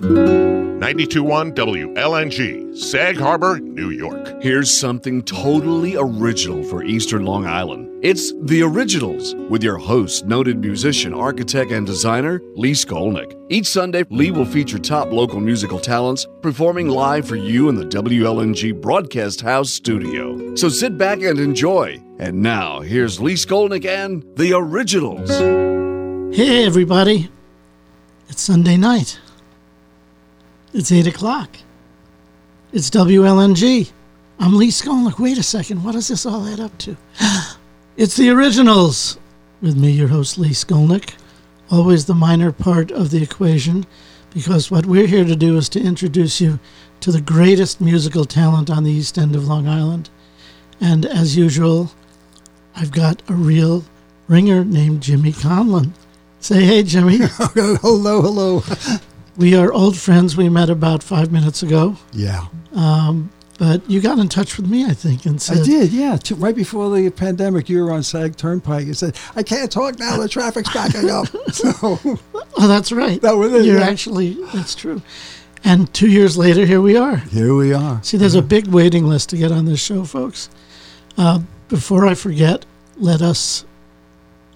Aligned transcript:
921 0.00 1.52
WLNG, 1.52 2.76
Sag 2.76 3.16
Harbor, 3.16 3.60
New 3.60 3.90
York. 3.90 4.42
Here's 4.42 4.70
something 4.70 5.22
totally 5.22 5.96
original 5.96 6.62
for 6.64 6.82
Eastern 6.82 7.24
Long 7.24 7.46
Island. 7.46 7.88
It's 8.04 8.32
The 8.42 8.62
Originals 8.62 9.34
with 9.48 9.62
your 9.62 9.78
host, 9.78 10.26
noted 10.26 10.58
musician, 10.58 11.14
architect, 11.14 11.70
and 11.70 11.86
designer, 11.86 12.42
Lee 12.54 12.72
Skolnick. 12.72 13.34
Each 13.48 13.66
Sunday, 13.66 14.04
Lee 14.10 14.30
will 14.30 14.44
feature 14.44 14.78
top 14.78 15.10
local 15.10 15.40
musical 15.40 15.78
talents 15.78 16.26
performing 16.42 16.88
live 16.88 17.26
for 17.26 17.36
you 17.36 17.68
in 17.68 17.76
the 17.76 17.86
WLNG 17.86 18.78
Broadcast 18.78 19.40
House 19.40 19.70
studio. 19.70 20.54
So 20.56 20.68
sit 20.68 20.98
back 20.98 21.22
and 21.22 21.38
enjoy. 21.38 22.02
And 22.18 22.42
now, 22.42 22.80
here's 22.80 23.20
Lee 23.20 23.34
Skolnick 23.34 23.86
and 23.86 24.22
The 24.36 24.52
Originals. 24.54 25.30
Hey, 26.36 26.66
everybody. 26.66 27.30
It's 28.28 28.42
Sunday 28.42 28.76
night. 28.76 29.20
It's 30.76 30.90
8 30.90 31.06
o'clock. 31.06 31.58
It's 32.72 32.90
WLNG. 32.90 33.92
I'm 34.40 34.56
Lee 34.56 34.72
Skolnick. 34.72 35.20
Wait 35.20 35.38
a 35.38 35.42
second. 35.44 35.84
What 35.84 35.92
does 35.92 36.08
this 36.08 36.26
all 36.26 36.48
add 36.48 36.58
up 36.58 36.76
to? 36.78 36.96
it's 37.96 38.16
the 38.16 38.30
originals. 38.30 39.16
With 39.62 39.76
me, 39.76 39.92
your 39.92 40.08
host, 40.08 40.36
Lee 40.36 40.48
Skolnick. 40.48 41.14
Always 41.70 42.06
the 42.06 42.14
minor 42.14 42.50
part 42.50 42.90
of 42.90 43.12
the 43.12 43.22
equation, 43.22 43.86
because 44.34 44.68
what 44.68 44.84
we're 44.84 45.06
here 45.06 45.24
to 45.24 45.36
do 45.36 45.56
is 45.56 45.68
to 45.68 45.80
introduce 45.80 46.40
you 46.40 46.58
to 46.98 47.12
the 47.12 47.20
greatest 47.20 47.80
musical 47.80 48.24
talent 48.24 48.68
on 48.68 48.82
the 48.82 48.90
east 48.90 49.16
end 49.16 49.36
of 49.36 49.46
Long 49.46 49.68
Island. 49.68 50.10
And 50.80 51.06
as 51.06 51.36
usual, 51.36 51.92
I've 52.74 52.90
got 52.90 53.22
a 53.30 53.34
real 53.34 53.84
ringer 54.26 54.64
named 54.64 55.04
Jimmy 55.04 55.30
Conlon. 55.30 55.92
Say 56.40 56.64
hey, 56.64 56.82
Jimmy. 56.82 57.18
hello, 57.20 58.22
hello. 58.22 58.64
We 59.36 59.54
are 59.56 59.72
old 59.72 59.96
friends. 59.98 60.36
We 60.36 60.48
met 60.48 60.70
about 60.70 61.02
five 61.02 61.32
minutes 61.32 61.62
ago. 61.62 61.96
Yeah. 62.12 62.46
Um, 62.74 63.30
but 63.58 63.88
you 63.88 64.00
got 64.00 64.18
in 64.18 64.28
touch 64.28 64.56
with 64.56 64.68
me, 64.68 64.84
I 64.84 64.94
think, 64.94 65.26
and 65.26 65.40
said, 65.40 65.58
I 65.58 65.62
did, 65.62 65.92
yeah. 65.92 66.16
T- 66.16 66.34
right 66.34 66.54
before 66.54 66.90
the 66.94 67.08
pandemic, 67.10 67.68
you 67.68 67.84
were 67.84 67.92
on 67.92 68.02
Sag 68.02 68.36
Turnpike. 68.36 68.86
You 68.86 68.94
said, 68.94 69.16
I 69.36 69.42
can't 69.44 69.70
talk 69.70 69.98
now, 69.98 70.16
the 70.16 70.28
traffic's 70.28 70.72
backing 70.72 71.08
up. 71.10 71.28
So, 71.52 71.98
Oh, 72.56 72.68
that's 72.68 72.90
right. 72.90 73.20
That 73.22 73.32
was 73.36 73.52
it, 73.52 73.64
You're 73.64 73.78
yeah. 73.78 73.86
actually, 73.88 74.34
that's 74.52 74.74
true. 74.74 75.02
And 75.62 75.92
two 75.94 76.08
years 76.08 76.36
later, 76.36 76.66
here 76.66 76.80
we 76.80 76.96
are. 76.96 77.16
here 77.16 77.54
we 77.54 77.72
are. 77.72 78.02
See, 78.02 78.16
there's 78.16 78.34
a 78.34 78.42
big 78.42 78.66
waiting 78.66 79.06
list 79.06 79.30
to 79.30 79.36
get 79.36 79.52
on 79.52 79.64
this 79.66 79.80
show, 79.80 80.04
folks. 80.04 80.50
Uh, 81.16 81.40
before 81.68 82.06
I 82.06 82.14
forget, 82.14 82.66
let 82.96 83.22
us 83.22 83.64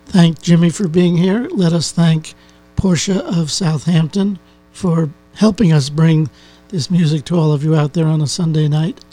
thank 0.07 0.43
Jimmy 0.43 0.71
for 0.71 0.89
being 0.89 1.17
here. 1.17 1.49
Let 1.53 1.73
us 1.73 1.93
thank 1.93 2.35
Porsche 2.77 3.17
of 3.21 3.51
Southampton 3.51 4.39
for 4.79 5.11
helping 5.35 5.73
us 5.73 5.89
bring 5.91 6.31
this 6.69 6.91
music 6.91 7.25
to 7.25 7.37
all 7.37 7.53
of 7.53 7.65
you 7.65 7.75
out 7.75 7.95
there 7.95 8.07
on 8.07 8.21
a 8.21 8.27
Sunday 8.27 8.69
night. 8.69 9.05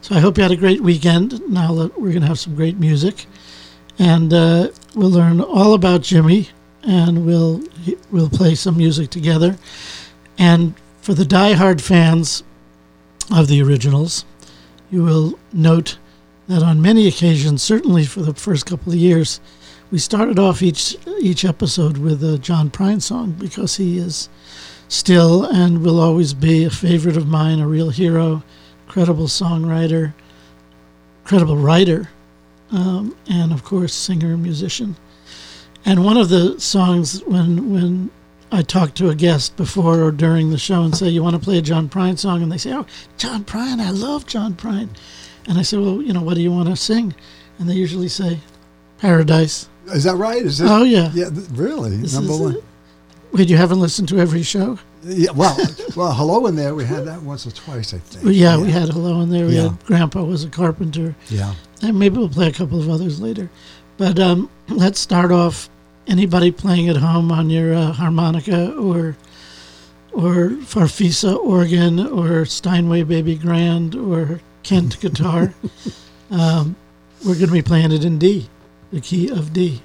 So 0.00 0.16
I 0.16 0.18
hope 0.18 0.36
you 0.36 0.42
had 0.42 0.50
a 0.50 0.56
great 0.56 0.80
weekend. 0.80 1.40
Now 1.48 1.72
that 1.74 1.98
we're 1.98 2.10
going 2.10 2.22
to 2.22 2.26
have 2.26 2.40
some 2.40 2.56
great 2.56 2.76
music, 2.78 3.26
and 3.98 4.32
uh, 4.32 4.68
we'll 4.96 5.10
learn 5.10 5.40
all 5.40 5.74
about 5.74 6.02
Jimmy, 6.02 6.48
and 6.82 7.24
we'll 7.24 7.62
we'll 8.10 8.28
play 8.28 8.56
some 8.56 8.76
music 8.76 9.10
together. 9.10 9.56
And 10.38 10.74
for 11.00 11.14
the 11.14 11.24
die-hard 11.24 11.80
fans 11.80 12.42
of 13.32 13.46
the 13.46 13.62
originals, 13.62 14.24
you 14.90 15.04
will 15.04 15.38
note 15.52 15.98
that 16.48 16.64
on 16.64 16.82
many 16.82 17.06
occasions, 17.06 17.62
certainly 17.62 18.04
for 18.04 18.22
the 18.22 18.34
first 18.34 18.66
couple 18.66 18.92
of 18.92 18.98
years, 18.98 19.40
we 19.92 19.98
started 19.98 20.38
off 20.38 20.62
each 20.62 20.96
each 21.20 21.44
episode 21.44 21.98
with 21.98 22.24
a 22.24 22.38
John 22.38 22.70
Prine 22.70 23.00
song 23.00 23.36
because 23.38 23.76
he 23.76 23.98
is 23.98 24.28
still 24.92 25.44
and 25.46 25.82
will 25.82 25.98
always 25.98 26.34
be 26.34 26.64
a 26.64 26.70
favorite 26.70 27.16
of 27.16 27.26
mine, 27.26 27.60
a 27.60 27.66
real 27.66 27.88
hero, 27.88 28.42
credible 28.86 29.26
songwriter, 29.26 30.12
credible 31.24 31.56
writer, 31.56 32.10
um, 32.70 33.16
and 33.26 33.52
of 33.52 33.64
course 33.64 33.94
singer 33.94 34.34
and 34.34 34.42
musician. 34.42 34.94
And 35.84 36.04
one 36.04 36.18
of 36.18 36.28
the 36.28 36.60
songs 36.60 37.24
when 37.24 37.72
when 37.72 38.10
I 38.52 38.60
talk 38.60 38.94
to 38.96 39.08
a 39.08 39.14
guest 39.14 39.56
before 39.56 40.02
or 40.02 40.12
during 40.12 40.50
the 40.50 40.58
show 40.58 40.82
and 40.82 40.94
say, 40.94 41.08
"You 41.08 41.22
want 41.22 41.36
to 41.36 41.42
play 41.42 41.56
a 41.56 41.62
John 41.62 41.88
Prine 41.88 42.18
song?" 42.18 42.42
and 42.42 42.52
they 42.52 42.58
say, 42.58 42.74
"Oh, 42.74 42.86
John 43.16 43.44
Prine, 43.44 43.80
I 43.80 43.90
love 43.90 44.26
John 44.26 44.52
Prine," 44.54 44.90
and 45.48 45.58
I 45.58 45.62
say, 45.62 45.78
"Well, 45.78 46.02
you 46.02 46.12
know, 46.12 46.22
what 46.22 46.34
do 46.34 46.42
you 46.42 46.52
want 46.52 46.68
to 46.68 46.76
sing?" 46.76 47.14
And 47.58 47.68
they 47.68 47.74
usually 47.74 48.08
say, 48.08 48.40
"Paradise." 48.98 49.68
Is 49.86 50.04
that 50.04 50.16
right? 50.16 50.42
Is 50.42 50.58
this, 50.58 50.70
Oh 50.70 50.84
yeah. 50.84 51.10
Yeah, 51.14 51.30
th- 51.30 51.48
really? 51.52 51.96
Number 51.96 52.36
one. 52.36 52.56
Wait, 53.32 53.48
you 53.48 53.56
haven't 53.56 53.80
listened 53.80 54.08
to 54.10 54.18
every 54.18 54.42
show? 54.42 54.78
Yeah, 55.04 55.30
well, 55.32 55.56
well, 55.96 56.12
hello 56.12 56.46
in 56.46 56.54
there. 56.54 56.74
We 56.74 56.84
had 56.84 57.06
that 57.06 57.22
once 57.22 57.46
or 57.46 57.50
twice, 57.50 57.92
I 57.94 57.98
think. 57.98 58.24
Well, 58.24 58.32
yeah, 58.34 58.56
we 58.58 58.70
had 58.70 58.88
Hello 58.90 59.20
in 59.22 59.30
there. 59.30 59.46
We 59.46 59.56
Yeah. 59.56 59.62
had 59.70 59.84
Grandpa 59.86 60.22
was 60.22 60.44
a 60.44 60.48
carpenter. 60.48 61.14
Yeah. 61.28 61.54
And 61.80 61.98
maybe 61.98 62.18
we'll 62.18 62.28
play 62.28 62.48
a 62.48 62.52
couple 62.52 62.78
of 62.80 62.88
others 62.88 63.20
later. 63.20 63.50
But 63.96 64.18
um, 64.20 64.48
let's 64.68 65.00
start 65.00 65.32
off. 65.32 65.68
Anybody 66.06 66.50
playing 66.50 66.88
at 66.88 66.96
home 66.96 67.32
on 67.32 67.48
your 67.50 67.74
uh, 67.74 67.92
harmonica 67.92 68.72
or 68.76 69.16
or 70.12 70.50
Farfisa 70.60 71.36
organ 71.36 71.98
or 72.00 72.44
Steinway 72.44 73.02
Baby 73.04 73.34
Grand 73.36 73.94
or 73.94 74.40
Kent 74.62 75.00
guitar, 75.00 75.54
um, 76.30 76.76
we're 77.24 77.34
going 77.34 77.46
to 77.46 77.52
be 77.52 77.62
playing 77.62 77.92
it 77.92 78.04
in 78.04 78.18
D, 78.18 78.48
the 78.92 79.00
key 79.00 79.28
of 79.30 79.52
D. 79.52 79.80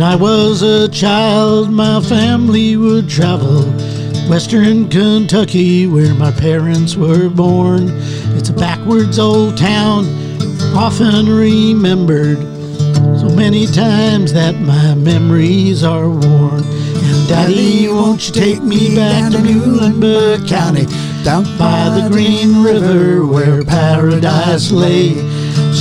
When 0.00 0.08
I 0.08 0.16
was 0.16 0.62
a 0.62 0.88
child, 0.88 1.70
my 1.70 2.00
family 2.00 2.74
would 2.74 3.06
travel 3.06 3.64
western 4.30 4.88
Kentucky, 4.88 5.86
where 5.86 6.14
my 6.14 6.30
parents 6.30 6.96
were 6.96 7.28
born. 7.28 7.90
It's 8.34 8.48
a 8.48 8.54
backwards 8.54 9.18
old 9.18 9.58
town, 9.58 10.06
often 10.74 11.28
remembered 11.28 12.38
so 13.20 13.28
many 13.28 13.66
times 13.66 14.32
that 14.32 14.58
my 14.60 14.94
memories 14.94 15.84
are 15.84 16.08
worn. 16.08 16.64
And 16.64 17.28
Daddy, 17.28 17.86
won't 17.88 18.26
you 18.26 18.32
take 18.32 18.62
me 18.62 18.96
back 18.96 19.30
to 19.32 19.36
Muhlenberg 19.36 20.48
County, 20.48 20.86
Down 21.24 21.44
by 21.58 21.90
the 21.90 22.08
Green 22.08 22.62
River 22.62 23.26
where 23.26 23.62
paradise 23.64 24.70
lay? 24.70 25.39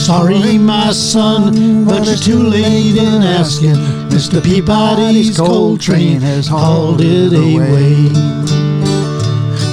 Sorry, 0.09 0.57
my 0.57 0.91
son, 0.91 1.85
but 1.85 2.03
you're 2.03 2.15
too 2.15 2.41
late 2.41 2.97
in 2.97 3.21
asking. 3.21 3.75
Mr. 4.09 4.43
Peabody's 4.43 5.37
coal 5.37 5.77
train 5.77 6.19
has 6.19 6.47
hauled 6.47 6.99
it 6.99 7.31
away. 7.31 8.11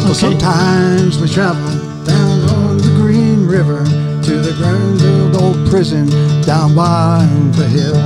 Well, 0.05 0.13
sometimes 0.13 1.19
we 1.19 1.31
travel 1.31 2.05
down 2.05 2.41
on 2.51 2.77
the 2.77 2.93
Green 3.01 3.47
River 3.47 3.83
to 3.87 4.35
the 4.43 4.53
Granville 4.59 5.43
old 5.43 5.71
prison 5.71 6.07
down 6.43 6.75
by 6.75 7.27
the 7.53 7.67
hill. 7.67 7.97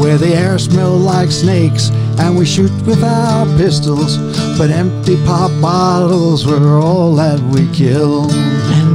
Where 0.00 0.16
the 0.16 0.32
air 0.32 0.60
smelled 0.60 1.02
like 1.02 1.32
snakes 1.32 1.90
and 2.20 2.38
we 2.38 2.46
shoot 2.46 2.70
with 2.86 3.02
our 3.02 3.46
pistols, 3.58 4.16
but 4.56 4.70
empty 4.70 5.16
pop 5.26 5.50
bottles 5.60 6.46
were 6.46 6.78
all 6.78 7.16
that 7.16 7.40
we 7.40 7.68
killed. 7.72 8.30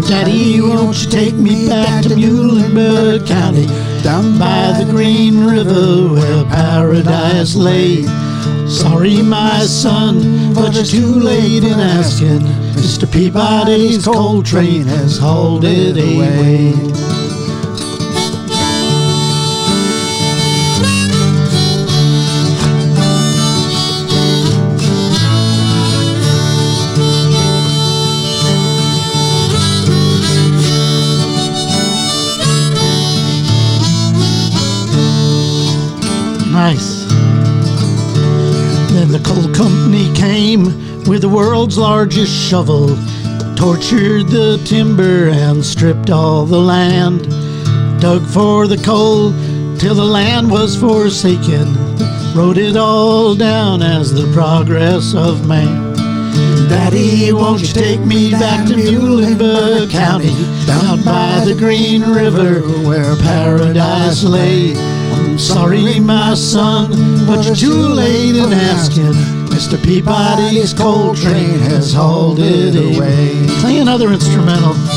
Daddy, 0.07 0.61
won't 0.61 1.03
you 1.03 1.09
take 1.09 1.33
me 1.33 1.67
back 1.67 2.01
to 2.03 2.09
Muhlenberg 2.09 3.27
County, 3.27 3.65
Down 4.03 4.39
by 4.39 4.71
the 4.79 4.89
Green 4.89 5.45
River 5.45 6.13
where 6.13 6.45
paradise 6.45 7.55
lay? 7.55 8.03
Sorry, 8.69 9.21
my 9.21 9.59
son, 9.59 10.53
but 10.53 10.73
you're 10.75 10.85
too 10.85 11.19
late 11.19 11.65
in 11.65 11.77
asking. 11.77 12.39
Mr. 12.77 13.11
Peabody's 13.11 14.05
coal 14.05 14.41
train 14.43 14.83
has 14.83 15.17
hauled 15.17 15.65
it 15.65 15.97
away. 15.97 16.86
The 41.27 41.35
world's 41.35 41.77
largest 41.77 42.31
shovel, 42.31 42.87
tortured 43.57 44.27
the 44.27 44.61
timber 44.65 45.27
and 45.27 45.65
stripped 45.65 46.09
all 46.09 46.45
the 46.45 46.57
land, 46.57 47.23
dug 47.99 48.25
for 48.27 48.65
the 48.65 48.77
coal 48.77 49.31
till 49.77 49.93
the 49.93 50.05
land 50.05 50.49
was 50.49 50.79
forsaken, 50.79 51.75
wrote 52.33 52.57
it 52.57 52.77
all 52.77 53.35
down 53.35 53.81
as 53.81 54.13
the 54.13 54.31
progress 54.31 55.13
of 55.13 55.45
man. 55.45 55.93
Daddy, 56.69 57.33
won't 57.33 57.61
you 57.61 57.67
take 57.67 57.99
me 57.99 58.31
back 58.31 58.65
to 58.67 58.75
Muhlenberg 58.75 59.91
County, 59.91 60.33
down 60.65 61.03
by 61.03 61.43
the 61.43 61.55
Green 61.55 62.03
River 62.03 62.61
where 62.87 63.17
paradise 63.17 64.23
lay? 64.23 64.77
I'm 64.77 65.37
sorry, 65.37 65.99
my 65.99 66.35
son, 66.35 66.91
but 67.27 67.45
you're 67.45 67.55
too 67.55 67.73
late 67.73 68.37
in 68.37 68.53
asking. 68.53 69.36
Mr. 69.67 69.83
Peabody's 69.83 70.73
coal 70.73 71.13
train 71.13 71.59
has 71.59 71.91
hauled 71.91 72.39
it 72.39 72.73
away. 72.73 73.45
Play 73.59 73.79
another 73.79 74.13
instrumental. 74.13 74.96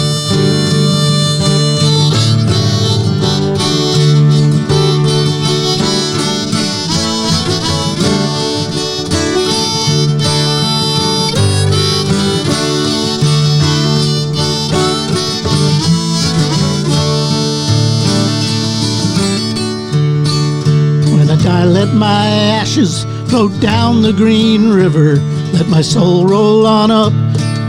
Let 21.71 21.95
my 21.95 22.27
ashes 22.27 23.05
float 23.29 23.53
down 23.61 24.03
the 24.03 24.13
Green 24.13 24.71
River. 24.71 25.17
Let 25.53 25.69
my 25.69 25.83
soul 25.83 26.27
roll 26.27 26.67
on 26.67 26.91
up 26.91 27.13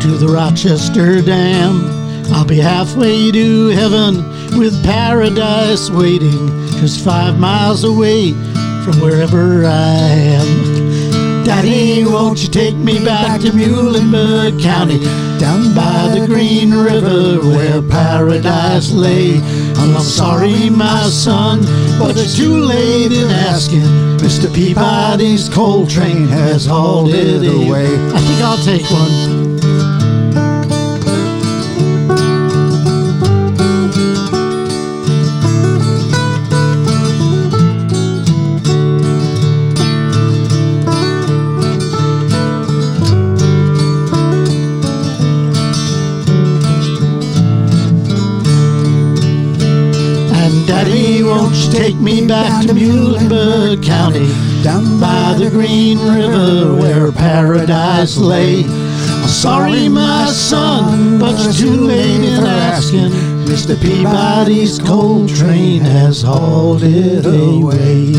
to 0.02 0.08
the 0.08 0.28
Rochester 0.28 1.22
Dam. 1.22 1.86
I'll 2.34 2.46
be 2.46 2.58
halfway 2.58 3.32
to 3.32 3.68
heaven 3.68 4.18
with 4.58 4.84
paradise 4.84 5.92
waiting 5.92 6.48
just 6.80 7.06
five 7.06 7.38
miles 7.38 7.84
away 7.84 8.32
from 8.84 9.00
wherever 9.02 9.66
I 9.66 10.08
am. 10.40 11.44
Daddy, 11.44 12.04
won't 12.04 12.42
you 12.42 12.50
take 12.50 12.76
me 12.76 13.04
back 13.06 13.42
to 13.42 13.52
Muhlenberg 13.52 14.62
County, 14.64 15.00
down 15.40 15.76
by 15.76 16.18
the 16.18 16.26
Green 16.26 16.74
River 16.74 17.40
where 17.40 17.82
paradise 17.84 18.92
lay? 18.92 19.40
I'm 19.82 20.00
sorry, 20.02 20.70
my 20.70 21.10
son, 21.10 21.62
but 21.98 22.16
it's 22.16 22.38
too 22.38 22.56
late 22.56 23.12
in 23.12 23.30
asking. 23.32 23.82
Mr. 24.22 24.54
Peabody's 24.54 25.50
coal 25.50 25.88
train 25.88 26.28
has 26.28 26.68
hauled 26.68 27.10
it 27.10 27.44
away. 27.44 27.88
I 27.88 28.20
think 28.20 28.42
I'll 28.42 28.64
take 28.64 28.90
one. 28.92 29.41
Me 52.12 52.28
back 52.28 52.66
to 52.68 52.74
Muhlenberg 52.74 53.84
County, 53.84 54.28
down 54.64 55.00
by 55.00 55.34
the 55.38 55.50
Green 55.50 55.98
River 56.00 56.76
where 56.76 57.12
paradise 57.12 58.18
lay? 58.18 58.64
I'm 58.66 59.28
sorry, 59.30 59.88
my 59.88 60.26
son, 60.28 61.20
but 61.20 61.36
it's 61.40 61.58
too 61.60 61.70
late 61.70 62.22
in 62.22 62.44
asking. 62.44 63.12
Mr. 63.48 63.80
Peabody's 63.82 64.78
coal 64.80 65.28
train 65.28 65.82
has 65.82 66.22
hauled 66.22 66.84
it 66.84 67.26
away. 67.26 68.12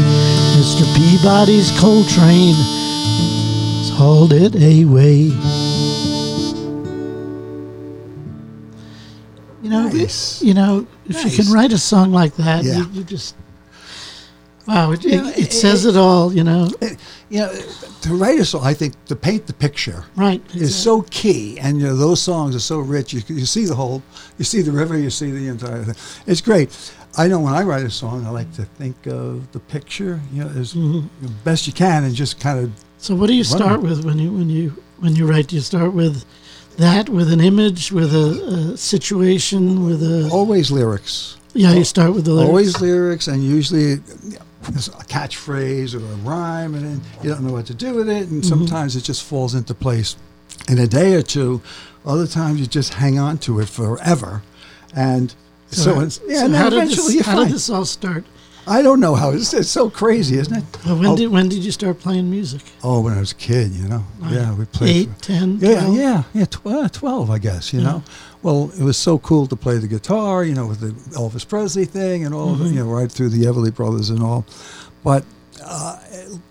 Mr. 0.57 0.85
Peabody's 0.97 1.71
coal 1.79 2.03
train 2.05 2.55
has 2.55 3.91
hauled 3.91 4.33
it 4.33 4.55
away. 4.55 5.33
You 9.63 9.71
know, 9.71 9.89
Nice. 9.89 10.43
you 10.43 10.55
know, 10.55 10.87
if 11.07 11.25
you 11.25 11.45
can 11.45 11.53
write 11.53 11.73
a 11.73 11.79
song 11.79 12.11
like 12.13 12.35
that, 12.37 12.65
Yeah. 12.65 12.79
you, 12.79 12.87
you 12.93 13.05
just 13.05 13.35
wow, 14.67 14.93
it, 14.93 15.05
Yeah, 15.05 15.29
it, 15.29 15.39
it 15.39 15.45
it- 15.47 15.53
says 15.53 15.85
it 15.87 15.97
all. 15.97 16.33
You 16.33 16.45
know, 16.45 16.71
You 17.31 17.39
know, 17.41 17.53
to 18.03 18.15
write 18.15 18.39
a 18.41 18.45
song, 18.45 18.63
I 18.65 18.75
think 18.75 18.93
to 19.07 19.17
paint 19.17 19.47
the 19.47 19.55
picture 19.55 20.05
right? 20.17 20.43
is 20.55 20.75
so 20.75 21.03
key, 21.11 21.59
and 21.61 21.81
you 21.81 21.87
know 21.87 21.97
those 21.97 22.21
songs 22.21 22.55
are 22.55 22.61
so 22.61 22.79
rich. 22.79 23.13
You, 23.15 23.23
you 23.29 23.47
see 23.47 23.65
the 23.65 23.75
whole, 23.75 24.03
you 24.39 24.45
see 24.45 24.61
the 24.63 24.73
river, 24.73 24.99
you 24.99 25.11
see 25.11 25.31
the 25.31 25.49
entire 25.49 25.83
thing. 25.85 25.97
It's 26.27 26.41
great. 26.43 26.69
I 27.17 27.29
know 27.29 27.41
when 27.41 27.55
I 27.55 27.63
write 27.63 27.85
a 27.85 27.91
song, 27.91 28.27
I 28.27 28.31
like 28.31 28.53
to 28.55 28.65
think 28.79 29.07
of 29.07 29.51
the 29.53 29.61
picture, 29.61 30.21
you 30.33 30.45
know, 30.45 30.51
as 30.61 30.75
Mm-hmm. 30.75 31.27
best 31.45 31.67
you 31.67 31.73
can, 31.73 32.05
and 32.05 32.15
just 32.15 32.39
kind 32.41 32.59
of 32.59 32.71
So, 32.99 33.15
what 33.15 33.27
do 33.29 33.35
you 33.35 33.45
start 33.45 33.81
with 33.83 34.05
when 34.05 34.19
you 34.19 34.31
when 34.33 34.49
you 34.51 34.73
when 35.01 35.17
you 35.17 35.27
write? 35.27 35.49
Do 35.49 35.57
you 35.57 35.63
start 35.63 35.93
with 35.95 36.25
that, 36.77 37.09
with 37.09 37.31
an 37.33 37.41
image, 37.41 37.93
with 37.93 38.15
a, 38.15 38.73
a 38.75 38.77
situation, 38.77 39.85
with 39.87 40.03
a 40.03 40.29
always 40.31 40.71
lyrics. 40.71 41.37
yeah? 41.55 41.73
You 41.75 41.85
start 41.85 42.15
with 42.15 42.25
the 42.25 42.33
lyrics. 42.33 42.49
Always 42.49 42.81
lyrics, 42.81 43.27
and 43.29 43.43
usually 43.45 44.01
there's 44.71 44.89
a 44.89 44.93
catchphrase 44.93 45.95
or 45.95 45.99
a 45.99 46.17
rhyme, 46.29 46.75
and 46.75 46.85
then 46.85 47.01
you 47.23 47.31
don't 47.31 47.43
know 47.45 47.53
what 47.53 47.67
to 47.67 47.75
do 47.75 47.95
with 47.95 48.09
it, 48.09 48.25
Mm-hmm. 48.27 48.35
and 48.35 48.47
sometimes 48.47 48.97
it 48.97 49.03
just 49.05 49.23
falls 49.25 49.55
into 49.55 49.75
place 49.75 50.17
in 50.69 50.79
a 50.79 50.87
day 50.87 51.15
or 51.15 51.23
two. 51.23 51.61
Other 52.05 52.27
times 52.27 52.61
you 52.61 52.67
just 52.67 52.95
hang 52.95 53.19
on 53.19 53.39
to 53.39 53.61
it 53.61 53.69
forever, 53.69 54.43
and 54.95 55.35
so, 55.71 56.01
it's, 56.01 56.21
yeah. 56.27 56.41
so 56.41 56.45
and 56.47 56.55
how 56.55 56.69
did 56.71 56.79
eventually 56.79 57.07
this 57.07 57.15
you 57.17 57.23
how 57.23 57.37
did 57.37 57.43
find. 57.45 57.55
this 57.55 57.71
all 57.71 57.85
start? 57.85 58.25
I 58.67 58.81
don't 58.83 59.01
know 59.01 59.15
how 59.17 59.31
it's, 59.31 59.53
it's 59.53 59.69
so 59.69 59.91
crazy, 59.91 60.39
isn't 60.39 60.57
it? 60.57 60.65
Well, 60.87 60.97
when 60.97 61.07
oh, 61.07 61.17
did 61.17 61.29
when 61.29 61.49
did 61.49 61.65
you 61.65 61.73
start 61.73 61.99
playing 61.99 62.31
music? 62.31 62.63
oh, 62.85 63.01
when 63.01 63.13
I 63.15 63.19
was 63.21 63.33
a 63.33 63.37
kid, 63.37 63.73
you 63.73 63.89
know. 63.89 64.05
Yeah, 64.29 64.55
we 64.55 64.65
played. 64.67 64.91
Eight, 64.97 65.09
ten, 65.21 65.59
Yeah, 65.61 65.81
12? 65.81 65.97
yeah, 65.97 66.23
yeah, 66.33 66.45
tw- 66.45 66.67
uh, 66.67 66.89
12, 66.89 67.31
I 67.31 67.39
guess, 67.39 67.73
you 67.73 67.81
know. 67.81 68.05
Well, 68.43 68.71
it 68.79 68.83
was 68.83 68.97
so 68.97 69.19
cool 69.19 69.47
to 69.49 69.57
play 69.57 69.79
the 69.79 69.89
guitar, 69.89 70.45
you 70.45 70.55
know, 70.55 70.67
with 70.67 70.81
the 70.81 70.93
Elvis 71.17 71.49
Presley 71.49 71.85
thing 71.85 72.25
and 72.25 72.35
all, 72.35 72.57
you 72.59 72.85
know, 72.85 72.87
right 72.87 73.11
through 73.11 73.31
the 73.31 73.45
Everly 73.47 73.75
Brothers 73.75 74.11
and 74.11 74.23
all. 74.23 74.45
But 75.05 75.25
uh, 75.65 75.99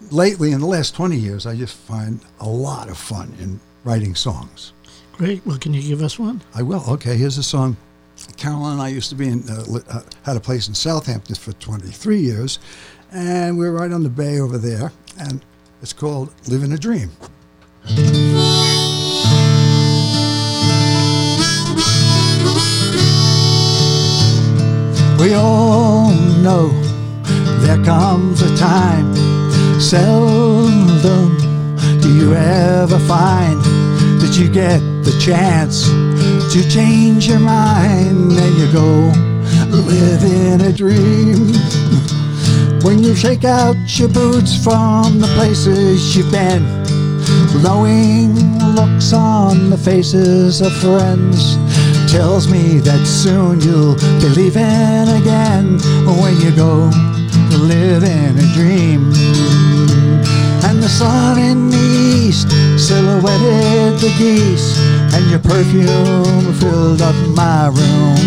lately, 0.10 0.52
in 0.52 0.60
the 0.60 0.68
last 0.68 0.96
20 0.96 1.16
years, 1.18 1.46
I 1.46 1.56
just 1.56 1.76
find 1.76 2.20
a 2.40 2.48
lot 2.48 2.90
of 2.90 2.98
fun 2.98 3.34
in 3.40 3.60
writing 3.84 4.16
songs. 4.16 4.74
Great. 5.14 5.46
Well, 5.46 5.58
can 5.58 5.74
you 5.74 5.82
give 5.82 6.02
us 6.02 6.18
one? 6.20 6.42
I 6.56 6.62
will. 6.62 6.84
Okay, 6.90 7.16
here's 7.18 7.38
a 7.38 7.44
song. 7.44 7.78
Carolyn 8.38 8.74
and 8.74 8.82
I 8.82 8.90
used 8.90 9.10
to 9.10 9.16
be 9.16 9.28
in, 9.28 9.44
uh, 9.50 9.64
uh, 9.90 10.02
had 10.24 10.38
a 10.38 10.40
place 10.40 10.68
in 10.68 10.74
Southampton 10.74 11.36
for 11.36 11.54
23 11.54 12.20
years, 12.20 12.60
and 13.12 13.58
we're 13.58 13.72
right 13.72 13.92
on 13.92 14.04
the 14.04 14.10
bay 14.10 14.40
over 14.40 14.58
there, 14.58 14.92
and 15.20 15.44
it's 15.82 15.94
called 15.94 16.34
Living 16.48 16.72
a 16.74 16.78
Dream. 16.78 17.12
We 25.20 25.34
all 25.36 26.12
know 26.42 26.70
there 27.62 27.84
comes 27.84 28.42
a 28.42 28.58
time, 28.58 29.14
seldom 29.80 31.38
do 32.02 32.12
you 32.14 32.34
ever 32.34 32.98
find 33.00 33.62
that 34.20 34.38
you 34.40 34.52
get 34.52 34.80
the 35.04 35.16
chance 35.24 35.88
to 36.52 36.70
change 36.70 37.28
your 37.28 37.40
mind 37.40 38.34
and 38.34 38.58
you 38.58 38.70
go 38.74 39.10
live 39.70 40.22
in 40.22 40.60
a 40.60 40.74
dream. 40.74 41.54
When 42.84 43.02
you 43.02 43.16
shake 43.16 43.46
out 43.46 43.78
your 43.98 44.10
boots 44.10 44.62
from 44.62 45.20
the 45.20 45.28
places 45.38 46.14
you've 46.14 46.30
been, 46.30 46.66
glowing 47.54 48.34
looks 48.76 49.14
on 49.14 49.70
the 49.70 49.78
faces 49.78 50.60
of 50.60 50.74
friends 50.74 51.56
tells 52.12 52.50
me 52.52 52.80
that 52.80 53.08
soon 53.08 53.62
you'll 53.62 53.96
be 54.20 54.28
leaving 54.36 55.08
again 55.22 55.80
when 56.20 56.36
you 56.42 56.54
go 56.54 56.92
live 57.66 58.04
in 58.04 58.38
a 58.38 58.54
dream. 58.54 60.41
And 60.64 60.82
the 60.82 60.90
sun 60.90 61.40
in 61.40 61.70
the 61.70 61.78
east 61.78 62.50
silhouetted 62.78 64.00
the 64.00 64.14
geese, 64.18 64.78
and 65.14 65.30
your 65.30 65.40
perfume 65.40 66.54
filled 66.54 67.02
up 67.02 67.16
my 67.36 67.68
room. 67.68 68.18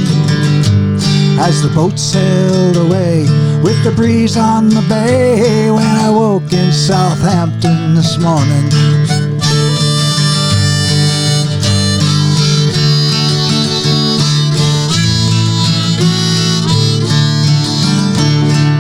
As 1.39 1.63
the 1.63 1.71
boat 1.75 1.99
sailed 1.99 2.77
away 2.77 3.23
with 3.63 3.83
the 3.85 3.93
breeze 3.95 4.37
on 4.37 4.69
the 4.69 4.85
bay, 4.89 5.71
when 5.71 5.87
I 5.87 6.11
woke 6.11 6.53
in 6.53 6.73
Southampton 6.73 7.95
this 7.95 8.19
morning, 8.19 8.71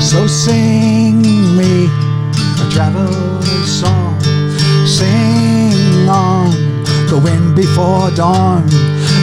So 0.00 0.28
sing 0.28 1.03
a 2.74 2.76
traveling 2.76 3.66
song. 3.66 4.20
Sing 4.86 6.08
on 6.08 6.50
the 7.08 7.20
wind 7.22 7.54
before 7.54 8.10
dawn. 8.10 8.64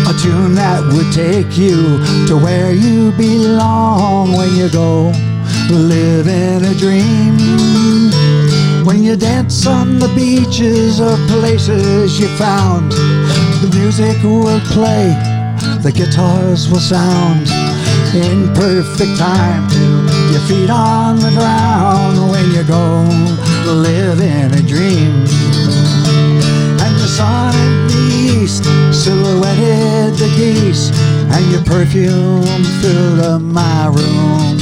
A 0.08 0.14
tune 0.22 0.56
that 0.56 0.82
would 0.94 1.12
take 1.14 1.58
you 1.58 2.00
to 2.28 2.38
where 2.38 2.72
you 2.72 3.12
belong 3.12 4.34
when 4.34 4.56
you 4.56 4.70
go 4.70 5.12
live 5.70 6.28
in 6.28 6.66
a 6.66 6.74
dream. 6.76 7.36
When 8.86 9.04
you 9.04 9.16
dance 9.16 9.66
on 9.68 10.00
the 10.00 10.12
beaches 10.16 11.00
of 11.00 11.18
places 11.28 12.20
you 12.20 12.28
found, 12.38 12.92
the 12.92 13.70
music 13.78 14.22
will 14.24 14.60
play, 14.62 15.14
the 15.82 15.92
guitars 15.94 16.70
will 16.70 16.80
sound 16.80 17.48
in 18.16 18.54
perfect 18.54 19.18
time. 19.18 20.01
Your 20.42 20.48
feet 20.48 20.70
on 20.70 21.18
the 21.18 21.30
ground 21.32 22.32
when 22.32 22.52
you 22.52 22.64
go 22.64 23.04
live 23.72 24.20
in 24.22 24.54
a 24.54 24.62
dream. 24.62 25.26
And 26.80 26.96
the 26.98 27.08
sun 27.08 27.54
in 27.56 27.88
the 27.88 28.42
east 28.42 28.64
silhouetted 28.94 30.16
the 30.16 30.34
geese, 30.36 30.90
and 31.32 31.52
your 31.52 31.64
perfume 31.64 32.64
filled 32.82 33.20
up 33.20 33.42
my 33.42 33.88
room. 33.88 34.58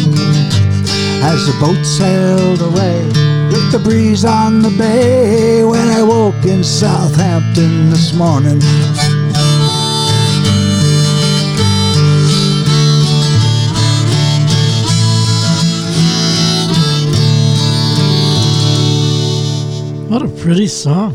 As 1.22 1.46
the 1.46 1.56
boat 1.62 1.86
sailed 1.86 2.62
away 2.62 3.06
with 3.52 3.72
the 3.72 3.80
breeze 3.82 4.26
on 4.26 4.62
the 4.62 4.72
bay, 4.72 5.64
when 5.64 5.88
I 5.90 6.04
woke 6.04 6.46
in 6.46 6.64
Southampton 6.64 7.90
this 7.90 8.14
morning. 8.14 8.60
What 20.10 20.24
a 20.24 20.28
pretty 20.28 20.68
song. 20.68 21.14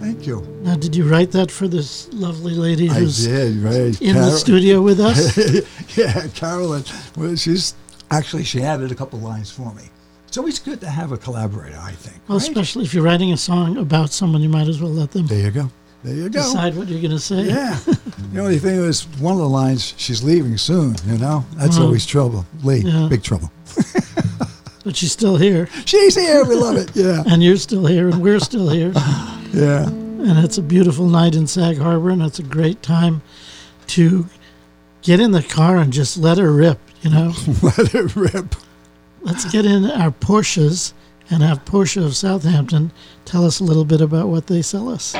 Thank 0.00 0.26
you. 0.26 0.40
Now, 0.62 0.74
did 0.74 0.96
you 0.96 1.04
write 1.06 1.30
that 1.32 1.50
for 1.50 1.68
this 1.68 2.08
lovely 2.12 2.54
lady 2.54 2.88
I 2.88 2.94
who's 2.94 3.24
did, 3.26 3.56
right. 3.58 4.00
in 4.00 4.16
the 4.16 4.30
studio 4.30 4.80
with 4.80 4.98
us? 4.98 5.36
yeah, 5.98 6.26
Carolyn. 6.28 6.82
Well, 7.16 7.36
she's 7.36 7.74
actually 8.10 8.44
she 8.44 8.62
added 8.62 8.90
a 8.90 8.94
couple 8.94 9.18
lines 9.18 9.50
for 9.50 9.72
me. 9.74 9.84
It's 10.26 10.38
always 10.38 10.58
good 10.58 10.80
to 10.80 10.88
have 10.88 11.12
a 11.12 11.18
collaborator, 11.18 11.78
I 11.82 11.92
think. 11.92 12.16
Well, 12.28 12.38
right? 12.38 12.48
especially 12.48 12.84
if 12.86 12.94
you're 12.94 13.02
writing 13.04 13.32
a 13.32 13.36
song 13.36 13.76
about 13.76 14.10
someone, 14.10 14.40
you 14.40 14.48
might 14.48 14.68
as 14.68 14.80
well 14.80 14.90
let 14.92 15.10
them 15.10 15.26
There 15.26 15.40
you 15.40 15.50
go. 15.50 15.70
There 16.02 16.14
you 16.14 16.28
go. 16.30 16.40
decide 16.42 16.74
what 16.76 16.88
you're 16.88 17.00
going 17.00 17.10
to 17.10 17.18
say. 17.18 17.42
Yeah. 17.42 17.78
the 18.32 18.40
only 18.40 18.58
thing 18.58 18.76
is, 18.76 19.02
one 19.18 19.34
of 19.34 19.40
the 19.40 19.48
lines, 19.48 19.92
she's 19.98 20.22
leaving 20.22 20.56
soon. 20.56 20.96
You 21.04 21.18
know, 21.18 21.44
that's 21.56 21.76
Mhm. 21.76 21.82
always 21.84 22.06
trouble. 22.06 22.46
Lee, 22.62 22.78
Yeah. 22.78 23.06
big 23.10 23.22
trouble. 23.22 23.50
But 24.90 24.96
she's 24.96 25.12
still 25.12 25.36
here, 25.36 25.68
She's 25.86 26.16
here. 26.16 26.44
We 26.44 26.56
love 26.56 26.74
it. 26.74 26.90
Yeah. 26.96 27.22
and 27.28 27.44
you're 27.44 27.58
still 27.58 27.86
here, 27.86 28.08
and 28.08 28.20
we're 28.20 28.40
still 28.40 28.68
here. 28.70 28.92
Yeah. 29.52 29.86
and 29.86 30.38
it's 30.44 30.58
a 30.58 30.62
beautiful 30.62 31.06
night 31.06 31.36
in 31.36 31.46
Sag 31.46 31.78
Harbor, 31.78 32.10
and 32.10 32.22
it's 32.22 32.40
a 32.40 32.42
great 32.42 32.82
time 32.82 33.22
to 33.88 34.26
get 35.02 35.20
in 35.20 35.30
the 35.30 35.44
car 35.44 35.76
and 35.76 35.92
just 35.92 36.16
let 36.16 36.38
her 36.38 36.52
rip. 36.52 36.80
You 37.02 37.10
know, 37.10 37.32
Let 37.62 37.94
it 37.94 38.16
rip. 38.16 38.56
let's 39.22 39.44
get 39.52 39.64
in 39.64 39.84
our 39.88 40.10
Porsches 40.10 40.92
and 41.30 41.44
have 41.44 41.64
Porsche 41.64 42.04
of 42.04 42.16
Southampton 42.16 42.90
tell 43.24 43.44
us 43.46 43.60
a 43.60 43.64
little 43.64 43.84
bit 43.84 44.00
about 44.00 44.26
what 44.26 44.48
they 44.48 44.60
sell 44.60 44.88
us. 44.88 45.14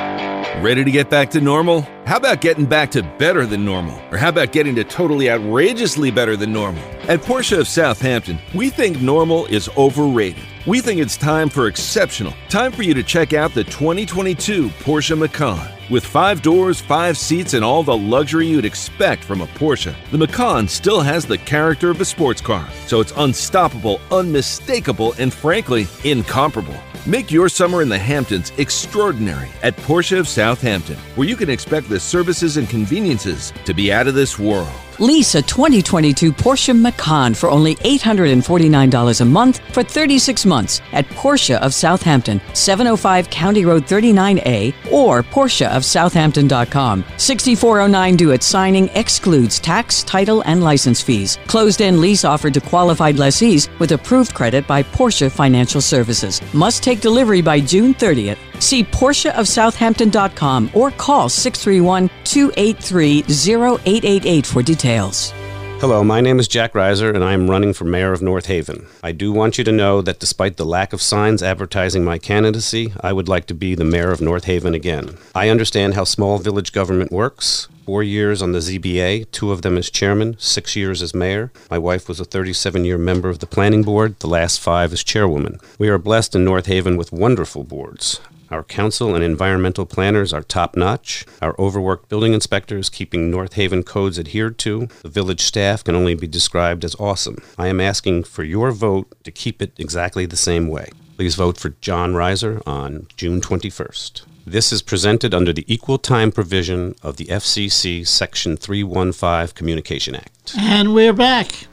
Ready 0.58 0.84
to 0.84 0.90
get 0.90 1.08
back 1.08 1.30
to 1.30 1.40
normal? 1.40 1.82
How 2.04 2.18
about 2.18 2.42
getting 2.42 2.66
back 2.66 2.90
to 2.90 3.02
better 3.02 3.46
than 3.46 3.64
normal? 3.64 3.98
Or 4.12 4.18
how 4.18 4.28
about 4.28 4.52
getting 4.52 4.74
to 4.74 4.84
totally 4.84 5.30
outrageously 5.30 6.10
better 6.10 6.36
than 6.36 6.52
normal? 6.52 6.82
At 7.08 7.20
Porsche 7.20 7.60
of 7.60 7.68
Southampton, 7.68 8.38
we 8.52 8.68
think 8.68 9.00
normal 9.00 9.46
is 9.46 9.70
overrated. 9.78 10.42
We 10.66 10.80
think 10.80 11.00
it's 11.00 11.16
time 11.16 11.48
for 11.48 11.66
exceptional. 11.66 12.34
Time 12.50 12.72
for 12.72 12.82
you 12.82 12.92
to 12.92 13.02
check 13.02 13.32
out 13.32 13.54
the 13.54 13.64
2022 13.64 14.68
Porsche 14.68 15.16
Macan. 15.16 15.66
With 15.88 16.04
five 16.04 16.42
doors, 16.42 16.78
five 16.78 17.16
seats, 17.16 17.54
and 17.54 17.64
all 17.64 17.82
the 17.82 17.96
luxury 17.96 18.46
you'd 18.46 18.66
expect 18.66 19.24
from 19.24 19.40
a 19.40 19.46
Porsche, 19.46 19.94
the 20.10 20.18
Macan 20.18 20.68
still 20.68 21.00
has 21.00 21.24
the 21.24 21.38
character 21.38 21.88
of 21.88 22.02
a 22.02 22.04
sports 22.04 22.42
car. 22.42 22.68
So 22.86 23.00
it's 23.00 23.14
unstoppable, 23.16 23.98
unmistakable, 24.10 25.14
and 25.18 25.32
frankly, 25.32 25.86
incomparable. 26.04 26.76
Make 27.06 27.32
your 27.32 27.48
summer 27.48 27.80
in 27.80 27.88
the 27.88 27.98
Hamptons 27.98 28.52
extraordinary 28.58 29.48
at 29.62 29.74
Porsche 29.74 30.18
of 30.18 30.28
Southampton, 30.28 30.98
where 31.16 31.26
you 31.26 31.34
can 31.34 31.48
expect 31.48 31.88
the 31.88 31.98
services 31.98 32.58
and 32.58 32.68
conveniences 32.68 33.54
to 33.64 33.72
be 33.72 33.90
out 33.90 34.06
of 34.06 34.14
this 34.14 34.38
world. 34.38 34.68
Lease 35.00 35.34
a 35.34 35.40
2022 35.40 36.30
Porsche 36.30 36.78
Macan 36.78 37.32
for 37.32 37.50
only 37.50 37.74
$849 37.76 39.20
a 39.20 39.24
month 39.24 39.60
for 39.72 39.82
36 39.82 40.44
months 40.44 40.82
at 40.92 41.06
Porsche 41.06 41.56
of 41.56 41.72
Southampton, 41.72 42.38
705 42.52 43.30
County 43.30 43.64
Road 43.64 43.86
39A 43.86 44.74
or 44.92 45.22
PorscheofSouthampton.com. 45.22 47.02
6409 47.16 48.16
due 48.16 48.32
at 48.32 48.42
signing 48.42 48.90
excludes 48.90 49.58
tax, 49.58 50.02
title, 50.02 50.42
and 50.42 50.62
license 50.62 51.00
fees. 51.00 51.38
Closed 51.46 51.80
end 51.80 51.98
lease 52.02 52.26
offered 52.26 52.52
to 52.52 52.60
qualified 52.60 53.18
lessees 53.18 53.70
with 53.78 53.92
approved 53.92 54.34
credit 54.34 54.66
by 54.66 54.82
Porsche 54.82 55.32
Financial 55.32 55.80
Services. 55.80 56.42
Must 56.52 56.82
take 56.82 57.00
delivery 57.00 57.40
by 57.40 57.58
June 57.58 57.94
30th. 57.94 58.49
See 58.60 58.84
PorscheofSouthampton.com 58.84 60.70
or 60.74 60.90
call 60.92 61.28
631 61.28 62.08
283 62.24 63.24
0888 63.28 64.46
for 64.46 64.62
details. 64.62 65.32
Hello, 65.80 66.04
my 66.04 66.20
name 66.20 66.38
is 66.38 66.46
Jack 66.46 66.74
Reiser, 66.74 67.14
and 67.14 67.24
I 67.24 67.32
am 67.32 67.48
running 67.48 67.72
for 67.72 67.86
mayor 67.86 68.12
of 68.12 68.20
North 68.20 68.44
Haven. 68.46 68.86
I 69.02 69.12
do 69.12 69.32
want 69.32 69.56
you 69.56 69.64
to 69.64 69.72
know 69.72 70.02
that 70.02 70.20
despite 70.20 70.58
the 70.58 70.66
lack 70.66 70.92
of 70.92 71.00
signs 71.00 71.42
advertising 71.42 72.04
my 72.04 72.18
candidacy, 72.18 72.92
I 73.00 73.14
would 73.14 73.30
like 73.30 73.46
to 73.46 73.54
be 73.54 73.74
the 73.74 73.82
mayor 73.82 74.10
of 74.10 74.20
North 74.20 74.44
Haven 74.44 74.74
again. 74.74 75.16
I 75.34 75.48
understand 75.48 75.94
how 75.94 76.04
small 76.04 76.36
village 76.36 76.74
government 76.74 77.10
works. 77.10 77.66
Four 77.86 78.02
years 78.02 78.42
on 78.42 78.52
the 78.52 78.58
ZBA, 78.58 79.30
two 79.30 79.52
of 79.52 79.62
them 79.62 79.78
as 79.78 79.88
chairman, 79.88 80.36
six 80.38 80.76
years 80.76 81.00
as 81.00 81.14
mayor. 81.14 81.50
My 81.70 81.78
wife 81.78 82.10
was 82.10 82.20
a 82.20 82.26
37 82.26 82.84
year 82.84 82.98
member 82.98 83.30
of 83.30 83.38
the 83.38 83.46
planning 83.46 83.82
board, 83.82 84.18
the 84.18 84.28
last 84.28 84.60
five 84.60 84.92
as 84.92 85.02
chairwoman. 85.02 85.60
We 85.78 85.88
are 85.88 85.96
blessed 85.96 86.34
in 86.34 86.44
North 86.44 86.66
Haven 86.66 86.98
with 86.98 87.10
wonderful 87.10 87.64
boards. 87.64 88.20
Our 88.50 88.64
council 88.64 89.14
and 89.14 89.22
environmental 89.22 89.86
planners 89.86 90.32
are 90.32 90.42
top 90.42 90.76
notch. 90.76 91.24
Our 91.40 91.54
overworked 91.56 92.08
building 92.08 92.32
inspectors 92.32 92.90
keeping 92.90 93.30
North 93.30 93.52
Haven 93.52 93.84
codes 93.84 94.18
adhered 94.18 94.58
to. 94.58 94.88
The 95.02 95.08
village 95.08 95.42
staff 95.42 95.84
can 95.84 95.94
only 95.94 96.16
be 96.16 96.26
described 96.26 96.84
as 96.84 96.96
awesome. 96.96 97.38
I 97.56 97.68
am 97.68 97.80
asking 97.80 98.24
for 98.24 98.42
your 98.42 98.72
vote 98.72 99.14
to 99.22 99.30
keep 99.30 99.62
it 99.62 99.72
exactly 99.78 100.26
the 100.26 100.36
same 100.36 100.66
way. 100.66 100.88
Please 101.16 101.36
vote 101.36 101.58
for 101.58 101.68
John 101.80 102.14
Reiser 102.14 102.60
on 102.66 103.06
June 103.16 103.40
21st. 103.40 104.22
This 104.44 104.72
is 104.72 104.82
presented 104.82 105.32
under 105.32 105.52
the 105.52 105.72
equal 105.72 105.98
time 105.98 106.32
provision 106.32 106.96
of 107.04 107.18
the 107.18 107.26
FCC 107.26 108.04
Section 108.04 108.56
315 108.56 109.54
Communication 109.54 110.16
Act. 110.16 110.54
And 110.58 110.92
we're 110.92 111.12
back 111.12 111.68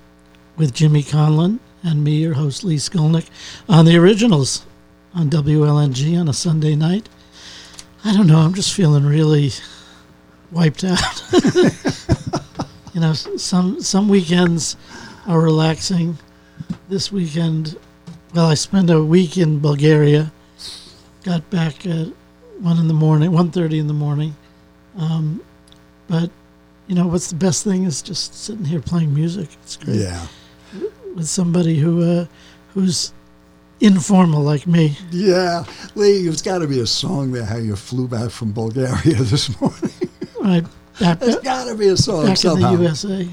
with 0.58 0.76
Jimmy 0.76 1.02
Conlon 1.02 1.58
and 1.82 2.04
me, 2.04 2.18
your 2.18 2.36
host 2.36 2.64
Lee 2.64 2.76
Skolnick, 2.76 3.30
on 3.68 3.86
the 3.86 3.98
originals 3.98 4.66
on 5.18 5.30
WLNG 5.32 6.20
on 6.20 6.28
a 6.28 6.34
Sunday 6.34 6.76
night. 6.76 7.10
I 8.06 8.14
don't 8.16 8.28
know. 8.28 8.38
I'm 8.38 8.54
just 8.54 8.74
feeling 8.74 9.04
really 9.04 9.50
wiped 10.52 10.84
out. 10.84 11.24
you 12.94 13.02
know, 13.02 13.14
some 13.14 13.82
some 13.82 14.08
weekends 14.10 14.78
are 15.26 15.42
relaxing. 15.42 16.18
This 16.88 17.12
weekend, 17.12 17.78
well, 18.36 18.46
I 18.46 18.54
spent 18.54 18.90
a 18.92 19.04
week 19.04 19.38
in 19.38 19.60
Bulgaria. 19.60 20.32
Got 21.24 21.50
back 21.50 21.86
at 21.88 22.08
one 22.60 22.78
in 22.78 22.88
the 22.88 22.94
morning, 22.94 23.32
one 23.32 23.50
thirty 23.52 23.80
in 23.80 23.88
the 23.88 23.94
morning. 23.94 24.36
Um, 24.98 25.42
but 26.08 26.30
you 26.86 26.94
know, 26.96 27.08
what's 27.08 27.30
the 27.30 27.36
best 27.36 27.64
thing 27.64 27.84
is 27.86 28.02
just 28.04 28.36
sitting 28.36 28.66
here 28.66 28.80
playing 28.82 29.14
music. 29.14 29.50
It's 29.64 29.78
great 29.78 29.98
Yeah. 30.02 30.28
with 31.16 31.28
somebody 31.28 31.80
who 31.80 32.04
uh, 32.04 32.26
who's 32.76 33.12
informal 33.80 34.42
like 34.44 34.68
me. 34.68 34.98
Yeah. 35.12 35.64
Lee, 35.96 36.24
there's 36.24 36.42
got 36.42 36.60
to 36.60 36.68
be 36.68 36.80
a 36.80 36.88
song 36.88 37.32
there 37.32 37.46
how 37.46 37.58
you 37.58 37.76
flew 37.76 38.08
back 38.08 38.32
from 38.32 38.52
Bulgaria 38.52 38.96
this 39.04 39.60
morning. 39.62 39.92
Right 40.40 40.66
back, 41.00 41.20
There's 41.20 41.38
got 41.38 41.66
to 41.66 41.76
be 41.76 41.88
a 41.88 41.98
song 41.98 42.26
back 42.26 42.44
in 42.44 42.60
the 42.60 42.72
USA. 42.72 43.28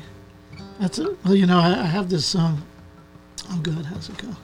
That's 0.81 0.99
it. 0.99 1.25
Well, 1.25 1.35
you 1.35 1.47
know, 1.47 1.59
I, 1.59 1.71
I 1.81 1.87
have 1.87 2.11
this 2.11 2.27
song. 2.27 2.63
Oh 3.51 3.59
God, 3.63 3.85
how's 3.85 4.09
it 4.09 4.19
go? 4.19 4.35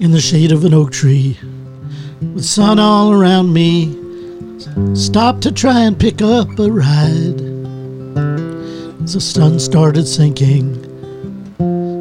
In 0.00 0.10
the 0.10 0.20
shade 0.20 0.52
of 0.52 0.64
an 0.64 0.74
oak 0.74 0.92
tree, 0.92 1.38
with 2.20 2.44
sun 2.44 2.78
all 2.78 3.12
around 3.12 3.52
me, 3.52 4.03
stopped 4.94 5.42
to 5.42 5.52
try 5.52 5.80
and 5.80 5.98
pick 5.98 6.22
up 6.22 6.58
a 6.58 6.70
ride. 6.70 7.40
As 9.02 9.14
the 9.14 9.20
sun 9.20 9.58
started 9.58 10.06
sinking, 10.06 10.74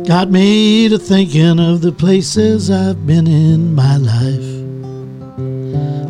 got 0.05 0.29
me 0.29 0.87
to 0.89 0.97
thinking 0.97 1.59
of 1.59 1.81
the 1.81 1.91
places 1.91 2.71
I've 2.71 3.05
been 3.05 3.27
in 3.27 3.75
my 3.75 3.97
life. 3.97 4.53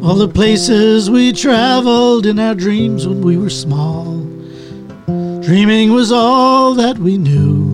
All 0.03 0.15
the 0.15 0.27
places 0.27 1.10
we 1.10 1.31
traveled 1.31 2.25
in 2.25 2.38
our 2.38 2.53
dreams 2.55 3.07
when 3.07 3.22
we 3.22 3.38
were 3.38 3.50
small. 3.50 4.19
Dreaming 5.41 5.93
was 5.93 6.12
all 6.12 6.74
that 6.75 6.98
we 6.98 7.17
knew. 7.17 7.74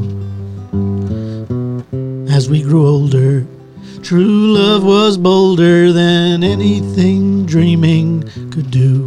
As 2.30 2.50
we 2.50 2.62
grew 2.62 2.88
older, 2.88 3.46
true 4.02 4.54
love 4.54 4.84
was 4.84 5.18
bolder 5.18 5.92
than 5.92 6.44
anything 6.44 7.46
dreaming 7.46 8.24
could 8.52 8.72
do. 8.72 9.04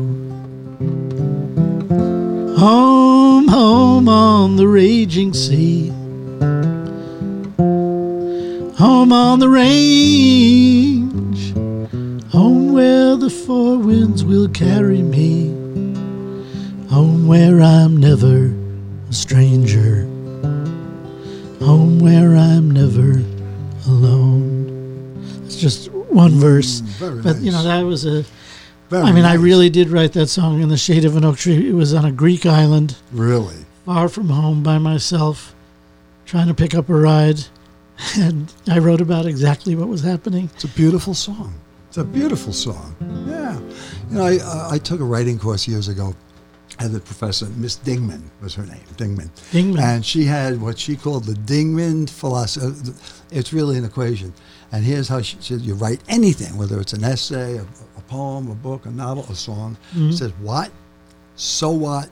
Home, 2.58 3.48
home 3.48 4.08
on 4.08 4.56
the 4.56 4.68
raging 4.68 5.32
sea. 5.32 5.88
Home 8.78 9.12
on 9.12 9.38
the 9.38 9.48
range. 9.48 11.52
Home 12.32 12.72
where 12.72 13.16
the 13.16 13.30
four 13.30 13.78
winds 13.78 14.24
will 14.24 14.48
carry 14.48 15.02
me. 15.02 15.48
Home 16.90 17.26
where 17.26 17.60
I'm 17.60 17.96
never 17.96 18.54
a 19.08 19.12
stranger. 19.12 20.02
Home 21.64 21.98
where 22.00 22.36
I'm 22.36 22.70
never 22.70 23.22
alone. 23.86 24.31
Just 25.62 25.90
one 25.92 26.32
verse. 26.32 26.80
very 26.80 27.22
but, 27.22 27.36
you 27.38 27.52
know, 27.52 27.62
that 27.62 27.82
was 27.82 28.04
a. 28.04 28.24
Very 28.90 29.04
I 29.04 29.12
mean, 29.12 29.24
I 29.24 29.34
really 29.34 29.70
did 29.70 29.88
write 29.90 30.12
that 30.14 30.26
song 30.26 30.60
in 30.60 30.68
the 30.68 30.76
shade 30.76 31.04
of 31.04 31.16
an 31.16 31.24
oak 31.24 31.38
tree. 31.38 31.68
It 31.70 31.72
was 31.72 31.94
on 31.94 32.04
a 32.04 32.10
Greek 32.12 32.44
island, 32.44 32.96
Really? 33.12 33.54
far 33.86 34.08
from 34.08 34.28
home, 34.28 34.62
by 34.64 34.78
myself, 34.78 35.54
trying 36.26 36.48
to 36.48 36.54
pick 36.54 36.74
up 36.74 36.88
a 36.88 36.94
ride. 36.94 37.38
And 38.18 38.52
I 38.68 38.78
wrote 38.80 39.00
about 39.00 39.26
exactly 39.26 39.76
what 39.76 39.86
was 39.86 40.02
happening. 40.02 40.50
It's 40.54 40.64
a 40.64 40.68
beautiful 40.68 41.14
song. 41.14 41.54
It's 41.88 41.98
a 41.98 42.04
beautiful 42.04 42.52
song. 42.52 42.96
Yeah. 43.28 43.60
You 44.10 44.16
know, 44.16 44.24
I, 44.24 44.38
uh, 44.38 44.68
I 44.72 44.78
took 44.78 44.98
a 45.00 45.04
writing 45.04 45.38
course 45.38 45.68
years 45.68 45.86
ago. 45.86 46.12
I 46.80 46.84
had 46.84 46.94
a 46.94 46.98
professor, 47.00 47.46
Miss 47.56 47.76
Dingman 47.76 48.22
was 48.42 48.54
her 48.54 48.66
name, 48.66 48.80
Dingman. 48.96 49.28
Dingman. 49.52 49.78
And 49.80 50.04
she 50.04 50.24
had 50.24 50.60
what 50.60 50.78
she 50.78 50.96
called 50.96 51.24
the 51.26 51.34
Dingman 51.34 52.08
philosophy. 52.10 52.92
It's 53.30 53.52
really 53.52 53.78
an 53.78 53.84
equation. 53.84 54.32
And 54.72 54.82
here's 54.82 55.06
how 55.06 55.20
she 55.20 55.36
said 55.40 55.60
you 55.60 55.74
write 55.74 56.00
anything, 56.08 56.56
whether 56.56 56.80
it's 56.80 56.94
an 56.94 57.04
essay, 57.04 57.58
a, 57.58 57.62
a 57.62 58.00
poem, 58.08 58.50
a 58.50 58.54
book, 58.54 58.86
a 58.86 58.90
novel, 58.90 59.24
a 59.28 59.34
song. 59.34 59.76
It 59.92 59.96
mm-hmm. 59.96 60.10
says 60.12 60.32
what, 60.40 60.70
so 61.36 61.70
what, 61.70 62.08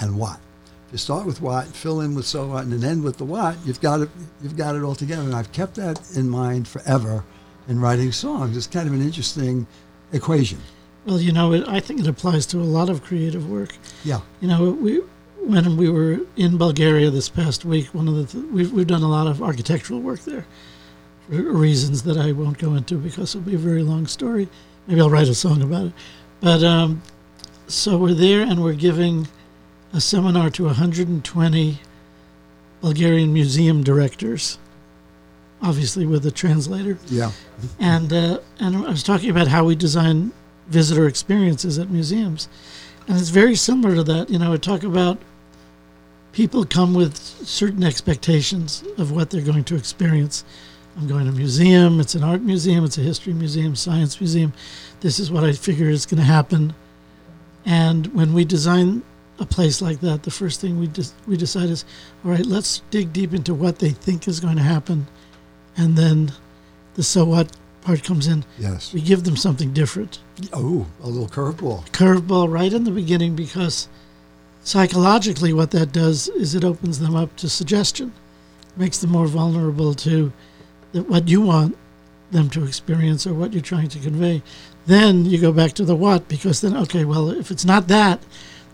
and 0.00 0.18
what. 0.18 0.40
If 0.86 0.92
you 0.92 0.98
start 0.98 1.26
with 1.26 1.42
what, 1.42 1.66
fill 1.66 2.00
in 2.00 2.14
with 2.14 2.24
so 2.24 2.46
what, 2.46 2.64
and 2.64 2.72
then 2.72 2.90
end 2.90 3.04
with 3.04 3.18
the 3.18 3.26
what, 3.26 3.56
you've 3.66 3.82
got 3.82 4.00
it, 4.00 4.08
you've 4.42 4.56
got 4.56 4.74
it 4.74 4.82
all 4.82 4.94
together. 4.94 5.20
And 5.20 5.34
I've 5.34 5.52
kept 5.52 5.74
that 5.74 6.00
in 6.16 6.30
mind 6.30 6.66
forever 6.66 7.24
in 7.68 7.78
writing 7.78 8.10
songs. 8.10 8.56
It's 8.56 8.66
kind 8.66 8.88
of 8.88 8.94
an 8.94 9.02
interesting 9.02 9.66
equation. 10.12 10.58
Well, 11.04 11.20
you 11.20 11.32
know, 11.32 11.52
it, 11.52 11.68
I 11.68 11.78
think 11.80 12.00
it 12.00 12.06
applies 12.06 12.46
to 12.46 12.58
a 12.58 12.64
lot 12.64 12.88
of 12.88 13.02
creative 13.02 13.50
work. 13.50 13.76
Yeah. 14.02 14.20
You 14.40 14.48
know, 14.48 14.70
we 14.70 15.02
when 15.44 15.76
we 15.76 15.90
were 15.90 16.20
in 16.36 16.56
Bulgaria 16.56 17.10
this 17.10 17.28
past 17.28 17.64
week, 17.66 17.94
one 17.94 18.08
of 18.08 18.14
the 18.14 18.24
th- 18.24 18.44
we've 18.50 18.72
we've 18.72 18.86
done 18.86 19.02
a 19.02 19.08
lot 19.08 19.26
of 19.26 19.42
architectural 19.42 20.00
work 20.00 20.20
there 20.20 20.46
reasons 21.28 22.02
that 22.04 22.16
I 22.16 22.32
won't 22.32 22.58
go 22.58 22.74
into 22.74 22.96
because 22.96 23.34
it'll 23.34 23.48
be 23.48 23.54
a 23.54 23.58
very 23.58 23.82
long 23.82 24.06
story. 24.06 24.48
Maybe 24.86 25.00
I'll 25.00 25.10
write 25.10 25.28
a 25.28 25.34
song 25.34 25.62
about 25.62 25.86
it. 25.86 25.92
But 26.40 26.62
um, 26.62 27.02
so 27.66 27.98
we're 27.98 28.14
there 28.14 28.42
and 28.42 28.62
we're 28.62 28.72
giving 28.74 29.28
a 29.92 30.00
seminar 30.00 30.50
to 30.50 30.64
120 30.64 31.80
Bulgarian 32.80 33.32
museum 33.32 33.82
directors, 33.82 34.58
obviously 35.60 36.06
with 36.06 36.24
a 36.26 36.30
translator 36.30 36.96
Yeah. 37.08 37.32
and 37.80 38.12
uh, 38.12 38.38
and 38.60 38.76
I 38.76 38.90
was 38.90 39.02
talking 39.02 39.30
about 39.30 39.48
how 39.48 39.64
we 39.64 39.74
design 39.74 40.32
visitor 40.68 41.06
experiences 41.08 41.78
at 41.78 41.90
museums, 41.90 42.48
and 43.08 43.18
it's 43.18 43.30
very 43.30 43.56
similar 43.56 43.96
to 43.96 44.04
that. 44.04 44.30
You 44.30 44.38
know, 44.38 44.52
I 44.52 44.58
talk 44.58 44.84
about 44.84 45.18
people 46.32 46.64
come 46.64 46.94
with 46.94 47.16
certain 47.16 47.82
expectations 47.82 48.84
of 48.96 49.10
what 49.10 49.30
they're 49.30 49.40
going 49.42 49.64
to 49.64 49.74
experience. 49.76 50.44
I'm 50.98 51.06
going 51.06 51.26
to 51.26 51.30
a 51.30 51.34
museum. 51.34 52.00
It's 52.00 52.16
an 52.16 52.24
art 52.24 52.42
museum. 52.42 52.84
It's 52.84 52.98
a 52.98 53.02
history 53.02 53.32
museum, 53.32 53.76
science 53.76 54.20
museum. 54.20 54.52
This 55.00 55.20
is 55.20 55.30
what 55.30 55.44
I 55.44 55.52
figure 55.52 55.88
is 55.88 56.06
going 56.06 56.18
to 56.18 56.26
happen. 56.26 56.74
And 57.64 58.08
when 58.08 58.34
we 58.34 58.44
design 58.44 59.02
a 59.38 59.46
place 59.46 59.80
like 59.80 60.00
that, 60.00 60.24
the 60.24 60.32
first 60.32 60.60
thing 60.60 60.80
we 60.80 60.88
just 60.88 61.14
we 61.28 61.36
decide 61.36 61.68
is, 61.68 61.84
all 62.24 62.32
right, 62.32 62.44
let's 62.44 62.82
dig 62.90 63.12
deep 63.12 63.32
into 63.32 63.54
what 63.54 63.78
they 63.78 63.90
think 63.90 64.26
is 64.26 64.40
going 64.40 64.56
to 64.56 64.62
happen, 64.62 65.06
and 65.76 65.96
then 65.96 66.32
the 66.94 67.04
so 67.04 67.24
what 67.24 67.56
part 67.82 68.02
comes 68.02 68.26
in. 68.26 68.44
Yes. 68.58 68.92
We 68.92 69.00
give 69.00 69.22
them 69.22 69.36
something 69.36 69.72
different, 69.72 70.18
Oh, 70.52 70.86
a 71.00 71.06
little 71.08 71.28
curveball. 71.28 71.88
curveball 71.90 72.50
right 72.52 72.72
in 72.72 72.82
the 72.82 72.90
beginning, 72.90 73.36
because 73.36 73.86
psychologically, 74.64 75.52
what 75.52 75.70
that 75.70 75.92
does 75.92 76.26
is 76.28 76.56
it 76.56 76.64
opens 76.64 76.98
them 76.98 77.14
up 77.14 77.36
to 77.36 77.48
suggestion, 77.48 78.12
makes 78.76 78.98
them 78.98 79.10
more 79.10 79.28
vulnerable 79.28 79.94
to 79.94 80.32
what 80.92 81.28
you 81.28 81.40
want 81.40 81.76
them 82.30 82.50
to 82.50 82.64
experience 82.64 83.26
or 83.26 83.34
what 83.34 83.52
you're 83.52 83.62
trying 83.62 83.88
to 83.88 83.98
convey. 83.98 84.42
Then 84.86 85.24
you 85.24 85.38
go 85.40 85.52
back 85.52 85.72
to 85.74 85.84
the 85.84 85.96
what, 85.96 86.28
because 86.28 86.60
then 86.60 86.76
okay, 86.76 87.04
well, 87.04 87.30
if 87.30 87.50
it's 87.50 87.64
not 87.64 87.88
that, 87.88 88.22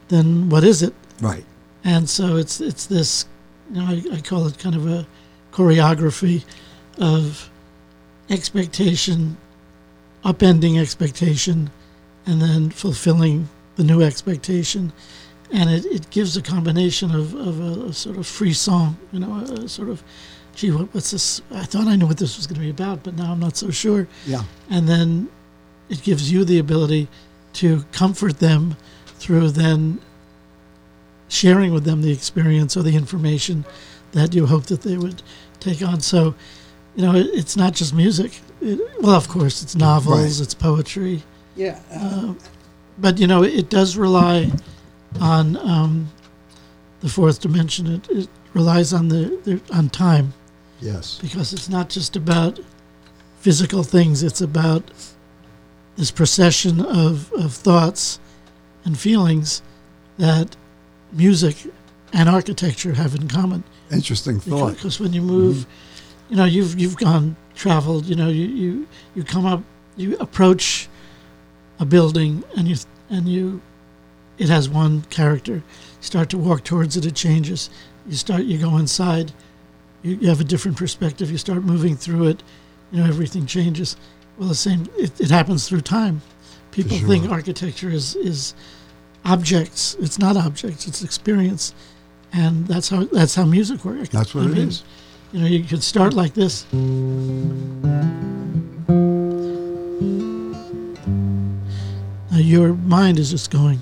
then 0.08 0.48
what 0.48 0.64
is 0.64 0.82
it? 0.82 0.94
Right. 1.20 1.44
and 1.84 2.08
so 2.08 2.36
it's 2.36 2.60
it's 2.60 2.86
this 2.86 3.26
you 3.70 3.76
know 3.80 3.86
I, 3.86 4.16
I 4.16 4.20
call 4.20 4.46
it 4.46 4.58
kind 4.58 4.74
of 4.74 4.86
a 4.86 5.06
choreography 5.52 6.44
of 6.98 7.50
expectation 8.30 9.36
upending 10.24 10.80
expectation 10.80 11.70
and 12.26 12.40
then 12.40 12.70
fulfilling 12.70 13.48
the 13.76 13.84
new 13.84 14.02
expectation 14.02 14.92
and 15.52 15.70
it, 15.70 15.84
it 15.84 16.10
gives 16.10 16.36
a 16.36 16.42
combination 16.42 17.14
of, 17.14 17.34
of 17.34 17.60
a, 17.60 17.86
a 17.86 17.92
sort 17.92 18.16
of 18.16 18.26
free 18.26 18.54
song 18.54 18.96
you 19.12 19.20
know 19.20 19.32
a, 19.34 19.64
a 19.64 19.68
sort 19.68 19.88
of 19.90 20.02
gee 20.54 20.70
what, 20.70 20.92
what's 20.94 21.10
this 21.10 21.40
i 21.52 21.64
thought 21.64 21.86
i 21.86 21.96
knew 21.96 22.06
what 22.06 22.18
this 22.18 22.36
was 22.36 22.46
going 22.46 22.54
to 22.54 22.60
be 22.60 22.70
about 22.70 23.02
but 23.02 23.14
now 23.14 23.32
i'm 23.32 23.40
not 23.40 23.56
so 23.56 23.70
sure 23.70 24.06
Yeah. 24.26 24.42
and 24.70 24.88
then 24.88 25.28
it 25.88 26.02
gives 26.02 26.30
you 26.32 26.44
the 26.44 26.58
ability 26.58 27.08
to 27.54 27.84
comfort 27.92 28.38
them 28.38 28.76
through 29.06 29.50
then 29.50 30.00
sharing 31.28 31.72
with 31.72 31.84
them 31.84 32.02
the 32.02 32.12
experience 32.12 32.76
or 32.76 32.82
the 32.82 32.96
information 32.96 33.64
that 34.12 34.34
you 34.34 34.46
hope 34.46 34.66
that 34.66 34.82
they 34.82 34.96
would 34.96 35.22
take 35.60 35.82
on. 35.82 36.00
So, 36.00 36.34
you 36.94 37.02
know, 37.04 37.14
it, 37.14 37.26
it's 37.32 37.56
not 37.56 37.72
just 37.74 37.94
music. 37.94 38.40
It, 38.60 38.78
well, 39.02 39.14
of 39.16 39.28
course, 39.28 39.62
it's 39.62 39.74
novels, 39.74 40.38
Right. 40.38 40.44
it's 40.44 40.54
poetry, 40.54 41.22
Yeah. 41.56 41.78
but 42.98 43.18
you 43.18 43.26
know, 43.26 43.42
it 43.42 43.68
does 43.70 43.96
rely 43.96 44.50
on 45.20 45.56
um, 45.56 46.10
the 47.00 47.08
fourth 47.08 47.40
dimension. 47.40 47.86
It, 47.94 48.08
it 48.10 48.28
relies 48.52 48.92
on 48.92 49.08
the, 49.08 49.38
the 49.44 49.60
on 49.76 49.90
time 49.90 50.32
yes. 50.80 51.18
because 51.20 51.52
it's 51.52 51.68
not 51.68 51.88
just 51.88 52.16
about 52.16 52.60
physical 53.40 53.82
things. 53.82 54.22
It's 54.22 54.40
about 54.40 54.90
this 55.96 56.10
procession 56.10 56.80
of, 56.80 57.32
of 57.32 57.52
thoughts 57.52 58.18
and 58.84 58.98
feelings 58.98 59.62
that 60.18 60.56
music 61.12 61.56
and 62.12 62.28
architecture 62.28 62.94
have 62.94 63.14
in 63.14 63.28
common. 63.28 63.64
Interesting 63.90 64.40
thought. 64.40 64.74
Because 64.74 65.00
when 65.00 65.12
you 65.12 65.22
move, 65.22 65.56
mm-hmm. 65.56 66.32
you 66.32 66.36
know, 66.36 66.44
you've 66.44 66.78
you've 66.78 66.96
gone 66.96 67.36
traveled. 67.54 68.06
You 68.06 68.16
know, 68.16 68.28
you 68.28 68.46
you 68.46 68.88
you 69.14 69.24
come 69.24 69.44
up, 69.44 69.62
you 69.96 70.16
approach 70.18 70.88
a 71.78 71.84
building, 71.84 72.44
and 72.56 72.68
you 72.68 72.76
and 73.10 73.28
you, 73.28 73.60
it 74.38 74.48
has 74.48 74.68
one 74.68 75.02
character. 75.02 75.54
You 75.54 75.62
start 76.00 76.30
to 76.30 76.38
walk 76.38 76.64
towards 76.64 76.96
it, 76.96 77.04
it 77.06 77.14
changes. 77.14 77.70
You 78.06 78.16
start, 78.16 78.44
you 78.44 78.58
go 78.58 78.76
inside, 78.76 79.32
you, 80.04 80.16
you 80.16 80.28
have 80.28 80.40
a 80.40 80.44
different 80.44 80.76
perspective. 80.76 81.30
You 81.30 81.38
start 81.38 81.64
moving 81.64 81.96
through 81.96 82.28
it, 82.28 82.42
you 82.92 83.00
know, 83.00 83.08
everything 83.08 83.46
changes. 83.46 83.96
Well, 84.38 84.48
the 84.48 84.54
same. 84.54 84.86
It, 84.96 85.20
it 85.20 85.30
happens 85.30 85.68
through 85.68 85.80
time. 85.80 86.22
People 86.70 86.98
sure. 86.98 87.08
think 87.08 87.30
architecture 87.30 87.88
is 87.88 88.14
is 88.16 88.54
objects. 89.24 89.96
It's 89.98 90.18
not 90.18 90.36
objects. 90.36 90.86
It's 90.86 91.02
experience, 91.02 91.74
and 92.32 92.66
that's 92.66 92.88
how 92.88 93.04
that's 93.04 93.34
how 93.34 93.44
music 93.44 93.84
works. 93.84 94.10
That's 94.10 94.34
what 94.34 94.44
I 94.44 94.48
it 94.48 94.54
mean, 94.54 94.68
is. 94.68 94.82
You 95.32 95.40
know, 95.40 95.46
you 95.46 95.64
could 95.64 95.82
start 95.82 96.14
like 96.14 96.34
this. 96.34 96.66
Now 102.30 102.38
your 102.38 102.74
mind 102.74 103.18
is 103.18 103.30
just 103.30 103.50
going. 103.50 103.78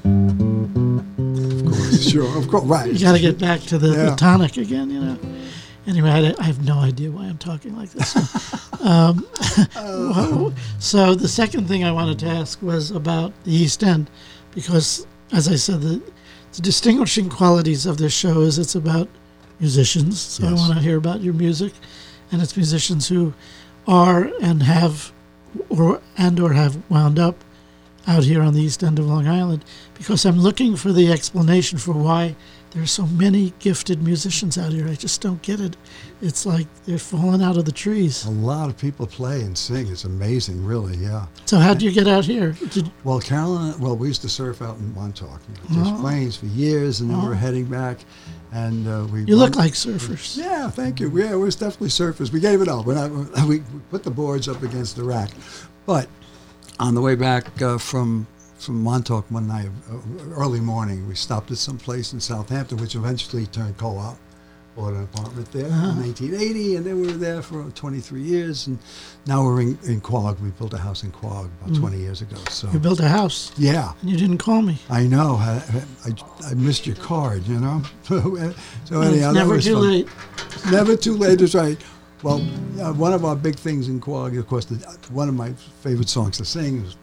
Of 1.67 1.73
course. 1.73 2.03
sure. 2.11 2.39
Of 2.39 2.49
course. 2.49 2.65
Right. 2.65 2.93
You 2.93 2.99
got 2.99 3.13
to 3.13 3.21
get 3.21 3.39
back 3.39 3.61
to 3.63 3.79
the, 3.79 3.89
the 3.89 4.15
tonic 4.17 4.59
again. 4.59 4.91
You 4.91 5.01
know. 5.01 5.32
Anyway, 5.87 6.11
I, 6.11 6.35
I 6.38 6.45
have 6.45 6.64
no 6.64 6.79
idea 6.79 7.11
why 7.11 7.25
I'm 7.25 7.38
talking 7.38 7.77
like 7.77 7.90
this. 7.90 8.14
um, 8.83 9.27
well, 9.75 10.55
so 10.79 11.14
the 11.14 11.29
second 11.29 11.66
thing 11.66 11.83
I 11.83 11.90
wanted 11.90 12.18
to 12.21 12.27
ask 12.27 12.62
was 12.62 12.90
about 12.90 13.33
the 13.45 13.53
East 13.53 13.83
End, 13.83 14.09
because 14.55 15.07
as 15.33 15.49
I 15.49 15.57
said, 15.57 15.81
the, 15.81 16.01
the 16.53 16.62
distinguishing 16.62 17.29
qualities 17.29 17.87
of 17.87 17.99
this 17.99 18.12
show 18.12 18.42
is 18.42 18.59
it's 18.59 18.75
about 18.75 19.09
musicians. 19.59 20.21
So 20.21 20.47
I 20.47 20.53
want 20.53 20.75
to 20.75 20.81
hear 20.81 20.97
about 20.97 21.21
your 21.21 21.35
music, 21.35 21.73
and 22.31 22.40
it's 22.40 22.57
musicians 22.57 23.09
who 23.09 23.33
are 23.88 24.31
and 24.40 24.62
have, 24.62 25.12
or 25.68 26.01
and 26.16 26.38
or 26.38 26.53
have 26.53 26.79
wound 26.88 27.18
up 27.18 27.37
out 28.07 28.25
here 28.25 28.42
on 28.42 28.55
the 28.55 28.62
East 28.62 28.85
End 28.85 28.99
of 28.99 29.07
Long 29.07 29.27
Island, 29.27 29.64
because 29.95 30.25
I'm 30.25 30.38
looking 30.38 30.77
for 30.77 30.92
the 30.92 31.11
explanation 31.11 31.79
for 31.79 31.92
why 31.92 32.37
there's 32.75 32.91
so 32.91 33.07
many 33.07 33.53
gifted 33.59 34.03
musicians 34.03 34.57
out 34.57 34.73
here. 34.73 34.89
I 34.89 34.95
just 34.95 35.21
don't 35.21 35.43
get 35.43 35.61
it. 35.61 35.77
It's 36.23 36.47
like 36.47 36.67
they're 36.85 36.99
falling 36.99 37.43
out 37.43 37.59
of 37.59 37.67
the 37.67 37.73
trees. 37.73 38.25
A 38.25 38.31
lot 38.31 38.71
of 38.71 38.79
people 38.79 39.07
play 39.07 39.43
and 39.43 39.57
sing. 39.57 39.89
It's 39.89 40.05
amazing, 40.05 40.65
really. 40.65 40.97
Yeah. 40.97 41.27
So 41.45 41.59
how 41.59 41.75
do 41.75 41.85
you 41.85 41.93
get 41.93 42.09
out 42.09 42.25
here? 42.25 42.53
Did, 42.71 42.91
Well, 43.05 43.21
Carolyn, 43.21 43.79
well, 43.79 43.95
we 43.97 44.09
used 44.09 44.23
to 44.23 44.29
surf 44.29 44.63
out 44.63 44.79
in 44.79 44.95
Montauk, 44.95 45.41
you 45.71 45.77
know, 45.77 45.85
just 45.85 46.01
planes 46.01 46.37
for 46.37 46.47
years, 46.47 47.01
and 47.01 47.11
then 47.11 47.21
we 47.21 47.29
we're 47.29 47.35
heading 47.35 47.67
back, 47.67 47.99
and 48.53 48.89
uh, 48.89 49.07
we. 49.13 49.21
Oh. 49.21 49.25
you 49.27 49.37
look 49.37 49.57
like 49.57 49.73
surfers. 49.73 50.37
Yeah, 50.37 50.71
thank 50.71 50.99
you. 50.99 51.11
Yeah, 51.17 51.35
we're 51.37 51.51
definitely 51.51 51.89
surfers. 51.89 52.33
We 52.33 52.41
gave 52.41 52.63
it 52.63 52.69
up. 52.69 52.87
We're 52.87 52.95
not, 52.95 53.11
we, 53.47 53.59
we 53.59 53.81
put 53.91 54.03
the 54.03 54.11
boards 54.11 54.49
up 54.49 54.63
against 54.63 54.97
the 54.97 55.05
rack, 55.05 55.31
but 55.85 56.09
on 56.81 56.95
the 56.95 57.03
way 57.03 57.17
back 57.17 57.61
uh, 57.61 57.77
from 57.77 58.27
from 58.62 58.83
Montauk 58.83 59.31
one 59.31 59.46
night, 59.48 59.68
uh, 59.90 59.96
early 60.35 60.61
morning, 60.61 61.07
we 61.09 61.14
stopped 61.14 61.51
at 61.51 61.59
some 61.59 61.79
place 61.79 62.12
in 62.12 62.20
Southampton, 62.20 62.79
which 62.79 62.94
eventually 62.94 63.46
turned 63.46 63.77
co-op. 63.79 64.16
Bought 64.75 64.94
an 64.94 65.03
apartment 65.03 65.53
there 65.53 65.66
Uh-huh. 65.66 65.90
in 65.90 66.01
1980, 66.01 66.77
and 66.77 66.87
then 66.87 66.98
we 67.03 67.07
were 67.09 67.12
there 67.18 67.42
for 67.42 67.62
23 67.75 68.22
years, 68.22 68.66
and 68.68 68.79
now 69.27 69.44
we're 69.44 69.61
in, 69.61 69.79
in 69.85 70.01
Quogue. 70.01 70.40
We 70.40 70.48
built 70.53 70.72
a 70.72 70.79
house 70.79 71.03
in 71.03 71.11
Quogue 71.11 71.51
about 71.62 71.77
20 71.79 71.98
years 71.98 72.22
ago. 72.22 72.38
So 72.48 72.68
Mm. 72.68 72.72
You 72.72 72.79
built 72.79 73.01
a 73.01 73.09
house 73.09 73.53
yeah, 73.59 73.92
and 74.01 74.09
you 74.11 74.16
didn't 74.16 74.38
call 74.38 74.62
me. 74.62 74.79
I 74.88 75.03
know. 75.07 75.37
I, 75.37 75.62
I, 76.07 76.48
I 76.51 76.55
missed 76.55 76.87
your 76.87 76.96
card, 76.96 77.46
you 77.46 77.61
know. 77.61 77.83
so 78.05 79.01
anyhow, 79.03 79.29
it's 79.31 79.35
never 79.35 79.61
too 79.61 79.75
fun. 79.75 79.83
late. 79.90 80.09
Never 80.70 80.96
too 80.96 81.16
late 81.16 81.40
is 81.40 81.55
right. 81.55 81.79
Well, 82.22 82.40
uh, 82.81 82.92
one 82.92 83.12
of 83.12 83.25
our 83.25 83.35
big 83.35 83.57
things 83.57 83.88
in 83.88 83.98
Quogue, 83.98 84.37
of 84.37 84.46
course, 84.46 84.64
the, 84.64 84.77
one 85.11 85.29
of 85.29 85.35
my 85.35 85.53
favorite 85.83 86.09
songs 86.09 86.37
to 86.38 86.44
sing 86.44 86.85
is 86.85 86.96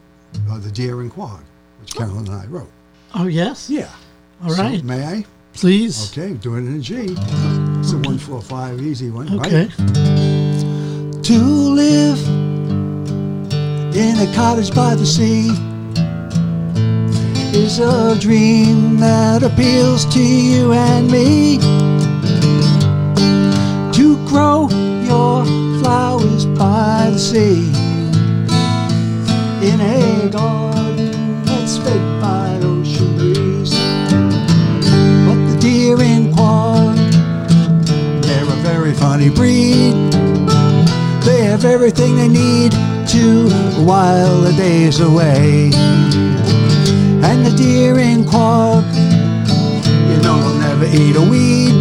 uh, 0.49 0.57
"The 0.59 0.71
Deer 0.71 1.01
in 1.01 1.09
Quogue," 1.09 1.41
which 1.41 1.48
Carolyn 1.95 2.27
and 2.27 2.35
I 2.41 2.45
wrote. 2.47 2.69
Oh 3.15 3.25
yes. 3.27 3.69
Yeah. 3.69 3.89
All 4.43 4.51
So, 4.51 4.63
right. 4.63 4.83
may 4.83 5.03
I? 5.05 5.25
Please. 5.53 6.11
Okay, 6.17 6.33
doing 6.35 6.65
it 6.67 6.69
in 6.69 6.81
G. 6.81 6.95
It's 7.79 7.91
a 7.93 7.97
one 7.97 8.17
four 8.17 8.41
five 8.41 8.81
easy 8.81 9.09
one, 9.09 9.27
Okay. 9.39 9.65
right? 9.65 11.23
To 11.23 11.37
live 11.37 12.19
in 13.95 14.17
a 14.17 14.31
cottage 14.35 14.73
by 14.73 14.95
the 14.95 15.05
sea 15.05 15.49
is 17.57 17.79
a 17.79 18.17
dream 18.19 18.97
that 18.99 19.43
appeals 19.43 20.05
to 20.13 20.23
you 20.23 20.71
and 20.73 21.11
me. 21.11 21.57
To 23.97 24.15
grow 24.27 24.69
your 25.03 25.43
flowers 25.81 26.45
by 26.45 27.09
the 27.11 27.19
sea 27.19 27.69
in 29.67 29.81
a 29.81 30.29
garden 30.31 30.68
funny 38.99 39.29
breed. 39.29 39.93
They 41.23 41.41
have 41.43 41.63
everything 41.63 42.17
they 42.17 42.27
need 42.27 42.71
to 43.07 43.49
while 43.85 44.41
the 44.41 44.51
days 44.53 44.99
away. 44.99 45.71
And 47.23 47.45
the 47.45 47.53
deer 47.55 47.97
in 47.99 48.25
Quogue, 48.25 48.83
you 50.09 50.17
know 50.21 50.37
they'll 50.43 50.59
never 50.59 50.85
eat 50.85 51.15
a 51.15 51.21
weed 51.21 51.75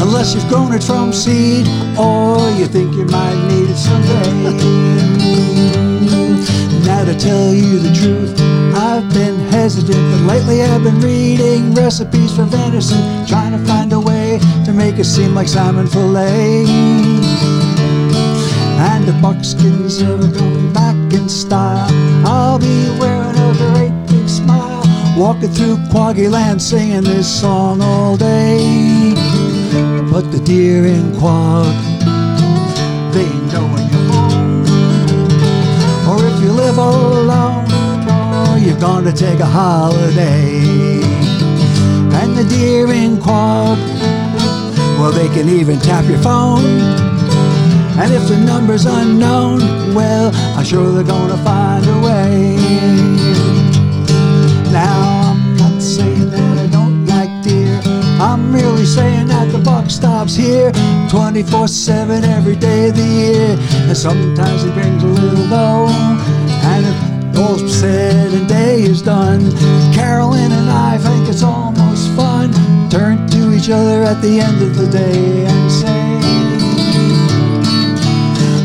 unless 0.00 0.34
you've 0.34 0.48
grown 0.48 0.72
it 0.74 0.82
from 0.82 1.12
seed 1.12 1.66
or 1.96 2.38
you 2.58 2.66
think 2.66 2.94
you 2.94 3.04
might 3.06 3.40
need 3.48 3.70
it 3.70 3.76
someday. 3.76 4.32
Now 6.84 7.04
to 7.04 7.14
tell 7.16 7.54
you 7.54 7.78
the 7.78 7.92
truth, 7.94 8.34
I've 8.74 9.08
been 9.14 9.38
hesitant, 9.50 10.04
but 10.12 10.20
lately 10.32 10.62
I've 10.62 10.82
been 10.82 11.00
reading 11.00 11.72
recipes 11.74 12.34
for 12.34 12.44
venison, 12.44 13.26
trying 13.26 13.52
to 13.52 13.64
find 13.64 13.92
a 13.92 14.00
to 14.64 14.72
make 14.72 14.98
it 14.98 15.04
seem 15.04 15.34
like 15.34 15.48
salmon 15.48 15.86
fillet. 15.86 16.64
And 18.76 19.04
the 19.04 19.16
buckskins 19.22 20.02
are 20.02 20.18
coming 20.38 20.72
back 20.72 20.96
in 21.12 21.28
style. 21.28 21.88
I'll 22.26 22.58
be 22.58 22.88
wearing 22.98 23.36
a 23.36 23.54
great 23.56 23.94
big 24.08 24.28
smile, 24.28 24.82
walking 25.16 25.50
through 25.50 25.76
Quaggy 25.92 26.30
Land 26.30 26.60
singing 26.60 27.02
this 27.02 27.28
song 27.40 27.80
all 27.80 28.16
day. 28.16 29.14
But 30.10 30.30
the 30.30 30.40
deer 30.44 30.86
in 30.86 31.16
Quogue, 31.18 31.74
they 33.12 33.28
know 33.50 33.66
when 33.72 33.84
you're 33.90 34.08
home. 34.12 34.64
Or 36.08 36.18
if 36.24 36.40
you 36.42 36.50
live 36.52 36.78
alone, 36.78 37.66
or 38.48 38.58
you're 38.58 38.78
gonna 38.78 39.12
take 39.12 39.40
a 39.40 39.46
holiday. 39.46 41.02
And 42.20 42.36
the 42.36 42.44
deer 42.44 42.92
in 42.92 43.20
Quogue, 43.20 43.78
well, 45.04 45.12
they 45.12 45.28
can 45.28 45.50
even 45.50 45.78
tap 45.80 46.08
your 46.08 46.18
phone. 46.20 46.64
And 48.00 48.10
if 48.10 48.26
the 48.26 48.38
number's 48.38 48.86
unknown, 48.86 49.58
well, 49.94 50.30
I'm 50.56 50.64
sure 50.64 50.92
they're 50.92 51.04
gonna 51.04 51.36
find 51.44 51.84
a 51.84 51.98
way. 52.00 52.56
Now, 54.72 55.32
I'm 55.32 55.56
not 55.58 55.82
saying 55.82 56.30
that 56.30 56.58
I 56.58 56.66
don't 56.68 57.04
like 57.04 57.28
deer. 57.42 57.82
I'm 58.18 58.50
merely 58.50 58.86
saying 58.86 59.26
that 59.26 59.52
the 59.52 59.58
buck 59.58 59.90
stops 59.90 60.34
here 60.36 60.72
24 61.10 61.68
7 61.68 62.24
every 62.24 62.56
day 62.56 62.88
of 62.88 62.96
the 62.96 63.02
year. 63.04 63.58
And 63.88 63.94
sometimes 63.94 64.62
he 64.62 64.70
brings 64.70 65.02
a 65.02 65.06
little 65.06 65.46
dough. 65.50 65.88
And 66.72 66.86
if 66.86 67.38
all's 67.38 67.78
said 67.78 68.32
and 68.32 68.48
day 68.48 68.80
is 68.80 69.02
done, 69.02 69.52
Carolyn 69.92 70.50
and 70.50 70.70
I 70.70 70.96
think 70.96 71.28
it's 71.28 71.40
to 71.40 71.63
each 73.64 73.70
other 73.70 74.02
at 74.02 74.20
the 74.20 74.40
end 74.40 74.60
of 74.62 74.76
the 74.76 74.86
day 74.86 75.46
and 75.46 75.72
say, 75.72 76.20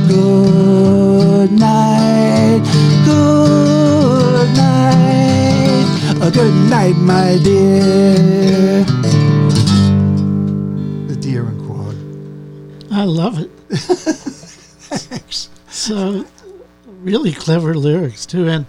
Good 0.09 1.51
night, 1.53 2.61
good 3.05 4.49
night, 4.57 5.85
a 6.21 6.29
good 6.29 6.53
night, 6.69 6.95
my 6.97 7.39
dear. 7.41 8.83
The 11.07 11.15
deer 11.15 11.45
and 11.45 11.65
Quogue. 11.65 12.91
I 12.91 13.05
love 13.05 13.39
it. 13.39 13.49
Thanks. 13.69 15.49
So, 15.69 16.25
really 17.01 17.31
clever 17.31 17.73
lyrics 17.73 18.25
too, 18.25 18.49
and 18.49 18.65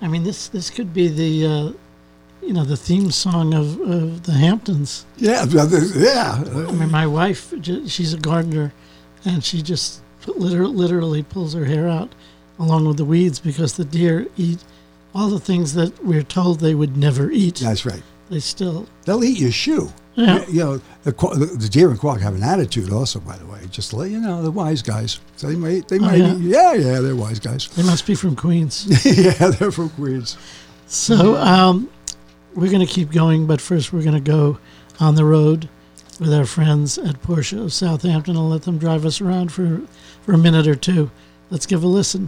I 0.00 0.06
mean 0.06 0.22
this 0.22 0.46
this 0.46 0.70
could 0.70 0.94
be 0.94 1.08
the 1.08 1.46
uh, 1.46 1.72
you 2.42 2.52
know 2.52 2.64
the 2.64 2.76
theme 2.76 3.10
song 3.10 3.54
of, 3.54 3.80
of 3.80 4.24
the 4.24 4.32
Hamptons. 4.32 5.06
Yeah, 5.16 5.44
yeah. 5.48 6.42
I 6.46 6.72
mean, 6.72 6.90
my 6.90 7.06
wife, 7.06 7.54
she's 7.62 8.12
a 8.12 8.18
gardener, 8.18 8.72
and 9.24 9.44
she 9.44 9.62
just 9.62 10.02
liter- 10.26 10.66
literally 10.66 11.22
pulls 11.22 11.54
her 11.54 11.64
hair 11.64 11.88
out 11.88 12.14
along 12.58 12.86
with 12.86 12.96
the 12.96 13.04
weeds 13.04 13.38
because 13.38 13.74
the 13.76 13.84
deer 13.84 14.26
eat 14.36 14.62
all 15.14 15.28
the 15.28 15.40
things 15.40 15.74
that 15.74 16.04
we're 16.04 16.22
told 16.22 16.60
they 16.60 16.74
would 16.74 16.96
never 16.96 17.30
eat. 17.30 17.56
That's 17.56 17.84
right. 17.84 18.02
They 18.30 18.40
still, 18.40 18.88
They'll 19.04 19.24
eat 19.24 19.38
your 19.38 19.50
shoe. 19.50 19.92
Yeah. 20.14 20.44
You 20.46 20.60
know, 20.60 20.80
the, 21.04 21.56
the, 21.58 21.68
deer 21.68 21.90
and 21.90 21.98
Quogue 21.98 22.20
have 22.20 22.34
an 22.34 22.42
attitude 22.42 22.92
also, 22.92 23.18
by 23.20 23.36
the 23.36 23.46
way. 23.46 23.60
Just 23.70 23.90
to 23.90 23.96
let 23.96 24.10
you 24.10 24.20
know, 24.20 24.42
they're 24.42 24.50
wise 24.50 24.82
guys. 24.82 25.20
So 25.36 25.48
they 25.48 25.56
might, 25.56 25.88
they 25.88 25.98
might, 25.98 26.16
yeah? 26.16 26.34
eat- 26.34 26.40
yeah, 26.40 26.72
yeah, 26.74 27.00
they're 27.00 27.16
wise 27.16 27.38
guys. 27.38 27.68
they 27.68 27.82
must 27.82 28.06
be 28.06 28.14
from 28.14 28.36
Queens. 28.36 28.86
yeah, 29.04 29.48
they're 29.48 29.72
from 29.72 29.88
Queens. 29.90 30.36
So 30.86 31.36
um, 31.36 31.90
we're 32.54 32.70
going 32.70 32.86
to 32.86 32.92
keep 32.92 33.10
going, 33.10 33.46
but 33.46 33.60
first 33.60 33.92
we're 33.92 34.02
going 34.02 34.14
to 34.14 34.20
go 34.20 34.58
on 35.00 35.14
the 35.14 35.24
road 35.24 35.68
with 36.20 36.32
our 36.32 36.44
friends 36.44 36.98
at 36.98 37.20
Porsche 37.22 37.62
of 37.62 37.72
Southampton 37.72 38.36
and 38.36 38.50
let 38.50 38.62
them 38.62 38.78
drive 38.78 39.04
us 39.04 39.20
around 39.20 39.50
for, 39.52 39.80
for 40.22 40.32
a 40.32 40.38
minute 40.38 40.66
or 40.66 40.74
two. 40.74 41.10
Let's 41.50 41.66
give 41.66 41.82
a 41.82 41.86
listen. 41.86 42.26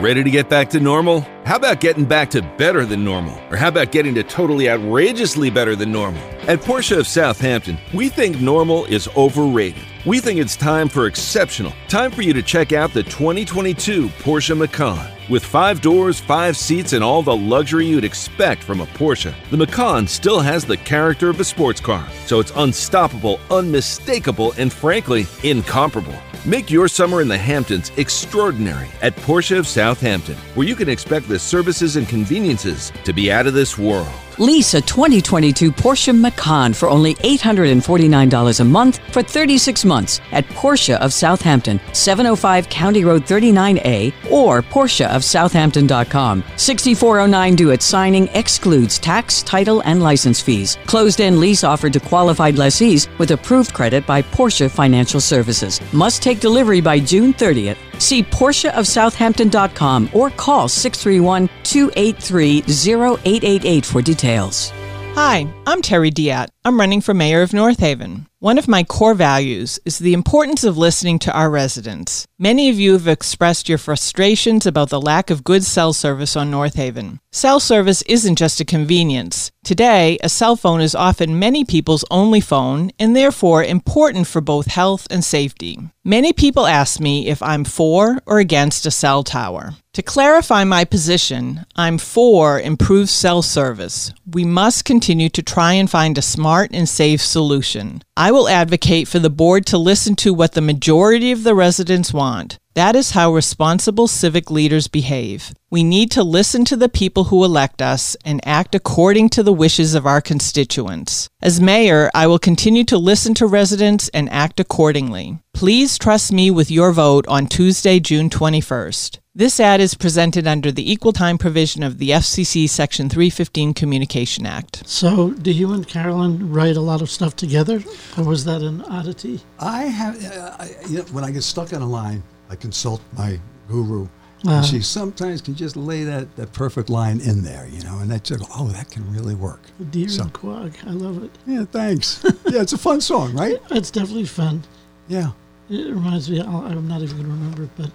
Ready 0.00 0.22
to 0.22 0.30
get 0.30 0.48
back 0.48 0.70
to 0.70 0.80
normal? 0.80 1.20
How 1.44 1.56
about 1.56 1.80
getting 1.80 2.04
back 2.04 2.30
to 2.30 2.42
better 2.58 2.84
than 2.84 3.04
normal? 3.04 3.38
Or 3.50 3.56
how 3.56 3.68
about 3.68 3.92
getting 3.92 4.14
to 4.14 4.22
totally 4.22 4.68
outrageously 4.68 5.50
better 5.50 5.74
than 5.74 5.92
normal? 5.92 6.22
At 6.48 6.60
Porsche 6.60 6.98
of 6.98 7.06
Southampton, 7.06 7.78
we 7.94 8.08
think 8.08 8.40
normal 8.40 8.84
is 8.86 9.08
overrated. 9.16 9.84
We 10.06 10.20
think 10.20 10.38
it's 10.38 10.54
time 10.54 10.88
for 10.88 11.08
exceptional. 11.08 11.72
Time 11.88 12.12
for 12.12 12.22
you 12.22 12.32
to 12.32 12.40
check 12.40 12.72
out 12.72 12.92
the 12.92 13.02
2022 13.02 14.06
Porsche 14.06 14.56
Macan. 14.56 15.04
With 15.28 15.44
five 15.44 15.80
doors, 15.80 16.20
five 16.20 16.56
seats, 16.56 16.92
and 16.92 17.02
all 17.02 17.24
the 17.24 17.36
luxury 17.36 17.86
you'd 17.86 18.04
expect 18.04 18.62
from 18.62 18.80
a 18.80 18.86
Porsche, 18.86 19.34
the 19.50 19.56
Macan 19.56 20.06
still 20.06 20.38
has 20.38 20.64
the 20.64 20.76
character 20.76 21.28
of 21.28 21.40
a 21.40 21.44
sports 21.44 21.80
car. 21.80 22.08
So 22.26 22.38
it's 22.38 22.52
unstoppable, 22.54 23.40
unmistakable, 23.50 24.52
and 24.58 24.72
frankly, 24.72 25.26
incomparable. 25.42 26.14
Make 26.44 26.70
your 26.70 26.86
summer 26.86 27.20
in 27.20 27.26
the 27.26 27.36
Hamptons 27.36 27.90
extraordinary 27.96 28.86
at 29.02 29.16
Porsche 29.16 29.58
of 29.58 29.66
Southampton, 29.66 30.36
where 30.54 30.68
you 30.68 30.76
can 30.76 30.88
expect 30.88 31.26
the 31.26 31.40
services 31.40 31.96
and 31.96 32.08
conveniences 32.08 32.92
to 33.02 33.12
be 33.12 33.32
out 33.32 33.48
of 33.48 33.54
this 33.54 33.76
world. 33.76 34.06
Lease 34.38 34.74
a 34.74 34.82
2022 34.82 35.72
Porsche 35.72 36.14
Macan 36.14 36.74
for 36.74 36.90
only 36.90 37.14
$849 37.14 38.60
a 38.60 38.64
month 38.64 39.00
for 39.10 39.22
36 39.22 39.84
months 39.86 40.20
at 40.30 40.46
Porsche 40.48 40.96
of 40.98 41.14
Southampton, 41.14 41.80
705 41.94 42.68
County 42.68 43.02
Road 43.02 43.24
39A, 43.24 44.12
or 44.30 44.60
PorscheofSouthampton.com. 44.60 46.44
6409 46.56 47.56
due 47.56 47.72
at 47.72 47.80
signing 47.80 48.28
excludes 48.34 48.98
tax, 48.98 49.42
title, 49.42 49.80
and 49.86 50.02
license 50.02 50.42
fees. 50.42 50.76
Closed 50.84 51.22
end 51.22 51.38
lease 51.38 51.64
offered 51.64 51.94
to 51.94 52.00
qualified 52.00 52.58
lessees 52.58 53.08
with 53.16 53.30
approved 53.30 53.72
credit 53.72 54.06
by 54.06 54.20
Porsche 54.20 54.70
Financial 54.70 55.20
Services. 55.20 55.80
Must 55.94 56.22
take 56.22 56.40
delivery 56.40 56.82
by 56.82 56.98
June 56.98 57.32
30th. 57.32 57.78
See 57.98 58.22
PorscheofSouthampton.com 58.22 60.10
or 60.12 60.30
call 60.30 60.68
631 60.68 61.48
283 61.64 62.64
0888 62.68 63.86
for 63.86 64.02
details. 64.02 64.72
Hi, 65.16 65.50
I'm 65.66 65.80
Terry 65.80 66.10
Diat. 66.10 66.48
I'm 66.62 66.78
running 66.78 67.00
for 67.00 67.14
mayor 67.14 67.40
of 67.40 67.54
North 67.54 67.78
Haven. 67.78 68.26
One 68.38 68.58
of 68.58 68.68
my 68.68 68.84
core 68.84 69.14
values 69.14 69.80
is 69.86 69.98
the 69.98 70.12
importance 70.12 70.62
of 70.62 70.76
listening 70.76 71.18
to 71.20 71.32
our 71.32 71.48
residents. 71.48 72.26
Many 72.38 72.68
of 72.68 72.78
you 72.78 72.92
have 72.92 73.08
expressed 73.08 73.66
your 73.66 73.78
frustrations 73.78 74.66
about 74.66 74.90
the 74.90 75.00
lack 75.00 75.30
of 75.30 75.42
good 75.42 75.64
cell 75.64 75.94
service 75.94 76.36
on 76.36 76.50
North 76.50 76.74
Haven. 76.74 77.18
Cell 77.32 77.60
service 77.60 78.02
isn't 78.02 78.36
just 78.36 78.60
a 78.60 78.64
convenience. 78.66 79.50
Today, 79.64 80.18
a 80.22 80.28
cell 80.28 80.54
phone 80.54 80.82
is 80.82 80.94
often 80.94 81.38
many 81.38 81.64
people's 81.64 82.04
only 82.10 82.42
phone 82.42 82.90
and 82.98 83.16
therefore 83.16 83.64
important 83.64 84.26
for 84.26 84.42
both 84.42 84.66
health 84.66 85.06
and 85.08 85.24
safety. 85.24 85.78
Many 86.04 86.34
people 86.34 86.66
ask 86.66 87.00
me 87.00 87.28
if 87.28 87.42
I'm 87.42 87.64
for 87.64 88.18
or 88.26 88.38
against 88.38 88.84
a 88.84 88.90
cell 88.90 89.24
tower. 89.24 89.76
To 89.96 90.02
clarify 90.02 90.64
my 90.64 90.84
position, 90.84 91.64
I'm 91.74 91.96
for 91.96 92.60
improved 92.60 93.08
cell 93.08 93.40
service. 93.40 94.12
We 94.30 94.44
must 94.44 94.84
continue 94.84 95.30
to 95.30 95.42
try 95.42 95.72
and 95.72 95.88
find 95.88 96.18
a 96.18 96.20
smart 96.36 96.70
and 96.74 96.86
safe 96.86 97.22
solution. 97.22 98.02
I 98.14 98.30
will 98.30 98.46
advocate 98.46 99.08
for 99.08 99.20
the 99.20 99.30
board 99.30 99.64
to 99.68 99.78
listen 99.78 100.14
to 100.16 100.34
what 100.34 100.52
the 100.52 100.60
majority 100.60 101.32
of 101.32 101.44
the 101.44 101.54
residents 101.54 102.12
want. 102.12 102.58
That 102.74 102.94
is 102.94 103.12
how 103.12 103.32
responsible 103.32 104.06
civic 104.06 104.50
leaders 104.50 104.86
behave. 104.86 105.54
We 105.70 105.82
need 105.82 106.10
to 106.10 106.22
listen 106.22 106.66
to 106.66 106.76
the 106.76 106.90
people 106.90 107.24
who 107.24 107.42
elect 107.42 107.80
us 107.80 108.18
and 108.22 108.46
act 108.46 108.74
according 108.74 109.30
to 109.30 109.42
the 109.42 109.54
wishes 109.54 109.94
of 109.94 110.04
our 110.04 110.20
constituents. 110.20 111.30
As 111.40 111.58
mayor, 111.58 112.10
I 112.12 112.26
will 112.26 112.38
continue 112.38 112.84
to 112.84 112.98
listen 112.98 113.32
to 113.36 113.46
residents 113.46 114.10
and 114.10 114.28
act 114.28 114.60
accordingly. 114.60 115.38
Please 115.54 115.96
trust 115.96 116.34
me 116.34 116.50
with 116.50 116.70
your 116.70 116.92
vote 116.92 117.26
on 117.28 117.46
Tuesday, 117.46 117.98
June 117.98 118.28
21st. 118.28 119.20
This 119.38 119.60
ad 119.60 119.82
is 119.82 119.92
presented 119.94 120.46
under 120.46 120.72
the 120.72 120.90
equal 120.90 121.12
time 121.12 121.36
provision 121.36 121.82
of 121.82 121.98
the 121.98 122.08
FCC 122.08 122.66
Section 122.66 123.10
315 123.10 123.74
Communication 123.74 124.46
Act. 124.46 124.82
So, 124.88 125.32
do 125.32 125.52
you 125.52 125.74
and 125.74 125.86
Carolyn 125.86 126.50
write 126.50 126.74
a 126.74 126.80
lot 126.80 127.02
of 127.02 127.10
stuff 127.10 127.36
together, 127.36 127.82
or 128.16 128.24
was 128.24 128.46
that 128.46 128.62
an 128.62 128.80
oddity? 128.80 129.40
I 129.60 129.82
have, 129.82 130.24
uh, 130.24 130.56
I, 130.58 130.70
you 130.88 130.98
know, 131.00 131.04
when 131.12 131.22
I 131.22 131.32
get 131.32 131.42
stuck 131.42 131.74
on 131.74 131.82
a 131.82 131.86
line, 131.86 132.22
I 132.48 132.56
consult 132.56 133.02
my 133.14 133.38
guru. 133.68 134.04
Uh, 134.46 134.52
and 134.52 134.64
she 134.64 134.80
sometimes 134.80 135.42
can 135.42 135.54
just 135.54 135.76
lay 135.76 136.02
that, 136.04 136.34
that 136.36 136.54
perfect 136.54 136.88
line 136.88 137.20
in 137.20 137.42
there, 137.42 137.68
you 137.70 137.82
know, 137.82 137.98
and 137.98 138.10
that's 138.10 138.30
just, 138.30 138.42
oh, 138.56 138.68
that 138.68 138.90
can 138.90 139.12
really 139.12 139.34
work. 139.34 139.60
Deer 139.90 140.08
So- 140.08 140.22
and 140.22 140.32
Quogue. 140.32 140.72
I 140.86 140.92
love 140.92 141.22
it. 141.22 141.30
Yeah, 141.46 141.66
thanks. 141.66 142.24
yeah, 142.48 142.62
it's 142.62 142.72
a 142.72 142.78
fun 142.78 143.02
song, 143.02 143.34
right? 143.34 143.60
It's 143.70 143.90
definitely 143.90 144.24
fun. 144.24 144.62
Yeah. 145.08 145.32
It 145.68 145.88
reminds 145.92 146.30
me, 146.30 146.40
I'll, 146.40 146.64
I'm 146.64 146.88
not 146.88 147.02
even 147.02 147.18
going 147.18 147.28
to 147.28 147.34
remember 147.34 147.64
it, 147.64 147.70
but 147.76 147.90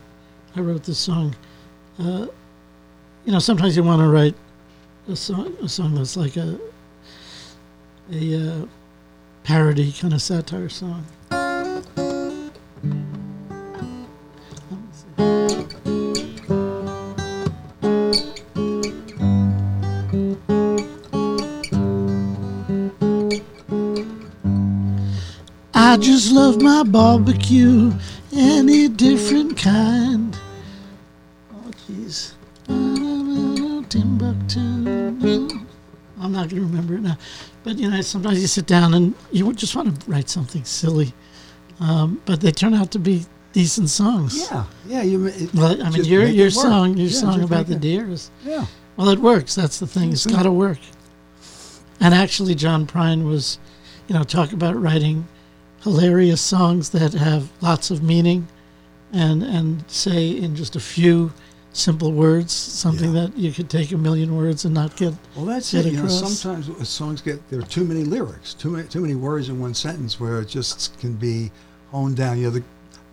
I 0.55 0.59
wrote 0.59 0.83
this 0.83 0.99
song. 0.99 1.35
Uh, 1.97 2.27
you 3.25 3.31
know, 3.31 3.39
sometimes 3.39 3.75
you 3.77 3.83
want 3.83 4.01
to 4.01 4.07
write 4.07 4.35
a 5.07 5.15
song, 5.15 5.55
a 5.61 5.69
song 5.69 5.95
that's 5.95 6.17
like 6.17 6.35
a 6.37 6.59
a 8.11 8.35
uh, 8.35 8.65
parody 9.43 9.91
kind 9.91 10.13
of 10.13 10.21
satire 10.21 10.69
song. 10.69 11.05
I 25.73 25.97
just 25.97 26.31
love 26.31 26.61
my 26.61 26.83
barbecue, 26.83 27.91
any 28.33 28.87
different 28.87 29.57
kind. 29.57 30.37
Timbuktu. 34.53 35.59
I'm 36.19 36.31
not 36.31 36.49
going 36.49 36.61
to 36.61 36.67
remember 36.67 36.95
it 36.95 37.01
now. 37.01 37.17
But, 37.63 37.77
you 37.79 37.89
know, 37.89 38.01
sometimes 38.01 38.39
you 38.41 38.47
sit 38.47 38.67
down 38.67 38.93
and 38.93 39.13
you 39.31 39.51
just 39.53 39.75
want 39.75 39.99
to 40.01 40.11
write 40.11 40.29
something 40.29 40.63
silly. 40.63 41.13
Um, 41.79 42.21
but 42.25 42.41
they 42.41 42.51
turn 42.51 42.73
out 42.73 42.91
to 42.91 42.99
be 42.99 43.25
decent 43.53 43.89
songs. 43.89 44.37
Yeah. 44.51 44.65
Yeah. 44.87 45.01
You, 45.01 45.25
it, 45.25 45.53
Well, 45.53 45.81
I 45.83 45.89
mean, 45.89 46.05
your 46.05 46.25
your 46.25 46.51
song, 46.51 46.95
your 46.95 47.07
Yeah, 47.07 47.19
song 47.19 47.41
about 47.43 47.65
the 47.67 47.73
it- 47.75 47.81
deer 47.81 48.07
is 48.09 48.29
Yeah. 48.45 48.65
well, 48.97 49.09
it 49.09 49.19
works. 49.19 49.55
That's 49.55 49.79
the 49.79 49.87
thing. 49.87 50.11
It's 50.11 50.25
got 50.27 50.43
to 50.43 50.51
work. 50.51 50.77
And 51.99 52.13
actually, 52.13 52.55
John 52.55 52.85
Prine 52.87 53.25
was, 53.25 53.57
you 54.07 54.13
know, 54.15 54.23
talk 54.23 54.53
about 54.53 54.79
writing 54.79 55.27
hilarious 55.83 56.41
songs 56.41 56.89
that 56.91 57.13
have 57.13 57.49
lots 57.61 57.89
of 57.91 58.03
meaning, 58.03 58.47
and 59.11 59.41
and 59.43 59.83
say 59.87 60.29
in 60.29 60.55
just 60.55 60.75
a 60.75 60.79
few 60.79 61.31
simple 61.73 62.11
words 62.11 62.51
something 62.51 63.13
Yeah. 63.15 63.21
that 63.27 63.37
you 63.37 63.51
could 63.51 63.69
take 63.69 63.91
a 63.91 63.97
million 63.97 64.35
words 64.35 64.65
and 64.65 64.73
not 64.73 64.95
get. 64.97 65.13
Well, 65.35 65.45
that's 65.45 65.71
Get 65.71 65.85
it. 65.85 65.93
You 65.93 66.03
know, 66.03 66.07
sometimes 66.09 66.89
songs 66.89 67.21
get 67.21 67.47
there 67.49 67.59
are 67.59 67.63
too 67.63 67.83
many 67.85 68.03
lyrics, 68.03 68.53
too 68.53 68.71
many 68.71 68.87
too 68.87 69.01
many 69.01 69.15
words 69.15 69.49
in 69.49 69.59
one 69.59 69.73
sentence, 69.73 70.19
where 70.19 70.41
it 70.41 70.47
just 70.49 70.97
can 70.99 71.13
be 71.15 71.51
honed 71.91 72.17
down. 72.17 72.37
You 72.37 72.45
know, 72.45 72.49
the, 72.51 72.63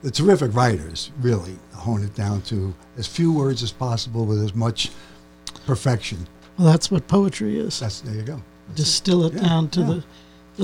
the 0.02 0.10
terrific 0.10 0.54
writers 0.54 1.10
really 1.20 1.56
hone 1.72 2.02
it 2.02 2.14
down 2.14 2.42
to 2.42 2.74
as 2.96 3.06
few 3.06 3.32
words 3.32 3.62
as 3.62 3.70
possible 3.70 4.24
with 4.26 4.42
as 4.42 4.54
much 4.54 4.90
perfection. 5.66 6.26
Well, 6.58 6.66
that's 6.66 6.90
what 6.90 7.06
poetry 7.06 7.58
is. 7.58 7.78
That's 7.78 8.00
there 8.00 8.14
you 8.14 8.22
go. 8.22 8.42
Distill 8.74 9.24
it 9.26 9.34
Yeah, 9.34 9.42
down 9.48 9.68
to 9.70 9.80
yeah. 9.80 9.86
the 9.86 10.04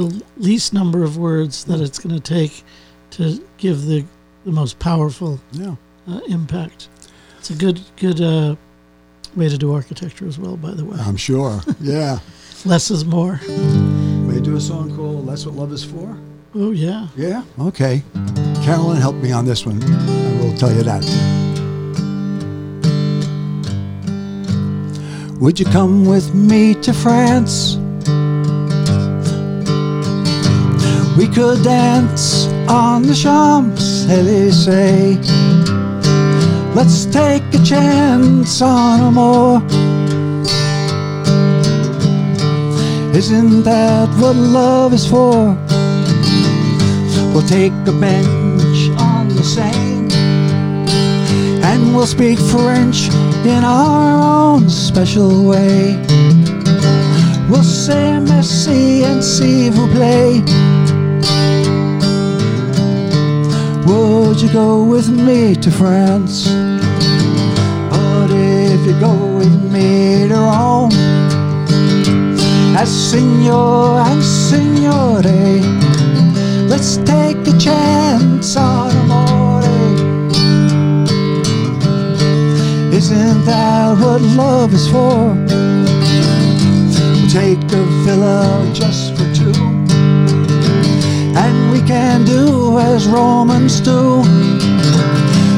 the 0.09 0.22
least 0.37 0.72
number 0.72 1.04
of 1.04 1.16
words 1.16 1.64
that 1.66 1.80
it's 1.80 2.00
going 2.00 2.14
to 2.14 2.20
take 2.20 2.64
to 3.12 3.40
give 3.59 3.87
the 3.87 4.04
the 4.44 4.50
most 4.50 4.78
powerful 4.80 5.40
uh, 5.61 6.20
impact. 6.28 6.88
It's 7.44 7.50
a 7.50 7.57
good 7.57 7.78
good 7.96 8.22
uh, 8.22 8.57
way 9.37 9.50
to 9.50 9.59
do 9.59 9.74
architecture 9.74 10.26
as 10.26 10.38
well. 10.38 10.57
By 10.57 10.70
the 10.70 10.83
way, 10.83 10.96
I'm 10.98 11.18
sure. 11.18 11.61
Yeah. 11.78 12.20
less 12.64 12.90
is 12.90 13.04
more. 13.04 13.38
May 13.46 14.37
I 14.37 14.40
do 14.40 14.57
a 14.57 14.61
song 14.62 14.96
called 14.96 15.28
"That's 15.28 15.44
What 15.44 15.54
Love 15.54 15.70
Is 15.70 15.85
For"? 15.85 16.16
Oh 16.54 16.70
yeah, 16.70 17.09
Yeah. 17.14 17.44
Okay. 17.61 18.02
Carolyn 18.64 18.96
helped 18.96 19.18
me 19.18 19.30
on 19.30 19.44
this 19.44 19.66
one. 19.66 19.83
I 19.85 20.40
will 20.40 20.57
tell 20.57 20.72
you 20.72 20.85
that. 20.85 21.04
Would 25.38 25.61
you 25.61 25.66
come 25.66 26.07
with 26.07 26.35
me 26.35 26.72
to 26.76 26.94
France? 26.94 27.76
We 31.18 31.26
could 31.28 31.62
dance 31.62 32.46
on 32.70 33.02
the 33.02 33.14
Champs 33.14 34.09
Elysees. 34.09 35.73
Let's 36.74 37.06
take 37.06 37.44
a 37.54 37.62
chance 37.64 38.60
on 38.60 39.00
a 39.00 39.10
more. 39.12 39.62
Isn't 43.14 43.62
that 43.62 44.08
what 44.18 44.34
love 44.34 44.92
is 44.92 45.06
for? 45.06 45.56
We'll 47.32 47.46
take 47.46 47.72
a 47.87 47.92
bench 47.92 48.90
on 48.98 49.28
the 49.28 49.44
Seine 49.44 50.12
and 51.62 51.94
we'll 51.94 52.06
speak 52.06 52.40
French 52.40 53.08
in 53.46 53.62
our 53.62 54.54
own 54.54 54.68
special 54.68 55.44
way. 55.44 55.96
We'll 57.48 57.62
say 57.62 58.18
merci 58.18 59.04
and 59.04 59.22
s'il 59.22 59.70
vous 59.72 59.88
play. 59.94 60.42
Would 63.87 64.40
you 64.40 64.52
go 64.52 64.82
with 64.82 65.08
me 65.08 65.54
to 65.54 65.70
France? 65.70 66.63
But 68.26 68.32
if 68.32 68.87
you 68.87 68.98
go 68.98 69.14
with 69.37 69.70
me 69.70 70.28
to 70.28 70.34
Rome, 70.34 70.90
as 72.74 72.88
signor 72.88 73.98
and 74.00 74.22
signore, 74.22 75.20
let's 76.66 76.96
take 77.04 77.37
a 77.46 77.58
chance 77.58 78.56
on 78.56 78.92
amore. 78.96 79.60
Isn't 82.94 83.44
that 83.44 83.98
what 84.00 84.22
love 84.22 84.72
is 84.72 84.88
for? 84.88 85.34
We'll 86.96 87.28
take 87.28 87.62
a 87.74 87.84
villa 88.06 88.70
just 88.72 89.12
for 89.18 89.34
two. 89.34 89.52
And 91.37 91.70
we 91.70 91.87
can 91.87 92.24
do 92.24 92.78
as 92.78 93.06
Romans 93.06 93.80
do. 93.80 94.53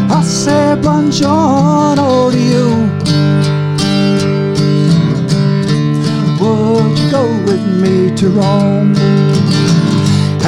I'll 0.08 0.22
say 0.22 0.76
buongiorno 0.80 2.30
to 2.30 2.38
you. 2.38 2.66
Would 6.40 6.98
you 6.98 7.10
go 7.10 7.24
with 7.46 7.64
me 7.82 8.14
to 8.16 8.28
Rome. 8.30 8.94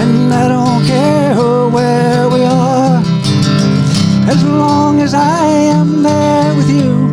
And 0.00 0.32
I 0.32 0.48
don't 0.48 0.84
care 0.86 1.34
where 1.70 2.28
we 2.28 2.42
are, 2.44 3.02
as 4.28 4.42
long 4.44 5.00
as 5.00 5.14
I 5.14 5.46
am 5.78 6.02
there 6.02 6.54
with 6.54 6.70
you. 6.70 7.10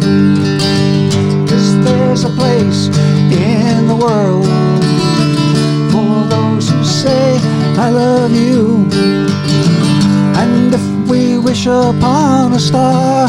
Cause 1.47 1.83
there's 1.83 2.23
a 2.23 2.29
place 2.29 2.87
in 3.31 3.87
the 3.87 3.95
world 3.95 4.45
for 5.91 6.13
those 6.33 6.69
who 6.69 6.83
say, 6.83 7.37
I 7.77 7.89
love 7.89 8.31
you. 8.31 8.87
And 10.41 10.73
if 10.73 10.94
we 11.07 11.37
wish 11.37 11.65
upon 11.65 12.53
a 12.53 12.59
star, 12.59 13.27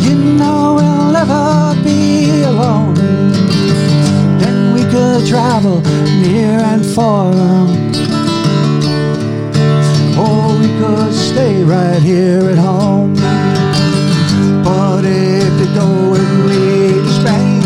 you 0.00 0.14
know 0.14 0.74
we'll 0.76 1.12
never 1.12 1.74
be 1.82 2.42
alone. 2.42 2.94
Then 4.38 4.74
we 4.74 4.82
could 4.90 5.26
travel 5.26 5.80
near 6.22 6.58
and 6.72 6.84
far. 6.84 7.32
Or 10.18 10.58
we 10.58 10.68
could 10.80 11.14
stay 11.14 11.62
right 11.64 12.02
here 12.02 12.50
at 12.50 12.58
home. 12.58 13.14
But 14.64 15.04
if 15.04 15.52
you 15.60 15.74
go 15.74 16.10
with 16.10 16.30
me 16.48 16.92
to 17.04 17.10
Spain, 17.20 17.62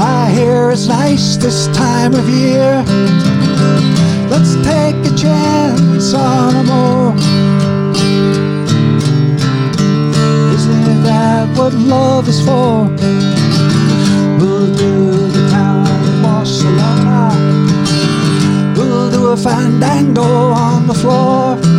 I 0.00 0.30
hear 0.34 0.70
it's 0.70 0.86
nice 0.86 1.36
this 1.36 1.68
time 1.68 2.14
of 2.14 2.28
year. 2.28 2.82
Let's 4.28 4.54
take 4.64 4.96
a 5.06 5.14
chance 5.16 5.91
love 11.82 12.28
is 12.28 12.40
for? 12.40 12.88
We'll 14.38 14.74
do 14.74 15.28
the 15.28 15.48
town 15.50 15.86
of 15.86 16.22
Barcelona. 16.22 17.30
We'll 18.76 19.10
do 19.10 19.26
a 19.28 19.36
fandango 19.36 20.22
on 20.22 20.86
the 20.86 20.94
floor. 20.94 21.71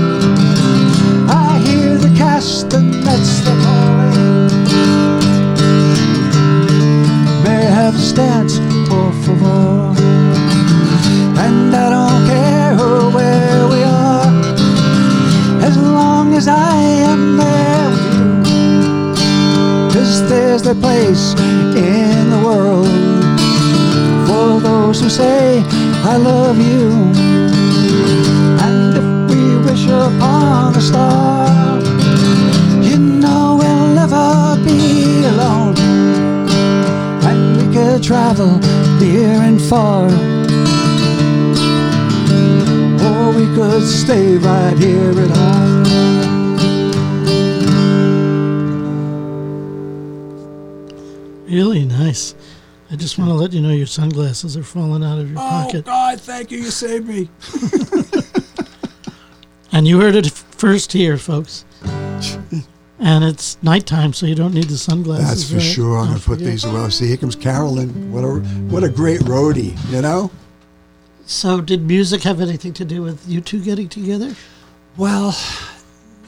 A 20.73 20.75
place 20.75 21.35
in 21.75 22.31
the 22.31 22.41
world 22.43 22.87
for 24.25 24.59
those 24.59 25.01
who 25.01 25.07
say, 25.07 25.61
I 26.03 26.17
love 26.17 26.57
you. 26.57 26.89
And 28.65 28.97
if 28.97 29.07
we 29.29 29.55
wish 29.67 29.85
upon 29.85 30.75
a 30.75 30.81
star, 30.81 31.79
you 32.81 32.97
know 32.97 33.57
we'll 33.59 33.87
never 33.93 34.57
be 34.65 35.23
alone. 35.25 35.75
And 37.29 37.57
we 37.57 37.65
could 37.75 38.01
travel 38.01 38.57
near 38.99 39.29
and 39.49 39.61
far. 39.61 40.05
Or 43.07 43.31
we 43.37 43.45
could 43.55 43.83
stay 43.83 44.37
right 44.37 44.77
here 44.79 45.11
at 45.19 45.29
home. 45.37 46.32
Nice. 52.05 52.35
I 52.91 52.95
just 52.95 53.17
want 53.17 53.29
to 53.29 53.35
let 53.35 53.53
you 53.53 53.61
know 53.61 53.71
your 53.71 53.87
sunglasses 53.87 54.55
are 54.55 54.63
falling 54.63 55.03
out 55.03 55.19
of 55.19 55.29
your 55.29 55.39
oh, 55.39 55.41
pocket. 55.41 55.79
Oh 55.87 55.91
God, 55.91 56.21
thank 56.21 56.51
you, 56.51 56.59
you 56.59 56.71
saved 56.71 57.07
me. 57.07 57.29
And 59.73 59.87
you 59.87 59.99
heard 59.99 60.15
it 60.15 60.29
first 60.29 60.93
here, 60.93 61.17
folks. 61.17 61.65
and 62.99 63.23
it's 63.23 63.57
nighttime, 63.63 64.13
so 64.13 64.27
you 64.27 64.35
don't 64.35 64.53
need 64.53 64.65
the 64.65 64.77
sunglasses. 64.77 65.27
That's 65.27 65.49
for 65.49 65.55
right? 65.55 65.63
sure. 65.63 65.97
I'm 65.97 66.05
Don't 66.05 66.13
gonna 66.13 66.37
put 66.37 66.39
these 66.39 66.63
away. 66.63 66.89
See, 66.91 67.07
here 67.07 67.17
comes 67.17 67.35
Carolyn. 67.35 68.11
What 68.11 68.23
a 68.23 68.35
what 68.69 68.83
a 68.83 68.89
great 68.89 69.21
roadie, 69.21 69.75
you 69.91 70.03
know. 70.03 70.29
So, 71.25 71.59
did 71.59 71.87
music 71.87 72.21
have 72.21 72.39
anything 72.39 72.71
to 72.73 72.85
do 72.85 73.01
with 73.01 73.27
you 73.27 73.41
two 73.41 73.63
getting 73.63 73.89
together? 73.89 74.35
Well, 74.95 75.35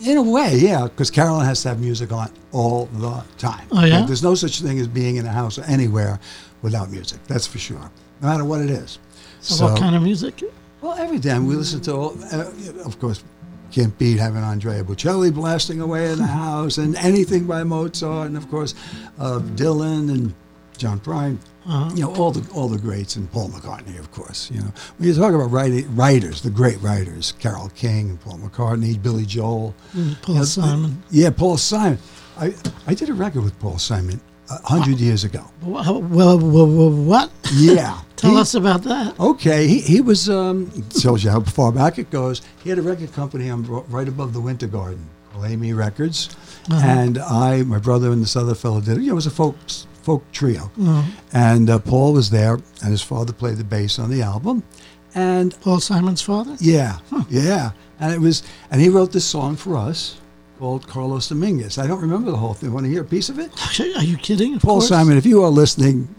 in 0.02 0.18
a 0.18 0.22
way, 0.22 0.56
yeah, 0.58 0.84
because 0.84 1.10
Carolyn 1.10 1.46
has 1.46 1.62
to 1.64 1.70
have 1.70 1.80
music 1.80 2.12
on 2.12 2.32
all 2.52 2.86
the 2.88 3.24
time. 3.38 3.68
Oh, 3.72 3.86
yeah? 3.86 4.06
There's 4.06 4.24
no 4.24 4.36
such 4.36 4.62
thing 4.62 4.80
as 4.80 4.88
being 4.88 5.16
in 5.18 5.26
a 5.26 5.32
house 5.32 5.58
or 5.58 5.64
anywhere 5.64 6.20
without 6.62 6.90
music. 6.90 7.20
That's 7.28 7.48
for 7.48 7.58
sure, 7.58 7.92
no 8.22 8.28
matter 8.28 8.44
what 8.46 8.62
it 8.62 8.70
is. 8.70 9.00
So, 9.42 9.66
what 9.66 9.80
kind 9.80 9.96
of 9.96 10.02
music? 10.02 10.44
Well, 10.82 10.94
every 10.94 11.20
time 11.20 11.46
we 11.46 11.56
listen 11.56 11.82
to, 11.82 11.94
all, 11.94 12.18
uh, 12.32 12.52
of 12.84 13.00
course, 13.00 13.24
can't 13.72 13.98
beat 13.98 14.20
having 14.20 14.44
Andrea 14.44 14.84
Bocelli 14.84 15.34
blasting 15.34 15.82
away 15.82 16.12
in 16.12 16.18
the 16.18 16.28
house, 16.28 16.78
and 16.78 16.96
anything 16.98 17.46
by 17.46 17.64
Mozart, 17.64 18.28
and 18.28 18.38
of 18.38 18.50
course, 18.50 18.74
uh, 19.20 19.40
Dylan 19.56 20.12
and 20.12 20.34
John 20.78 21.00
Prine. 21.00 21.38
Uh-huh. 21.68 21.90
You 21.96 22.04
know 22.04 22.16
all 22.16 22.32
the 22.32 22.48
all 22.54 22.68
the 22.70 22.78
greats, 22.78 23.16
and 23.16 23.32
Paul 23.32 23.50
McCartney, 23.50 23.98
of 24.00 24.12
course. 24.12 24.52
You 24.52 24.62
know 24.62 24.72
when 24.98 25.10
you 25.10 25.16
talk 25.16 25.34
about 25.34 25.52
writing, 25.52 25.96
writers, 25.96 26.42
the 26.42 26.50
great 26.52 26.80
writers, 26.82 27.34
Carole 27.40 27.70
King 27.70 28.10
and 28.12 28.22
Paul 28.22 28.38
McCartney, 28.38 29.02
Billy 29.02 29.26
Joel, 29.26 29.74
Mm, 29.94 30.22
Paul 30.22 30.44
Simon. 30.46 31.04
Yeah, 31.10 31.32
Paul 31.32 31.58
Simon. 31.58 31.98
I 32.38 32.54
I 32.86 32.94
did 32.94 33.10
a 33.10 33.14
record 33.14 33.44
with 33.44 33.58
Paul 33.60 33.80
Simon 33.80 34.22
a 34.52 34.62
hundred 34.68 35.00
years 35.00 35.24
ago. 35.24 35.44
Well, 35.64 36.02
well, 36.04 36.38
well, 36.38 36.92
what? 36.92 37.32
Yeah. 37.54 38.00
Tell 38.16 38.32
He- 38.36 38.38
us 38.42 38.54
about 38.54 38.84
that. 38.84 39.20
Okay, 39.20 39.68
he, 39.68 39.80
he 39.82 40.02
was, 40.02 40.30
um, 40.30 40.72
tells 40.90 41.24
you 41.24 41.32
how 41.32 41.42
far 41.42 41.72
back 41.72 41.98
it 41.98 42.10
goes. 42.12 42.42
He 42.64 42.70
had 42.70 42.78
a 42.80 42.82
record 42.82 43.12
company 43.12 43.50
on, 43.50 43.66
right 43.90 44.08
above 44.08 44.32
the 44.34 44.40
Winter 44.40 44.68
Garden, 44.68 45.06
Amy 45.44 45.74
Records. 45.74 46.30
And 46.72 47.18
I, 47.18 47.64
my 47.64 47.78
brother, 47.80 48.12
and 48.12 48.22
this 48.22 48.36
other 48.38 48.56
fellow 48.56 48.80
did 48.82 48.98
it. 48.98 49.02
You 49.02 49.08
know, 49.08 49.14
it 49.14 49.16
was 49.16 49.26
a 49.26 49.32
folk, 49.32 49.58
folk 50.06 50.24
trio. 50.32 50.72
And 51.34 51.70
uh, 51.70 51.80
Paul 51.80 52.14
was 52.14 52.30
there, 52.30 52.54
and 52.54 52.92
his 52.92 53.02
father 53.02 53.34
played 53.34 53.58
the 53.58 53.64
bass 53.64 54.00
on 54.00 54.10
the 54.12 54.22
album. 54.22 54.64
And 55.16 55.60
Paul 55.62 55.80
Simon's 55.80 56.22
father? 56.22 56.56
yeah, 56.60 57.00
yeah. 57.30 57.72
And 58.00 58.14
it 58.14 58.20
was, 58.20 58.44
and 58.70 58.82
he 58.82 58.90
wrote 58.90 59.12
this 59.12 59.26
song 59.26 59.56
for 59.56 59.78
us 59.78 60.18
called 60.60 60.88
Carlos 60.88 61.30
Dominguez. 61.30 61.78
I 61.78 61.88
don't 61.88 62.02
remember 62.02 62.32
the 62.32 62.38
whole 62.38 62.54
thing. 62.54 62.72
Want 62.72 62.86
to 62.86 62.92
hear 62.92 63.02
a 63.02 63.06
piece 63.06 63.30
of 63.30 63.40
it? 63.40 63.52
Are 63.98 64.04
you 64.04 64.18
kidding? 64.18 64.56
Of 64.56 64.62
Paul 64.62 64.76
course. 64.76 64.90
Simon, 64.90 65.18
if 65.18 65.26
you 65.26 65.44
are 65.44 65.50
listening, 65.50 66.14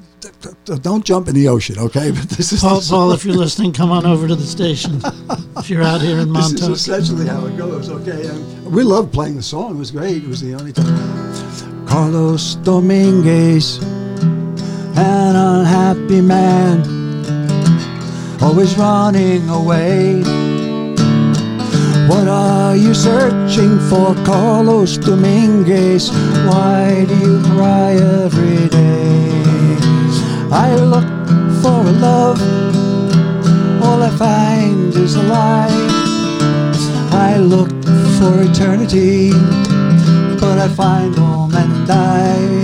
don't 0.65 1.05
jump 1.05 1.29
in 1.29 1.35
the 1.35 1.49
ocean, 1.49 1.79
okay? 1.79 2.11
But 2.15 2.31
this 2.31 2.53
is 2.53 2.61
Paul, 2.61 2.81
Paul, 2.89 3.13
if 3.13 3.25
you're 3.25 3.37
listening, 3.37 3.73
come 3.73 3.93
on 3.93 4.07
over 4.07 4.27
to 4.27 4.35
the 4.35 4.47
station. 4.47 5.01
if 5.57 5.71
you're 5.71 5.83
out 5.83 6.01
here 6.01 6.19
in 6.19 6.33
This 6.33 6.53
is 6.53 6.69
essentially 6.69 7.27
how 7.27 7.47
it 7.47 7.57
goes, 7.57 7.89
okay? 7.91 8.27
And 8.27 8.73
we 8.73 8.83
loved 8.83 9.13
playing 9.13 9.37
the 9.37 9.43
song. 9.43 9.77
It 9.77 9.79
was 9.79 9.91
great. 9.91 10.25
It 10.25 10.29
was 10.29 10.41
the 10.41 10.55
only 10.55 10.73
time. 10.73 11.46
Carlos 11.87 12.57
Dominguez, 12.57 13.79
an 14.97 15.37
unhappy 15.37 16.21
man, 16.21 16.83
always 18.43 18.77
running 18.77 19.49
away. 19.49 20.23
What 22.09 22.29
are 22.29 22.77
you 22.77 22.93
searching 22.93 23.79
for, 23.89 24.15
Carlos 24.25 24.99
Dominguez? 24.99 26.11
Why 26.47 27.05
do 27.09 27.15
you 27.19 27.41
cry 27.55 27.93
every 27.95 28.69
day? 28.69 29.31
I 30.51 30.75
look 30.77 31.09
for 31.63 31.81
a 31.89 31.93
love, 31.93 32.41
all 33.83 34.03
I 34.03 34.11
find 34.11 34.95
is 34.95 35.15
a 35.15 35.23
lie. 35.23 35.87
I 37.13 37.39
look 37.39 37.71
for 38.19 38.43
eternity, 38.43 39.31
but 40.41 40.59
I 40.59 40.69
find 40.69 41.15
home 41.17 41.46
and 41.57 41.87
die. 41.87 42.63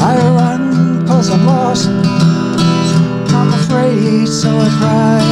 I 0.00 0.16
run 0.36 1.06
cause 1.06 1.30
I'm 1.30 1.44
lost, 1.46 1.88
I'm 1.88 3.52
afraid, 3.54 4.26
so 4.28 4.50
I 4.50 4.68
cry. 4.80 5.22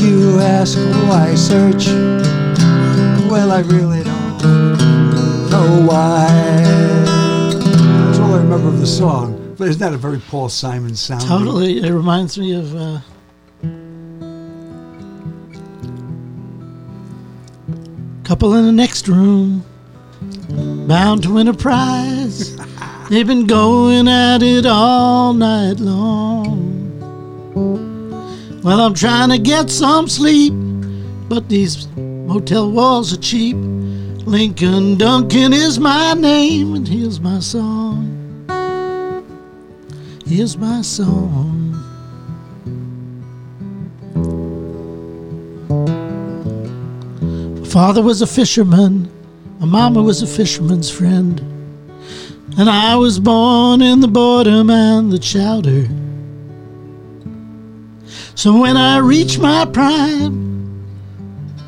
You 0.00 0.40
ask 0.40 0.78
why 1.08 1.30
I 1.30 1.34
search, 1.34 1.86
well, 3.30 3.50
I 3.52 3.60
really 3.60 4.04
don't 4.04 4.42
know 5.50 5.86
why. 5.88 6.28
That's 8.06 8.18
all 8.18 8.34
I 8.34 8.38
remember 8.38 8.68
of 8.68 8.80
the 8.80 8.86
song, 8.86 9.54
but 9.58 9.68
isn't 9.68 9.80
that 9.80 9.92
a 9.92 9.98
very 9.98 10.18
Paul 10.18 10.48
Simon 10.48 10.94
sound? 10.94 11.22
Totally. 11.22 11.78
It 11.78 11.92
reminds 11.92 12.38
me 12.38 12.54
of. 12.54 12.74
Uh, 12.74 13.00
couple 18.26 18.54
in 18.54 18.66
the 18.66 18.72
next 18.72 19.06
room, 19.06 19.64
bound 20.86 21.22
to 21.24 21.34
win 21.34 21.48
a 21.48 21.54
prize. 21.54 22.56
They've 23.08 23.26
been 23.26 23.46
going 23.46 24.08
at 24.08 24.42
it 24.42 24.66
all 24.66 25.32
night 25.32 25.80
long. 25.80 26.64
Well, 28.62 28.80
I'm 28.80 28.94
trying 28.94 29.30
to 29.30 29.38
get 29.38 29.70
some 29.70 30.08
sleep, 30.08 30.52
but 31.28 31.48
these 31.48 31.86
motel 31.96 32.70
walls 32.70 33.12
are 33.12 33.18
cheap. 33.18 33.56
Lincoln 34.26 34.98
Duncan 34.98 35.52
is 35.52 35.78
my 35.78 36.14
name, 36.14 36.74
and 36.74 36.86
here's 36.86 37.20
my 37.20 37.38
song. 37.38 38.12
Here's 40.26 40.56
my 40.56 40.82
song. 40.82 41.72
My 47.60 47.66
father 47.68 48.02
was 48.02 48.20
a 48.20 48.26
fisherman. 48.26 49.15
My 49.58 49.66
mama 49.66 50.02
was 50.02 50.22
a 50.22 50.26
fisherman's 50.26 50.90
friend. 50.90 51.40
And 52.58 52.70
I 52.70 52.96
was 52.96 53.18
born 53.18 53.82
in 53.82 54.00
the 54.00 54.08
boredom 54.08 54.70
and 54.70 55.12
the 55.12 55.18
chowder. 55.18 55.86
So 58.34 58.60
when 58.60 58.76
I 58.76 58.98
reached 58.98 59.38
my 59.38 59.64
prime, 59.64 60.84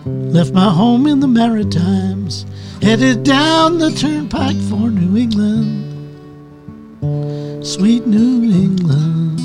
left 0.04 0.52
my 0.52 0.70
home 0.70 1.06
in 1.06 1.20
the 1.20 1.28
Maritimes, 1.28 2.44
headed 2.82 3.22
down 3.22 3.78
the 3.78 3.90
turnpike 3.90 4.60
for 4.68 4.90
New 4.90 5.16
England, 5.16 5.84
sweet 7.66 8.06
New 8.06 8.44
England. 8.44 9.38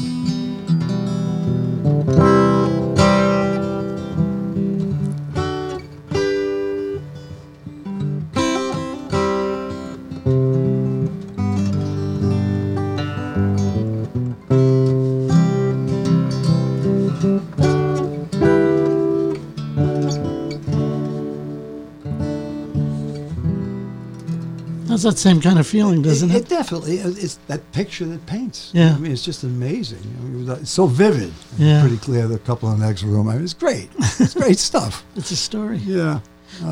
That's 25.03 25.15
that 25.15 25.29
same 25.29 25.41
kind 25.41 25.59
of 25.59 25.67
feeling, 25.67 26.01
doesn't 26.01 26.31
it, 26.31 26.35
it? 26.35 26.41
it 26.43 26.49
definitely 26.49 26.97
it's 26.97 27.35
that 27.47 27.71
picture 27.71 28.05
that 28.05 28.25
paints. 28.25 28.71
Yeah. 28.73 28.95
I 28.95 28.97
mean, 28.97 29.11
it's 29.11 29.23
just 29.23 29.43
amazing. 29.43 29.99
I 30.19 30.23
mean, 30.23 30.49
it's 30.49 30.71
so 30.71 30.87
vivid. 30.87 31.33
Yeah. 31.57 31.81
Pretty 31.81 31.97
clear. 31.97 32.27
The 32.27 32.39
couple 32.39 32.71
in 32.71 32.79
the 32.79 32.85
next 32.85 33.03
room. 33.03 33.27
I 33.29 33.35
mean, 33.35 33.43
it's 33.43 33.53
great. 33.53 33.89
It's 34.19 34.33
great 34.33 34.57
stuff. 34.69 35.05
It's 35.15 35.31
a 35.31 35.35
story. 35.35 35.77
Yeah. 35.77 36.19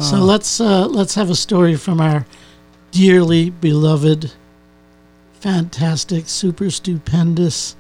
So 0.02 0.18
let's 0.18 0.62
uh, 0.62 0.88
let's 0.88 1.16
have 1.16 1.30
a 1.30 1.36
story 1.36 1.76
from 1.76 2.00
our 2.00 2.26
dearly 2.92 3.50
beloved, 3.50 4.32
fantastic, 5.34 6.28
super 6.28 6.70
stupendous 6.70 7.76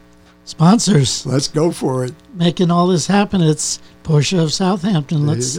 sponsors 0.45 1.25
Let's 1.25 1.47
go 1.47 1.71
for 1.71 2.03
it. 2.05 2.13
making 2.33 2.71
all 2.71 2.87
this 2.87 3.07
happen. 3.07 3.41
It's 3.41 3.79
Porsche 4.03 4.41
of 4.41 4.51
Southampton. 4.51 5.25
There 5.25 5.35
let's 5.35 5.57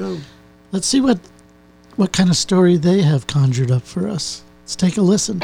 let's 0.73 0.87
see 0.87 1.01
what 1.01 1.21
what 1.97 2.13
kind 2.13 2.31
of 2.31 2.37
story 2.37 2.77
they 2.77 3.03
have 3.03 3.27
conjured 3.27 3.71
up 3.71 3.83
for 3.83 4.09
us. 4.09 4.43
Let's 4.73 4.81
take 4.81 4.97
a 4.97 5.03
listen. 5.03 5.39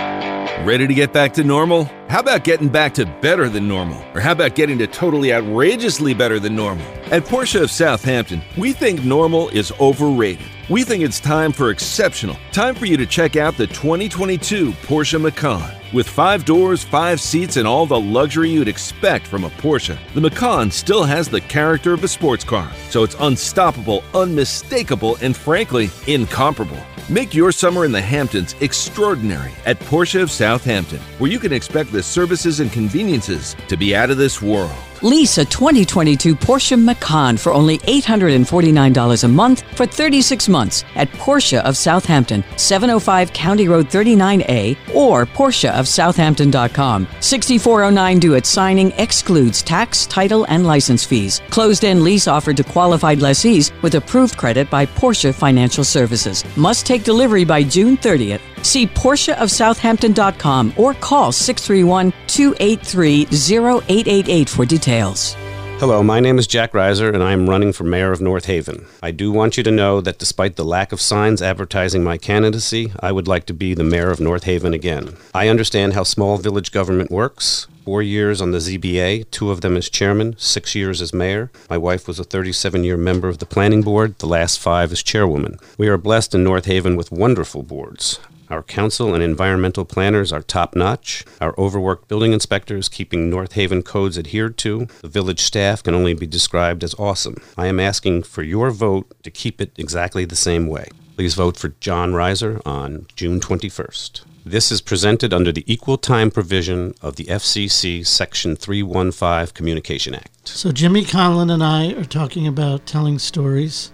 Ready 0.65 0.87
to 0.87 0.95
get 0.95 1.13
back 1.13 1.35
to 1.35 1.45
normal? 1.45 1.85
How 2.09 2.21
about 2.21 2.45
getting 2.45 2.71
back 2.71 2.95
to 2.95 3.05
better 3.05 3.51
than 3.51 3.69
normal? 3.69 4.03
Or 4.15 4.23
how 4.23 4.33
about 4.33 4.55
getting 4.55 4.79
to 4.79 4.87
totally 4.87 5.35
outrageously 5.35 6.15
better 6.15 6.41
than 6.41 6.57
normal? 6.57 6.87
At 7.13 7.25
Porsche 7.25 7.63
of 7.63 7.71
Southampton, 7.71 8.41
we 8.57 8.73
think 8.73 9.05
normal 9.05 9.51
is 9.51 9.71
overrated. 9.81 10.47
We 10.71 10.83
think 10.83 11.05
it's 11.05 11.21
time 11.21 11.53
for 11.53 11.69
exceptional. 11.69 12.39
Time 12.53 12.75
for 12.75 12.87
you 12.87 12.97
to 12.97 13.05
check 13.05 13.37
out 13.37 13.59
the 13.59 13.67
2022 13.67 14.73
Porsche 14.73 15.21
Macan. 15.21 15.78
With 15.91 16.07
five 16.07 16.45
doors, 16.45 16.85
five 16.85 17.19
seats, 17.19 17.57
and 17.57 17.67
all 17.67 17.87
the 17.87 17.99
luxury 17.99 18.51
you'd 18.51 18.69
expect 18.69 19.27
from 19.27 19.45
a 19.45 19.49
Porsche, 19.49 19.97
the 20.13 20.21
Macan 20.21 20.71
still 20.71 21.03
has 21.03 21.31
the 21.31 21.41
character 21.41 21.95
of 21.95 22.05
a 22.05 22.09
sports 22.09 22.45
car. 22.45 22.71
So 22.91 23.05
it's 23.05 23.17
unstoppable, 23.21 24.05
unmistakable, 24.13 25.17
and 25.23 25.35
frankly, 25.35 25.89
incomparable. 26.07 26.77
Make 27.09 27.35
your 27.35 27.53
summer 27.53 27.87
in 27.87 27.93
the 27.93 28.03
Hamptons 28.03 28.55
extraordinary 28.61 29.53
at 29.65 29.81
Porsche 29.81 30.21
of 30.21 30.31
Southampton, 30.31 31.01
where 31.17 31.31
you 31.31 31.39
can 31.39 31.55
expect 31.55 31.91
the 31.91 32.03
services 32.03 32.61
and 32.61 32.71
conveniences 32.71 33.57
to 33.69 33.79
be 33.79 33.97
out 33.97 34.11
of 34.11 34.19
this 34.19 34.43
world. 34.43 34.77
Lease 35.03 35.39
a 35.39 35.45
2022 35.45 36.35
Porsche 36.35 36.81
Macan 36.81 37.37
for 37.37 37.53
only 37.53 37.79
$849 37.79 39.25
a 39.25 39.29
month 39.29 39.63
for 39.77 39.87
36 39.87 40.49
months 40.49 40.85
at 40.97 41.09
Porsche 41.13 41.61
of 41.63 41.77
Southampton, 41.77 42.43
705 42.57 43.33
County 43.33 43.69
Road 43.69 43.89
39A, 43.89 44.77
or 44.95 45.25
PorscheofSouthampton.com. 45.27 47.07
6409 47.21 48.19
due 48.19 48.35
at 48.35 48.47
signing 48.47 48.91
excludes 48.93 49.63
tax, 49.63 50.07
title, 50.07 50.45
and 50.49 50.67
license 50.67 51.05
fees. 51.05 51.41
Closed 51.51 51.85
end 51.85 52.03
lease 52.03 52.27
offered 52.27 52.57
to 52.57 52.65
qualified 52.65 53.21
lessees 53.21 53.71
with 53.83 53.95
approved 53.95 54.37
credit 54.37 54.69
by 54.69 54.85
Porsche 54.85 55.35
Financial 55.35 55.85
Services. 55.85 56.45
Must 56.57 56.85
take 56.85 57.05
delivery 57.05 57.45
by 57.45 57.63
June 57.63 57.97
30th. 57.97 58.41
See 58.63 58.87
PorscheofSouthampton.com 58.87 60.75
or 60.77 60.95
call 60.95 61.33
631 61.33 62.13
283 62.27 63.29
0888 63.31 64.49
for 64.49 64.65
details. 64.65 65.37
Hello, 65.81 66.03
my 66.03 66.19
name 66.19 66.41
is 66.41 66.49
Jack 66.49 66.73
Reiser, 66.73 67.15
and 67.15 67.23
I 67.23 67.31
am 67.31 67.49
running 67.49 67.73
for 67.73 67.85
mayor 67.85 68.11
of 68.11 68.21
North 68.21 68.47
Haven. 68.47 68.85
I 69.01 69.13
do 69.13 69.31
want 69.31 69.57
you 69.57 69.63
to 69.63 69.71
know 69.71 70.01
that 70.01 70.19
despite 70.19 70.57
the 70.57 70.65
lack 70.65 70.91
of 70.91 71.01
signs 71.01 71.41
advertising 71.41 72.03
my 72.03 72.19
candidacy, 72.19 72.93
I 72.99 73.13
would 73.13 73.29
like 73.29 73.47
to 73.47 73.55
be 73.55 73.75
the 73.75 73.85
mayor 73.85 74.11
of 74.11 74.19
North 74.19 74.43
Haven 74.43 74.75
again. 74.75 75.17
I 75.33 75.47
understand 75.47 75.93
how 75.93 76.03
small 76.03 76.37
village 76.37 76.73
government 76.73 77.13
works. 77.13 77.69
Four 77.85 78.03
years 78.03 78.43
on 78.43 78.51
the 78.51 78.59
ZBA, 78.59 79.31
two 79.31 79.53
of 79.53 79.61
them 79.61 79.77
as 79.77 79.89
chairman, 79.89 80.35
six 80.37 80.75
years 80.75 81.01
as 81.01 81.15
mayor. 81.15 81.53
My 81.71 81.79
wife 81.79 82.09
was 82.09 82.19
a 82.19 82.25
37 82.25 82.83
year 82.83 82.97
member 82.97 83.29
of 83.29 83.39
the 83.39 83.47
planning 83.47 83.83
board, 83.83 84.19
the 84.19 84.27
last 84.27 84.59
five 84.59 84.91
as 84.91 85.01
chairwoman. 85.01 85.59
We 85.79 85.87
are 85.87 85.97
blessed 85.97 86.35
in 86.35 86.43
North 86.43 86.65
Haven 86.65 86.97
with 86.97 87.13
wonderful 87.13 87.63
boards. 87.63 88.19
Our 88.51 88.63
council 88.63 89.15
and 89.15 89.23
environmental 89.23 89.85
planners 89.85 90.33
are 90.33 90.41
top 90.41 90.75
notch. 90.75 91.25
Our 91.41 91.55
overworked 91.59 92.09
building 92.09 92.33
inspectors 92.33 92.89
keeping 92.89 93.29
North 93.29 93.53
Haven 93.53 93.83
codes 93.83 94.19
adhered 94.19 94.57
to. 94.59 94.87
The 95.03 95.09
village 95.09 95.41
staff 95.41 95.83
can 95.83 95.95
only 95.95 96.15
be 96.15 96.27
described 96.27 96.83
as 96.83 96.95
awesome. 96.99 97.43
I 97.59 97.67
am 97.67 97.79
asking 97.79 98.23
for 98.23 98.43
your 98.43 98.71
vote 98.71 99.15
to 99.23 99.31
keep 99.31 99.61
it 99.61 99.73
exactly 99.77 100.25
the 100.25 100.37
same 100.37 100.67
way. 100.67 100.89
Please 101.17 101.35
vote 101.35 101.57
for 101.59 101.75
John 101.81 102.13
Reiser 102.13 102.63
on 102.65 103.07
June 103.17 103.39
21st. 103.39 104.23
This 104.47 104.73
is 104.73 104.81
presented 104.81 105.35
under 105.35 105.53
the 105.53 105.65
equal 105.71 105.99
time 105.99 106.31
provision 106.31 106.95
of 107.03 107.17
the 107.17 107.25
FCC 107.25 108.07
Section 108.07 108.57
315 108.57 109.53
Communication 109.53 110.15
Act. 110.15 110.49
So 110.49 110.73
Jimmy 110.73 111.05
Conlon 111.05 111.53
and 111.53 111.63
I 111.63 111.93
are 111.93 112.05
talking 112.05 112.47
about 112.47 112.87
telling 112.87 113.19
stories. 113.19 113.93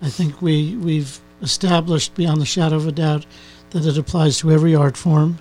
I 0.00 0.08
think 0.08 0.40
we 0.40 0.76
we've 0.76 1.20
established 1.42 2.14
beyond 2.14 2.40
the 2.40 2.46
shadow 2.46 2.76
of 2.76 2.86
a 2.86 2.92
doubt 2.92 3.26
that 3.70 3.86
it 3.86 3.98
applies 3.98 4.38
to 4.38 4.50
every 4.50 4.74
art 4.74 4.96
form, 4.96 5.38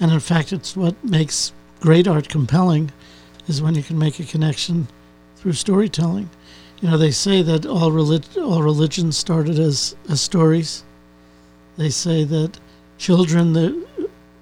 and 0.00 0.12
in 0.12 0.20
fact, 0.20 0.52
it's 0.52 0.76
what 0.76 1.02
makes 1.04 1.52
great 1.80 2.06
art 2.06 2.28
compelling, 2.28 2.90
is 3.48 3.62
when 3.62 3.74
you 3.74 3.82
can 3.82 3.98
make 3.98 4.20
a 4.20 4.24
connection 4.24 4.88
through 5.36 5.54
storytelling. 5.54 6.30
You 6.80 6.90
know, 6.90 6.98
they 6.98 7.10
say 7.10 7.42
that 7.42 7.66
all 7.66 7.92
relig- 7.92 8.36
all 8.36 8.62
religions 8.62 9.16
started 9.16 9.58
as 9.58 9.96
as 10.08 10.20
stories. 10.20 10.84
They 11.76 11.90
say 11.90 12.24
that 12.24 12.58
children, 12.98 13.52
the 13.52 13.86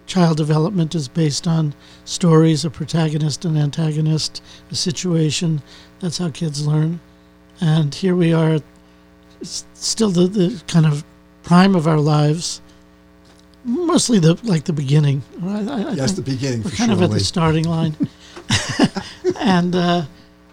child 0.06 0.36
development 0.36 0.94
is 0.94 1.06
based 1.06 1.46
on 1.46 1.74
stories, 2.04 2.64
a 2.64 2.70
protagonist 2.70 3.44
and 3.44 3.56
antagonist, 3.56 4.42
a 4.70 4.74
situation. 4.74 5.62
That's 6.00 6.18
how 6.18 6.30
kids 6.30 6.66
learn. 6.66 6.98
And 7.60 7.94
here 7.94 8.16
we 8.16 8.32
are, 8.32 8.58
still 9.42 10.10
the, 10.10 10.26
the 10.26 10.62
kind 10.66 10.84
of 10.84 11.04
prime 11.42 11.76
of 11.76 11.86
our 11.86 12.00
lives, 12.00 12.60
mostly 13.64 14.18
the 14.18 14.34
like 14.44 14.64
the 14.64 14.72
beginning. 14.72 15.22
I, 15.42 15.46
I, 15.46 15.90
I 15.90 15.94
That's 15.94 16.12
the 16.12 16.22
beginning 16.22 16.62
We're 16.62 16.70
for 16.70 16.76
kind 16.76 16.90
sure. 16.90 16.96
of 16.96 17.02
at 17.02 17.10
the 17.10 17.20
starting 17.20 17.64
line, 17.64 17.96
and 19.40 19.74
uh, 19.74 20.02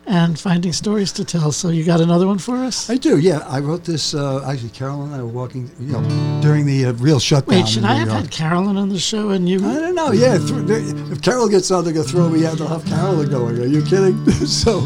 and 0.05 0.39
finding 0.39 0.72
stories 0.74 1.12
to 1.14 1.26
tell. 1.26 1.51
So 1.51 1.70
you 1.70 1.84
got 1.84 1.99
another 2.01 2.28
one 2.28 2.38
for 2.38 2.55
us? 2.55 2.89
I 2.89 2.95
do, 2.95 3.18
yeah. 3.18 3.39
I 3.47 3.60
wrote 3.60 3.84
this. 3.84 4.14
Uh, 4.14 4.43
actually, 4.47 4.70
Carolyn 4.70 5.12
and 5.12 5.16
I 5.16 5.22
were 5.24 5.28
walking, 5.28 5.70
you 5.80 5.91
know, 5.93 6.39
during 6.41 6.66
the 6.66 6.86
uh, 6.86 6.93
real 6.93 7.20
shutdown. 7.20 7.55
Wait, 7.58 7.68
should 7.68 7.84
I 7.84 7.95
have 7.95 8.08
had 8.08 8.32
Carolyn 8.32 8.78
on 8.78 8.89
the 8.89 8.99
show 8.99 9.30
and 9.32 9.47
you? 9.49 9.58
I 9.68 9.74
don't 9.80 9.95
know. 9.95 10.12
Yeah, 10.12 10.38
th- 10.38 11.12
if 11.12 11.22
Carol 11.22 11.49
gets 11.49 11.70
on, 11.72 11.84
they're 11.84 11.93
gonna 11.93 12.05
throw 12.05 12.30
me 12.30 12.45
out. 12.45 12.58
They'll 12.58 12.68
have 12.68 12.86
Carolyn 12.86 13.30
going. 13.30 13.60
Are 13.60 13.66
you 13.66 13.82
kidding? 13.84 14.30
so, 14.45 14.86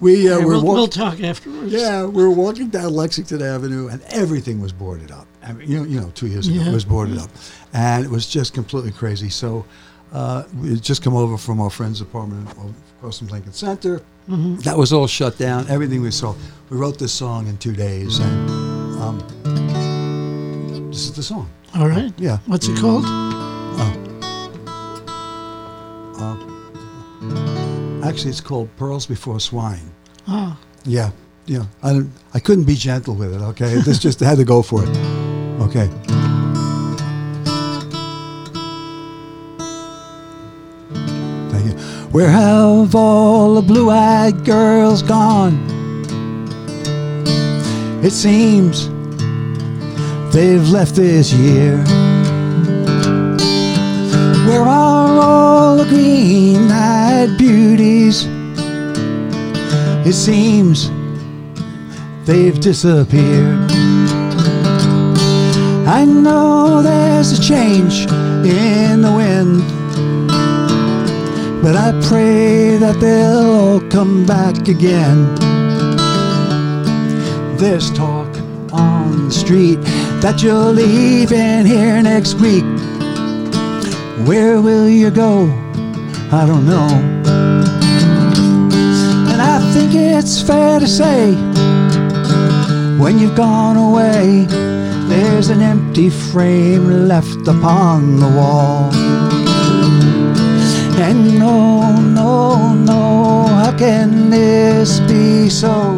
we 0.00 0.28
uh, 0.30 0.36
Okay, 0.36 0.44
were 0.44 0.52
we'll, 0.52 0.62
walking. 0.62 0.74
we'll 0.74 0.86
talk 0.88 1.20
afterwards. 1.22 1.72
Yeah, 1.72 2.04
we 2.04 2.22
were 2.22 2.30
walking 2.30 2.68
down 2.68 2.92
Lexington 2.94 3.42
Avenue, 3.42 3.88
and 3.88 4.00
everything 4.10 4.60
was 4.60 4.72
boarded 4.72 5.10
up. 5.10 5.26
I 5.44 5.52
mean, 5.52 5.68
you 5.70 5.78
know, 5.78 5.84
you 5.84 6.00
know, 6.00 6.10
two 6.14 6.26
years 6.28 6.46
ago 6.48 6.58
Yeah. 6.60 6.70
it 6.70 6.74
was 6.74 6.84
boarded 6.84 7.18
up, 7.18 7.30
and 7.72 8.04
it 8.04 8.10
was 8.10 8.26
just 8.26 8.54
completely 8.54 8.92
crazy. 8.92 9.28
So, 9.28 9.64
uh, 10.12 10.44
we 10.60 10.70
had 10.70 10.82
just 10.82 11.02
come 11.02 11.16
over 11.16 11.36
from 11.38 11.60
our 11.60 11.70
friend's 11.70 12.00
apartment 12.00 12.48
across 12.98 13.18
from 13.18 13.28
Lincoln 13.28 13.52
Center. 13.52 13.98
Mm-hmm. 14.28 14.56
That 14.60 14.76
was 14.78 14.92
all 14.92 15.06
shut 15.08 15.38
down. 15.38 15.66
Everything 15.68 16.00
was 16.02 16.14
so. 16.14 16.36
We 16.70 16.76
wrote 16.76 16.98
this 16.98 17.12
song 17.12 17.48
in 17.48 17.56
two 17.58 17.72
days, 17.72 18.18
and 18.20 18.50
um, 19.02 19.18
this 20.90 21.00
is 21.04 21.12
the 21.12 21.22
song. 21.22 21.48
All 21.74 21.88
right. 21.88 22.12
Yeah. 22.18 22.38
What's 22.46 22.68
it 22.68 22.78
called? 22.78 23.04
Actually, 28.04 28.30
it's 28.30 28.40
called 28.40 28.68
Pearls 28.76 29.06
Before 29.06 29.38
Swine. 29.40 29.90
Ah, 30.26 30.58
Yeah, 30.84 31.10
yeah. 31.46 31.64
I 31.82 32.02
I 32.34 32.40
couldn't 32.40 32.64
be 32.64 32.74
gentle 32.74 33.14
with 33.14 33.32
it. 33.32 33.40
Okay, 33.40 33.74
this 33.76 33.98
just 33.98 34.20
had 34.20 34.38
to 34.38 34.44
go 34.44 34.60
for 34.62 34.82
it. 34.84 35.31
Okay. 35.62 35.88
Thank 41.50 41.64
you. 41.66 41.78
Where 42.10 42.28
have 42.28 42.94
all 42.96 43.54
the 43.54 43.62
blue 43.62 43.88
eyed 43.90 44.44
girls 44.44 45.02
gone? 45.02 45.54
It 48.02 48.10
seems 48.10 48.88
they've 50.34 50.68
left 50.68 50.96
this 50.96 51.32
year. 51.32 51.76
Where 54.46 54.62
are 54.62 55.20
all 55.20 55.76
the 55.76 55.84
green 55.84 56.70
eyed 56.70 57.38
beauties? 57.38 58.26
It 60.04 60.14
seems 60.14 60.90
they've 62.26 62.58
disappeared. 62.60 63.71
I 65.86 66.04
know 66.04 66.80
there's 66.80 67.32
a 67.32 67.42
change 67.42 68.06
in 68.46 69.02
the 69.02 69.12
wind, 69.12 69.62
but 71.62 71.74
I 71.74 71.92
pray 72.08 72.76
that 72.78 73.00
they'll 73.00 73.50
all 73.50 73.80
come 73.90 74.24
back 74.24 74.68
again. 74.68 75.34
There's 77.56 77.90
talk 77.92 78.28
on 78.72 79.26
the 79.26 79.32
street 79.32 79.80
that 80.22 80.42
you're 80.42 80.72
leaving 80.72 81.66
here 81.66 82.00
next 82.00 82.34
week. 82.34 82.64
Where 84.26 84.60
will 84.60 84.88
you 84.88 85.10
go? 85.10 85.50
I 86.30 86.46
don't 86.46 86.64
know. 86.64 86.88
And 89.30 89.42
I 89.42 89.58
think 89.74 89.94
it's 89.94 90.40
fair 90.40 90.78
to 90.78 90.86
say, 90.86 91.34
when 92.98 93.18
you've 93.18 93.36
gone 93.36 93.76
away, 93.76 94.46
there's 95.12 95.50
an 95.50 95.60
empty 95.60 96.08
frame 96.08 97.06
left 97.06 97.46
upon 97.46 98.16
the 98.16 98.28
wall. 98.28 98.90
And 101.06 101.38
no, 101.38 102.00
no, 102.00 102.72
no, 102.72 103.44
how 103.60 103.76
can 103.76 104.30
this 104.30 105.00
be 105.00 105.50
so 105.50 105.92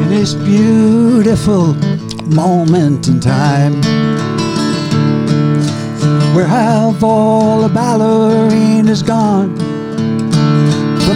in 0.00 0.08
this 0.08 0.32
beautiful 0.32 1.74
moment 2.42 3.08
in 3.08 3.20
time? 3.20 3.74
Where 6.34 6.46
have 6.46 7.04
all 7.04 7.60
the 7.60 7.68
ballerinas 7.68 9.06
gone? 9.06 9.54
The, 11.06 11.14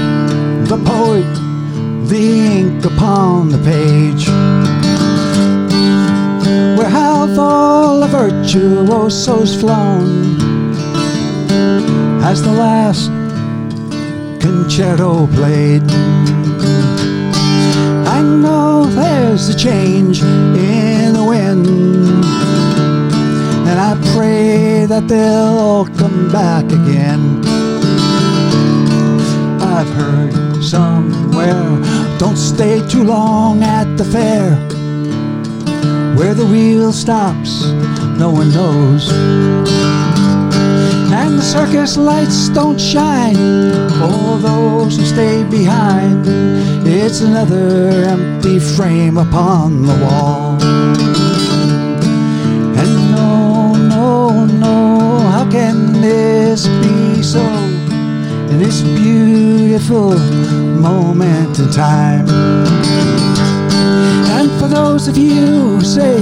the 0.69 0.79
poet, 0.85 1.35
the 2.09 2.25
ink 2.59 2.85
upon 2.85 3.49
the 3.49 3.59
page. 3.59 4.24
Have 7.35 7.43
all 7.43 8.01
the 8.01 8.07
virtuosos 8.07 9.61
flown? 9.61 10.39
Has 12.21 12.43
the 12.43 12.53
last 12.53 13.09
concerto 14.41 15.27
played? 15.27 15.83
I 18.07 18.23
know 18.23 18.85
there's 18.85 19.49
a 19.49 19.57
change 19.57 20.23
in 20.23 21.13
the 21.13 21.25
wind, 21.25 21.67
and 23.69 23.81
I 23.81 23.95
pray 24.15 24.87
that 24.87 25.09
they'll 25.09 25.59
all 25.59 25.87
come 25.87 26.31
back 26.31 26.67
again. 26.67 27.43
I've 29.61 29.89
heard 29.89 30.63
somewhere, 30.63 31.81
don't 32.19 32.37
stay 32.37 32.87
too 32.89 33.03
long 33.03 33.65
at 33.65 33.97
the 33.97 34.05
fair. 34.05 34.74
Where 36.17 36.33
the 36.33 36.47
wheel 36.47 36.93
stops, 36.93 37.65
no 38.19 38.31
one 38.31 38.53
knows. 38.53 39.11
And 41.13 41.39
the 41.39 41.43
circus 41.43 41.97
lights 41.97 42.49
don't 42.51 42.81
shine 42.81 43.35
for 43.99 44.39
those 44.39 44.97
who 44.97 45.05
stay 45.05 45.43
behind. 45.43 46.25
It's 46.87 47.21
another 47.21 48.05
empty 48.05 48.61
frame 48.61 49.17
upon 49.17 49.83
the 49.83 49.95
wall. 50.05 50.53
And 52.79 53.11
no, 53.11 53.75
no, 53.75 54.45
no, 54.47 55.19
how 55.31 55.51
can 55.51 56.01
this 56.01 56.69
be 56.69 57.23
so? 57.23 57.45
In 58.51 58.61
this 58.61 58.83
beautiful 58.83 60.17
moment 60.79 61.59
in 61.59 61.71
time. 61.73 63.24
For 64.65 64.71
those 64.71 65.09
of 65.09 65.19
you 65.19 65.45
who 65.45 65.81
say, 65.83 66.17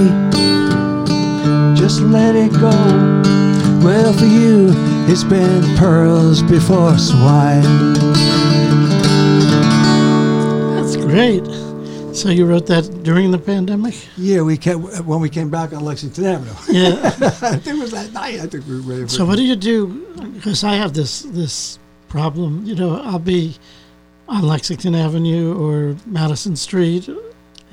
just 1.81 2.01
let 2.01 2.35
it 2.35 2.51
go. 2.51 2.75
Well, 3.81 4.11
for 4.11 4.25
you, 4.25 4.73
it's 5.07 5.23
been 5.23 5.63
pearls 5.77 6.41
before 6.41 6.97
swine. 6.97 7.93
That's 10.75 10.97
great. 10.97 11.45
So 12.13 12.31
you 12.31 12.45
wrote 12.45 12.65
that 12.65 13.03
during 13.03 13.31
the 13.31 13.39
pandemic? 13.39 13.95
Yeah, 14.17 14.41
we 14.41 14.57
came 14.57 14.81
when 15.05 15.21
we 15.21 15.29
came 15.29 15.49
back 15.49 15.71
on 15.71 15.85
Lexington 15.85 16.25
Avenue. 16.25 16.51
Yeah. 16.67 16.99
I 17.41 17.55
think 17.55 17.77
it 17.77 17.81
was 17.81 17.91
that 17.91 18.11
night. 18.11 18.41
I 18.41 18.47
think 18.47 18.67
we 18.67 18.75
were 18.75 18.81
ready 18.81 19.07
so 19.07 19.23
what 19.23 19.37
do 19.37 19.43
you 19.43 19.55
do? 19.55 19.87
Because 20.33 20.65
I 20.65 20.75
have 20.75 20.93
this 20.93 21.21
this 21.21 21.79
problem. 22.09 22.65
You 22.65 22.75
know, 22.75 22.99
I'll 23.03 23.19
be 23.19 23.55
on 24.27 24.41
Lexington 24.45 24.95
Avenue 24.95 25.57
or 25.57 25.95
Madison 26.05 26.57
Street 26.57 27.07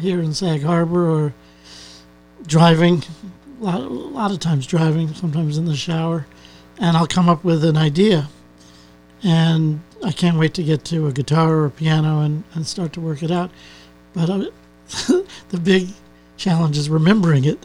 here 0.01 0.21
in 0.21 0.35
Sag 0.35 0.63
Harbor 0.63 1.09
or 1.09 1.35
driving. 2.47 3.03
A 3.61 3.65
lot, 3.65 3.81
a 3.81 3.89
lot 3.89 4.31
of 4.31 4.41
times 4.41 4.67
driving, 4.67 5.13
sometimes 5.15 5.59
in 5.59 5.67
the 5.67 5.77
shower, 5.77 6.27
and 6.79 6.97
I'll 6.97 7.07
come 7.07 7.29
up 7.29 7.45
with 7.45 7.63
an 7.65 7.77
idea, 7.77 8.29
and 9.23 9.81
I 10.03 10.13
can't 10.13 10.39
wait 10.39 10.55
to 10.55 10.63
get 10.63 10.85
to 10.87 11.07
a 11.07 11.13
guitar 11.13 11.55
or 11.57 11.67
a 11.67 11.71
piano 11.71 12.21
and, 12.21 12.45
and 12.55 12.67
start 12.67 12.95
to 12.95 13.01
work 13.01 13.23
it 13.23 13.31
out. 13.31 13.51
But 14.15 14.31
I, 14.31 14.39
the 15.51 15.61
big 15.63 15.89
challenge 16.39 16.79
is 16.79 16.89
remembering 16.89 17.45
it 17.45 17.65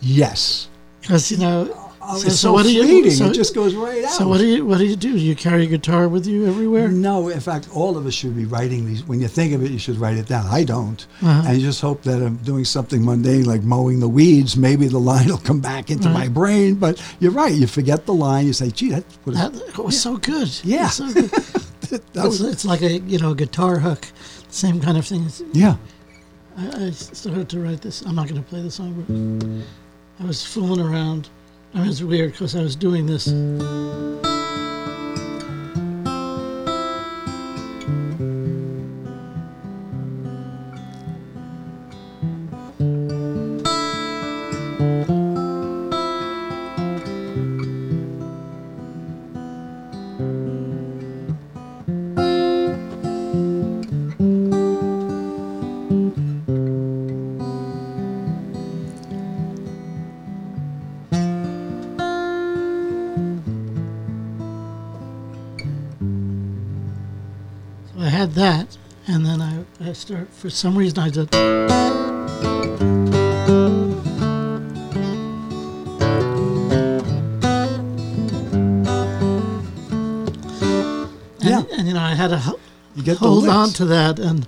Yes. 0.00 0.68
because 1.00 1.30
you 1.30 1.38
know. 1.38 1.87
Oh, 2.10 2.16
So- 2.18 2.28
so 2.30 2.52
what 2.54 2.62
do 2.64 2.72
you- 2.72 3.10
so- 3.10 3.26
it 3.26 3.34
just 3.34 3.54
goes 3.54 3.74
right 3.74 4.02
out. 4.04 4.12
So 4.12 4.26
what 4.26 4.38
do 4.38 4.46
you 4.46 4.64
what 4.64 4.78
do 4.78 4.86
you 4.86 4.96
do? 4.96 5.12
Do 5.12 5.18
you 5.18 5.36
carry 5.36 5.64
a 5.64 5.66
guitar 5.66 6.08
with 6.08 6.26
you 6.26 6.46
everywhere? 6.46 6.88
No, 6.88 7.28
in 7.28 7.40
fact, 7.40 7.68
all 7.72 7.98
of 7.98 8.06
us 8.06 8.14
should 8.14 8.34
be 8.34 8.46
writing 8.46 8.86
these. 8.86 9.06
When 9.06 9.20
you 9.20 9.28
think 9.28 9.52
of 9.52 9.62
it, 9.62 9.70
you 9.70 9.78
should 9.78 9.98
write 10.00 10.16
it 10.16 10.26
down. 10.26 10.46
I 10.46 10.64
don't. 10.64 11.06
Uh-huh. 11.22 11.42
I 11.52 11.58
just 11.58 11.80
hope 11.82 12.02
that 12.04 12.22
I'm 12.22 12.36
doing 12.36 12.64
something 12.64 13.04
mundane 13.04 13.44
like 13.44 13.62
mowing 13.62 14.00
the 14.00 14.08
weeds. 14.08 14.56
Maybe 14.56 14.88
the 14.88 14.98
line 14.98 15.26
will 15.32 15.36
come 15.50 15.60
back 15.60 15.90
into 15.90 16.08
my 16.08 16.28
brain. 16.28 16.76
But 16.76 17.02
you're 17.20 17.32
right. 17.32 17.52
You 17.54 17.66
forget 17.66 18.06
the 18.06 18.14
line. 18.14 18.46
You 18.46 18.54
say, 18.54 18.70
"Gee, 18.70 18.90
that, 18.90 19.04
what 19.24 19.34
is, 19.34 19.40
That 19.40 19.84
was 19.84 20.00
so 20.00 20.16
good. 20.16 20.50
Yeah. 20.64 20.88
So 20.88 21.12
good. 21.12 21.30
that 21.30 22.02
it's, 22.14 22.24
was 22.24 22.40
it's 22.40 22.64
like 22.64 22.80
a 22.82 22.98
you 23.00 23.18
know 23.18 23.34
guitar 23.34 23.78
hook, 23.80 24.06
same 24.48 24.80
kind 24.80 24.96
of 24.96 25.06
thing. 25.06 25.22
It's- 25.26 25.42
yeah." 25.52 25.76
I, 26.56 26.86
I 26.86 26.90
started 26.90 27.48
to 27.50 27.60
write 27.60 27.82
this. 27.82 28.00
I'm 28.02 28.14
not 28.16 28.28
going 28.28 28.42
to 28.42 28.48
play 28.48 28.62
the 28.62 28.70
song, 28.70 28.90
but 30.18 30.24
I 30.24 30.26
was 30.26 30.44
fooling 30.44 30.80
around. 30.80 31.28
I 31.74 31.86
was 31.86 32.02
weird 32.02 32.32
because 32.32 32.56
I 32.56 32.62
was 32.62 32.76
doing 32.76 33.06
this. 33.06 33.28
Start. 70.08 70.28
For 70.32 70.48
some 70.48 70.76
reason, 70.78 70.98
I 71.00 71.10
did. 71.10 71.28
And, 80.18 81.50
Yeah. 81.50 81.62
and 81.76 81.86
you 81.88 81.94
know, 81.94 82.00
I 82.00 82.14
had 82.14 82.28
to 82.28 82.38
ho- 82.38 82.58
You 82.96 83.02
get 83.02 83.18
hold 83.18 83.48
on 83.48 83.70
to 83.74 83.84
that, 83.86 84.18
and 84.18 84.46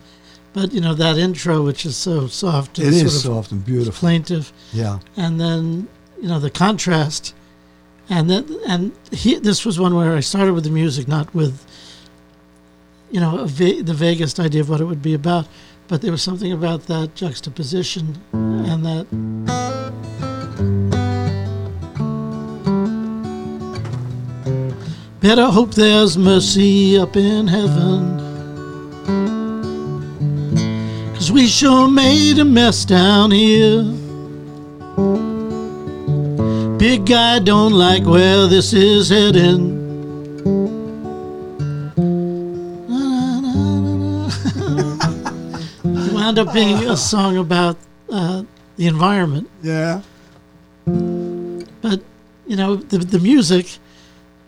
but 0.52 0.72
you 0.72 0.80
know 0.80 0.94
that 0.94 1.16
intro, 1.18 1.62
which 1.62 1.86
is 1.86 1.96
so 1.96 2.26
soft, 2.26 2.78
and 2.78 2.92
It 2.94 3.04
of 3.04 3.12
soft 3.12 3.52
and 3.52 3.64
beautiful. 3.64 3.92
plaintive 4.00 4.52
Yeah. 4.72 4.98
and 5.16 5.40
then 5.40 5.86
you 6.20 6.28
know 6.28 6.40
the 6.40 6.50
contrast 6.50 7.32
and 8.08 8.28
then 8.28 8.44
and 8.66 8.92
he 9.12 9.36
this 9.36 9.64
was 9.64 9.78
one 9.80 9.94
where 9.94 10.14
i 10.16 10.20
started 10.20 10.52
with 10.52 10.64
the 10.64 10.70
music 10.70 11.06
not 11.08 11.34
with 11.34 11.64
you 13.10 13.20
know 13.20 13.44
va- 13.46 13.82
the 13.82 13.94
vaguest 13.94 14.38
idea 14.40 14.60
of 14.60 14.68
what 14.68 14.80
it 14.80 14.84
would 14.84 15.02
be 15.02 15.14
about 15.14 15.46
but 15.88 16.02
there 16.02 16.12
was 16.12 16.22
something 16.22 16.52
about 16.52 16.86
that 16.86 17.14
juxtaposition 17.14 18.16
and 18.32 18.84
that 18.84 19.06
Better 25.20 25.50
hope 25.50 25.74
there's 25.74 26.16
mercy 26.16 26.96
up 26.96 27.14
in 27.14 27.46
heaven. 27.46 28.18
Cause 31.14 31.30
we 31.30 31.46
sure 31.46 31.88
made 31.88 32.38
a 32.38 32.44
mess 32.46 32.86
down 32.86 33.30
here. 33.30 33.82
Big 36.78 37.04
guy 37.04 37.38
don't 37.38 37.74
like 37.74 38.04
where 38.06 38.46
this 38.46 38.72
is 38.72 39.10
heading. 39.10 39.69
Wound 46.36 46.48
up 46.48 46.54
being 46.54 46.88
a 46.88 46.96
song 46.96 47.36
about 47.36 47.76
uh, 48.10 48.44
the 48.76 48.86
environment. 48.86 49.48
Yeah. 49.62 50.02
But 50.86 52.02
you 52.46 52.56
know, 52.56 52.76
the 52.76 52.98
the 52.98 53.18
music 53.18 53.78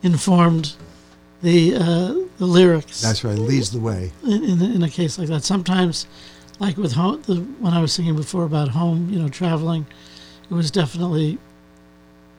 informed 0.02 0.74
the 1.42 1.74
uh, 1.74 2.14
the 2.38 2.46
lyrics. 2.46 3.00
That's 3.00 3.24
right. 3.24 3.38
Leads 3.38 3.70
the 3.70 3.80
way. 3.80 4.12
in, 4.24 4.44
in, 4.44 4.62
in 4.62 4.82
a 4.82 4.88
case 4.88 5.18
like 5.18 5.28
that. 5.28 5.44
Sometimes, 5.44 6.06
like 6.60 6.76
with 6.76 6.92
home, 6.92 7.22
the 7.22 7.36
when 7.60 7.72
I 7.72 7.80
was 7.80 7.92
singing 7.92 8.16
before 8.16 8.44
about 8.44 8.68
home, 8.68 9.10
you 9.10 9.18
know, 9.18 9.28
traveling, 9.28 9.86
it 10.50 10.54
was 10.54 10.70
definitely, 10.70 11.38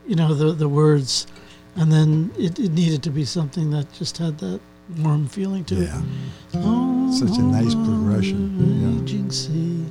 you 0.08 0.16
know, 0.16 0.34
the 0.34 0.54
the 0.54 0.70
words, 0.70 1.28
and 1.76 1.92
then 1.92 2.32
it, 2.38 2.60
it 2.60 2.72
needed 2.72 3.04
to 3.04 3.10
be 3.10 3.26
something 3.26 3.72
that 3.72 3.92
just 3.94 4.18
had 4.18 4.38
that 4.40 4.62
warm 5.00 5.28
feeling 5.28 5.64
to 5.66 5.76
Yeah. 5.76 5.98
it. 6.00 6.04
Oh, 6.56 7.12
Such 7.12 7.38
a 7.38 7.42
nice 7.42 7.74
progression. 7.76 9.30
sea. 9.32 9.86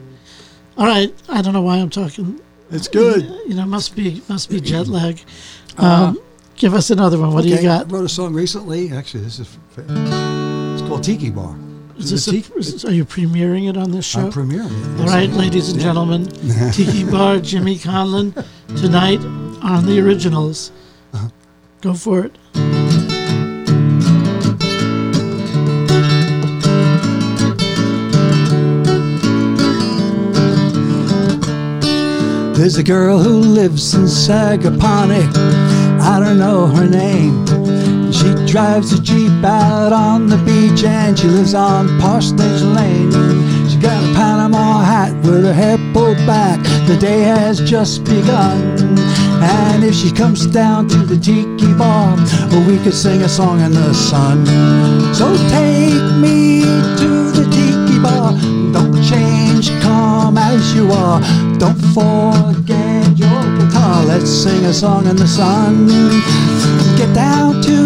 All 0.77 0.87
right, 0.87 1.13
I 1.29 1.43
don't 1.43 1.53
know 1.53 1.63
why 1.63 1.77
I'm 1.79 1.91
talking. 1.91 2.41
It's 2.71 2.89
good. 2.89 3.23
You 3.47 3.55
know, 3.55 3.67
must 3.67 3.95
be 3.97 4.23
must 4.29 4.49
be 4.51 4.61
jet 4.61 4.87
lag. 4.99 5.21
Um, 5.79 6.19
give 6.57 6.75
us 6.75 6.91
another 6.91 7.19
one. 7.19 7.33
What 7.33 7.43
do 7.43 7.49
you 7.49 7.55
Uh-huh. 7.57 7.63
Got? 7.85 7.93
I 7.93 7.97
wrote 7.97 8.05
a 8.05 8.09
song 8.09 8.33
recently. 8.35 8.93
Actually, 8.93 9.25
this 9.25 9.39
is 9.41 9.49
it's 9.77 10.83
called 10.89 11.03
Tiki 11.05 11.31
Bar. 11.31 11.57
Is 11.99 12.11
This 12.11 12.25
this 12.25 12.27
is 12.27 12.27
a, 12.27 12.31
a 12.31 12.43
tiki- 12.43 12.59
is- 12.77 12.85
are 12.87 12.93
you 12.95 13.05
premiering 13.05 13.69
it 13.69 13.77
on 13.77 13.91
this 13.91 14.07
show? 14.07 14.21
I'm 14.21 14.33
premiering 14.33 14.71
it. 14.95 15.01
All 15.01 15.07
right, 15.07 15.31
ladies 15.31 15.69
and 15.71 15.79
gentlemen, 15.81 16.27
Tiki 16.73 17.05
Bar, 17.05 17.41
Jimmy 17.41 17.77
Conlon, 17.77 18.33
tonight 18.81 19.21
on 19.63 19.85
the 19.87 20.01
originals. 20.01 20.73
Go 21.83 21.95
for 21.95 22.25
it. 22.25 22.37
There's 32.63 32.77
a 32.77 32.85
girl 32.85 33.19
who 33.19 33.41
lives 33.41 33.93
in 33.93 34.03
Sagaponack. 34.03 35.35
I 36.01 36.21
don't 36.21 36.39
know 36.39 36.69
her 36.69 36.89
name. 36.89 37.45
She 38.13 38.33
drives 38.47 38.93
a 38.93 39.03
Jeep 39.03 39.43
out 39.43 39.93
on 39.93 40.29
the 40.29 40.37
beach 40.37 40.85
and 40.85 41.19
she 41.19 41.27
lives 41.27 41.55
on 41.55 41.89
Parsonage 41.99 42.63
Lane. 42.63 43.11
She 43.69 43.79
got 43.79 44.01
a 44.01 44.15
Panama 44.15 44.85
hat 44.85 45.13
with 45.25 45.45
her 45.45 45.53
hair 45.53 45.77
pulled 45.93 46.19
back. 46.19 46.61
The 46.87 46.97
day 46.97 47.23
has 47.23 47.59
just 47.69 48.05
begun. 48.05 48.79
And 49.43 49.83
if 49.83 49.97
she 49.97 50.13
comes 50.13 50.47
down 50.47 50.87
to 50.91 50.99
the 50.99 51.17
tiki 51.17 51.75
bar, 51.75 52.17
we 52.69 52.79
could 52.85 52.95
sing 52.95 53.23
a 53.23 53.29
song 53.29 53.59
in 53.59 53.73
the 53.73 53.93
sun. 53.93 54.47
So 55.13 55.37
take 55.51 56.01
me 56.23 56.63
to 56.63 57.33
the 57.33 57.45
tiki 57.51 57.99
bar. 58.01 58.62
Don't 58.73 59.03
change, 59.03 59.71
come 59.83 60.39
as 60.39 60.75
you 60.75 60.91
are. 60.91 61.21
Don't 61.59 61.79
forget 61.93 63.19
your 63.19 63.43
guitar. 63.59 64.05
Let's 64.05 64.31
sing 64.31 64.65
a 64.65 64.73
song 64.73 65.07
in 65.07 65.17
the 65.17 65.29
sun. 65.29 65.89
Get 66.97 67.15
down 67.15 67.63
to 67.63 67.79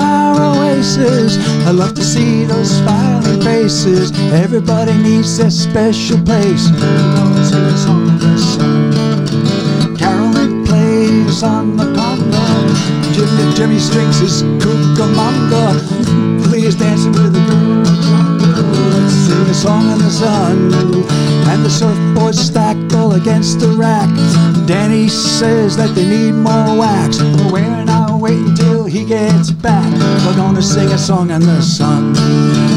our 0.00 0.40
oasis. 0.40 1.36
I 1.66 1.70
love 1.70 1.94
to 1.94 2.04
see 2.04 2.44
those 2.44 2.70
smiling 2.78 3.40
faces. 3.42 4.10
Everybody 4.32 4.96
needs 4.98 5.36
their 5.36 5.50
special 5.50 6.18
place. 6.24 6.66
And 6.68 7.46
sing 7.46 7.64
a 7.64 7.76
song 7.76 8.08
in 8.08 8.18
the 8.18 8.38
sun. 8.38 9.96
Carolyn 9.96 10.64
plays 10.64 11.42
on 11.42 11.76
the 11.76 11.84
conga. 11.84 12.92
Jimmy, 13.14 13.54
Jimmy 13.54 13.78
strings 13.78 14.18
his 14.18 14.42
cucamonga. 14.62 15.64
Please 16.48 16.74
dance 16.76 17.04
with 17.06 17.32
the 17.32 17.40
girls. 17.50 17.71
Sing 19.32 19.48
a 19.48 19.54
song 19.54 19.90
in 19.90 19.98
the 19.98 20.10
sun. 20.10 20.74
And 21.48 21.64
the 21.64 21.70
surfboards 21.70 22.34
stacked 22.34 22.92
all 22.94 23.14
against 23.14 23.60
the 23.60 23.68
rack. 23.68 24.10
Danny 24.66 25.08
says 25.08 25.74
that 25.78 25.94
they 25.94 26.06
need 26.06 26.32
more 26.32 26.76
wax. 26.76 27.16
But 27.16 27.50
we're 27.50 27.84
not 27.84 28.20
waiting 28.20 28.54
till 28.54 28.84
he 28.84 29.06
gets 29.06 29.50
back. 29.50 29.90
We're 30.26 30.36
gonna 30.36 30.60
sing 30.60 30.88
a 30.92 30.98
song 30.98 31.30
in 31.30 31.40
the 31.40 31.62
sun. 31.62 32.14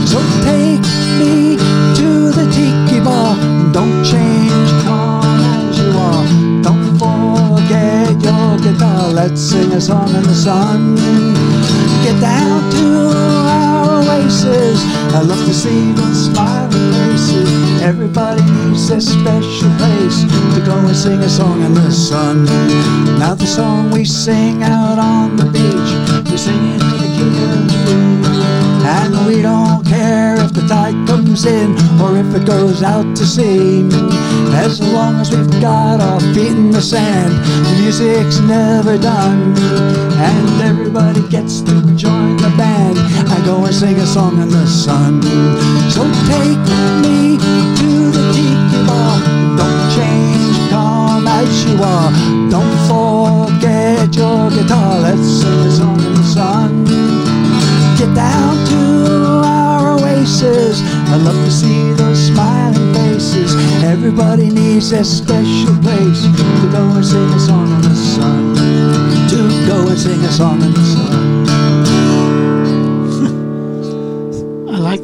So 0.07 0.19
take 0.47 0.85
me 1.19 1.57
to 1.99 2.31
the 2.31 2.47
tiki 2.55 3.03
bar. 3.03 3.35
Don't 3.73 4.01
change, 4.05 4.69
come 4.87 5.73
you 5.75 5.91
are. 6.07 6.25
Don't 6.63 6.87
forget 6.95 8.15
your 8.23 8.57
guitar. 8.63 9.11
Let's 9.11 9.41
sing 9.41 9.73
a 9.73 9.81
song 9.81 10.07
in 10.15 10.23
the 10.23 10.33
sun. 10.33 10.95
Get 12.05 12.17
down 12.21 12.71
to 12.71 13.34
oasis. 14.75 15.13
I 15.13 15.21
love 15.21 15.45
to 15.45 15.53
see 15.53 15.91
those 15.93 16.25
smiling 16.25 16.93
faces. 16.93 17.81
Everybody 17.81 18.41
needs 18.41 18.89
their 18.89 19.01
special 19.01 19.69
place 19.77 20.23
to 20.55 20.61
go 20.65 20.77
and 20.77 20.95
sing 20.95 21.19
a 21.19 21.29
song 21.29 21.61
in 21.63 21.73
the 21.73 21.91
sun. 21.91 22.45
Now 23.19 23.35
the 23.35 23.45
song 23.45 23.91
we 23.91 24.05
sing 24.05 24.63
out 24.63 24.99
on 24.99 25.35
the 25.35 25.45
beach, 25.45 26.31
we 26.31 26.37
sing 26.37 26.75
it 26.75 26.79
to 26.79 26.97
the 26.97 27.09
king 27.15 27.35
of. 27.43 27.75
And 28.85 29.25
we 29.25 29.41
don't 29.41 29.83
care 29.85 30.34
the 30.55 30.65
tide 30.67 30.95
comes 31.05 31.45
in 31.45 31.75
or 32.01 32.17
if 32.17 32.33
it 32.33 32.47
goes 32.47 32.81
out 32.81 33.15
to 33.17 33.25
sea. 33.25 33.83
As 34.55 34.79
long 34.79 35.15
as 35.19 35.29
we've 35.29 35.61
got 35.61 35.99
our 35.99 36.19
feet 36.33 36.55
in 36.55 36.71
the 36.71 36.81
sand, 36.81 37.33
the 37.65 37.81
music's 37.81 38.39
never 38.39 38.97
done. 38.97 39.53
And 40.15 40.61
everybody 40.61 41.27
gets 41.27 41.59
to 41.61 41.73
join 41.95 42.37
the 42.37 42.53
band. 42.57 42.97
I 43.29 43.43
go 43.45 43.65
and 43.65 43.75
sing 43.75 43.97
a 43.97 44.05
song 44.05 44.41
in 44.41 44.49
the 44.49 44.65
sun. 44.65 45.21
So 45.91 46.03
take 46.31 46.63
me 47.03 47.35
to 47.79 47.89
the 48.15 48.23
tiki 48.31 48.79
bar. 48.87 49.19
Don't 49.59 49.83
change, 49.97 50.57
come 50.71 51.27
as 51.27 51.51
you 51.65 51.75
are. 51.83 52.11
Don't 52.49 52.77
forget 52.87 54.15
your 54.15 54.49
guitar. 54.51 54.99
Let's 55.01 55.27
sing 55.41 55.59
a 55.67 55.71
song 55.71 55.99
in 55.99 56.13
the 56.13 56.23
sun. 56.23 56.85
Get 57.97 58.15
down 58.15 58.55
to 58.69 59.34
oasis. 60.25 60.81
I 60.81 61.15
love 61.17 61.35
to 61.45 61.51
see 61.51 61.91
those 61.93 62.27
smiling 62.27 62.93
faces. 62.93 63.53
Everybody 63.83 64.49
needs 64.49 64.89
their 64.89 65.03
special 65.03 65.75
place 65.81 66.23
to 66.23 66.69
go 66.71 66.81
and 66.95 67.05
sing 67.05 67.29
a 67.29 67.39
song 67.39 67.71
in 67.71 67.81
the 67.81 67.95
sun. 67.95 68.55
To 69.29 69.67
go 69.67 69.87
and 69.87 69.99
sing 69.99 70.19
a 70.21 70.31
song 70.31 70.61
in 70.63 70.71
the 70.73 70.83
sun. 70.83 71.45
I 74.75 74.77
like, 74.79 75.01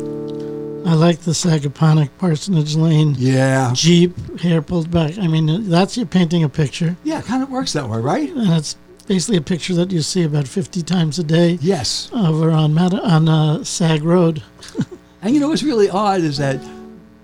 I 0.87 0.93
like 0.95 1.19
the 1.19 1.31
Sagaponack 1.31 2.09
Parsonage 2.17 2.75
Lane 2.75 3.15
Yeah. 3.17 3.71
Jeep 3.75 4.39
hair 4.39 4.61
pulled 4.63 4.89
back. 4.89 5.17
I 5.19 5.27
mean, 5.27 5.69
that's 5.69 5.97
you 5.97 6.05
painting 6.07 6.43
a 6.43 6.49
picture, 6.49 6.95
Yeah, 7.03 7.19
it 7.19 7.25
kind 7.25 7.43
of 7.43 7.49
works 7.51 7.73
that 7.73 7.87
way, 7.87 7.99
right? 7.99 8.29
and 8.29 8.51
it's 8.53 8.75
basically 9.07 9.37
a 9.37 9.41
picture 9.41 9.73
that 9.75 9.91
you 9.91 10.01
see 10.01 10.23
about 10.23 10.47
fifty 10.47 10.81
times 10.81 11.19
a 11.19 11.23
day 11.23 11.57
Yes. 11.61 12.09
over 12.13 12.49
on 12.51 12.77
on 12.77 13.27
uh, 13.29 13.63
Sag 13.63 14.03
Road. 14.03 14.41
And 15.21 15.33
you 15.33 15.39
know 15.39 15.49
what's 15.49 15.63
really 15.63 15.89
odd 15.89 16.21
is 16.21 16.37
that 16.37 16.59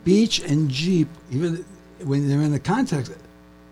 beach 0.04 0.39
and 0.39 0.70
Jeep, 0.70 1.08
even 1.32 1.66
when 2.04 2.28
they're 2.28 2.41
in 2.41 2.52
the 2.52 2.60
context, 2.60 3.12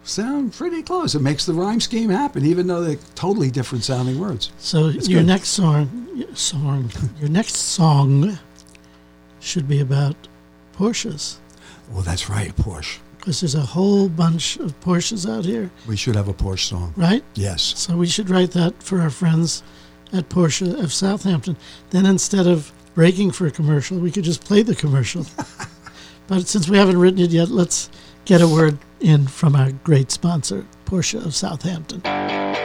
sound 0.04 0.54
pretty 0.54 0.82
close. 0.82 1.16
It 1.16 1.22
makes 1.22 1.46
the 1.46 1.54
rhyme 1.54 1.80
scheme 1.80 2.10
happen, 2.10 2.46
even 2.46 2.68
though 2.68 2.82
they're 2.84 2.98
totally 3.16 3.52
different 3.52 3.84
sounding 3.84 4.20
words. 4.20 4.52
So 4.58 4.90
That's 4.92 5.08
your 5.08 5.22
good. 5.22 5.28
next 5.28 5.50
song, 5.50 6.26
song, 6.34 6.92
your 7.20 7.30
next 7.30 7.56
song 7.56 8.38
should 9.40 9.68
be 9.68 9.80
about 9.80 10.16
Porsches, 10.78 11.38
Well, 11.92 12.02
that's 12.02 12.30
right, 12.30 12.54
Porsche. 12.56 12.98
because 13.18 13.40
there's 13.42 13.56
a 13.56 13.62
whole 13.62 14.10
bunch 14.10 14.58
of 14.58 14.78
Porsches 14.82 15.30
out 15.30 15.46
here, 15.46 15.70
We 15.88 15.96
should 15.96 16.16
have 16.16 16.28
a 16.28 16.34
Porsche 16.34 16.68
song. 16.70 16.94
right? 16.98 17.24
Yes. 17.36 17.62
So 17.78 17.96
we 17.96 18.08
should 18.08 18.30
write 18.30 18.52
that 18.52 18.82
for 18.84 19.00
our 19.02 19.10
friends 19.12 19.64
at 20.12 20.30
Porsche 20.30 20.78
of 20.84 20.92
Southampton. 20.92 21.56
Then 21.92 22.06
instead 22.06 22.48
of 22.48 22.72
breaking 22.96 23.30
for 23.32 23.46
a 23.46 23.52
commercial, 23.52 24.00
we 24.00 24.10
could 24.10 24.24
just 24.24 24.44
play 24.44 24.64
the 24.64 24.74
commercial. 24.74 25.26
but 26.28 26.48
since 26.48 26.68
we 26.68 26.78
haven't 26.78 26.98
written 26.98 27.20
it 27.20 27.30
yet, 27.30 27.50
let's 27.50 27.90
get 28.24 28.42
a 28.42 28.48
word 28.48 28.80
in 29.02 29.28
from 29.28 29.56
our 29.56 29.72
great 29.72 30.10
sponsor, 30.10 30.66
Porsche 30.86 31.24
of 31.24 31.36
Southampton. 31.36 32.02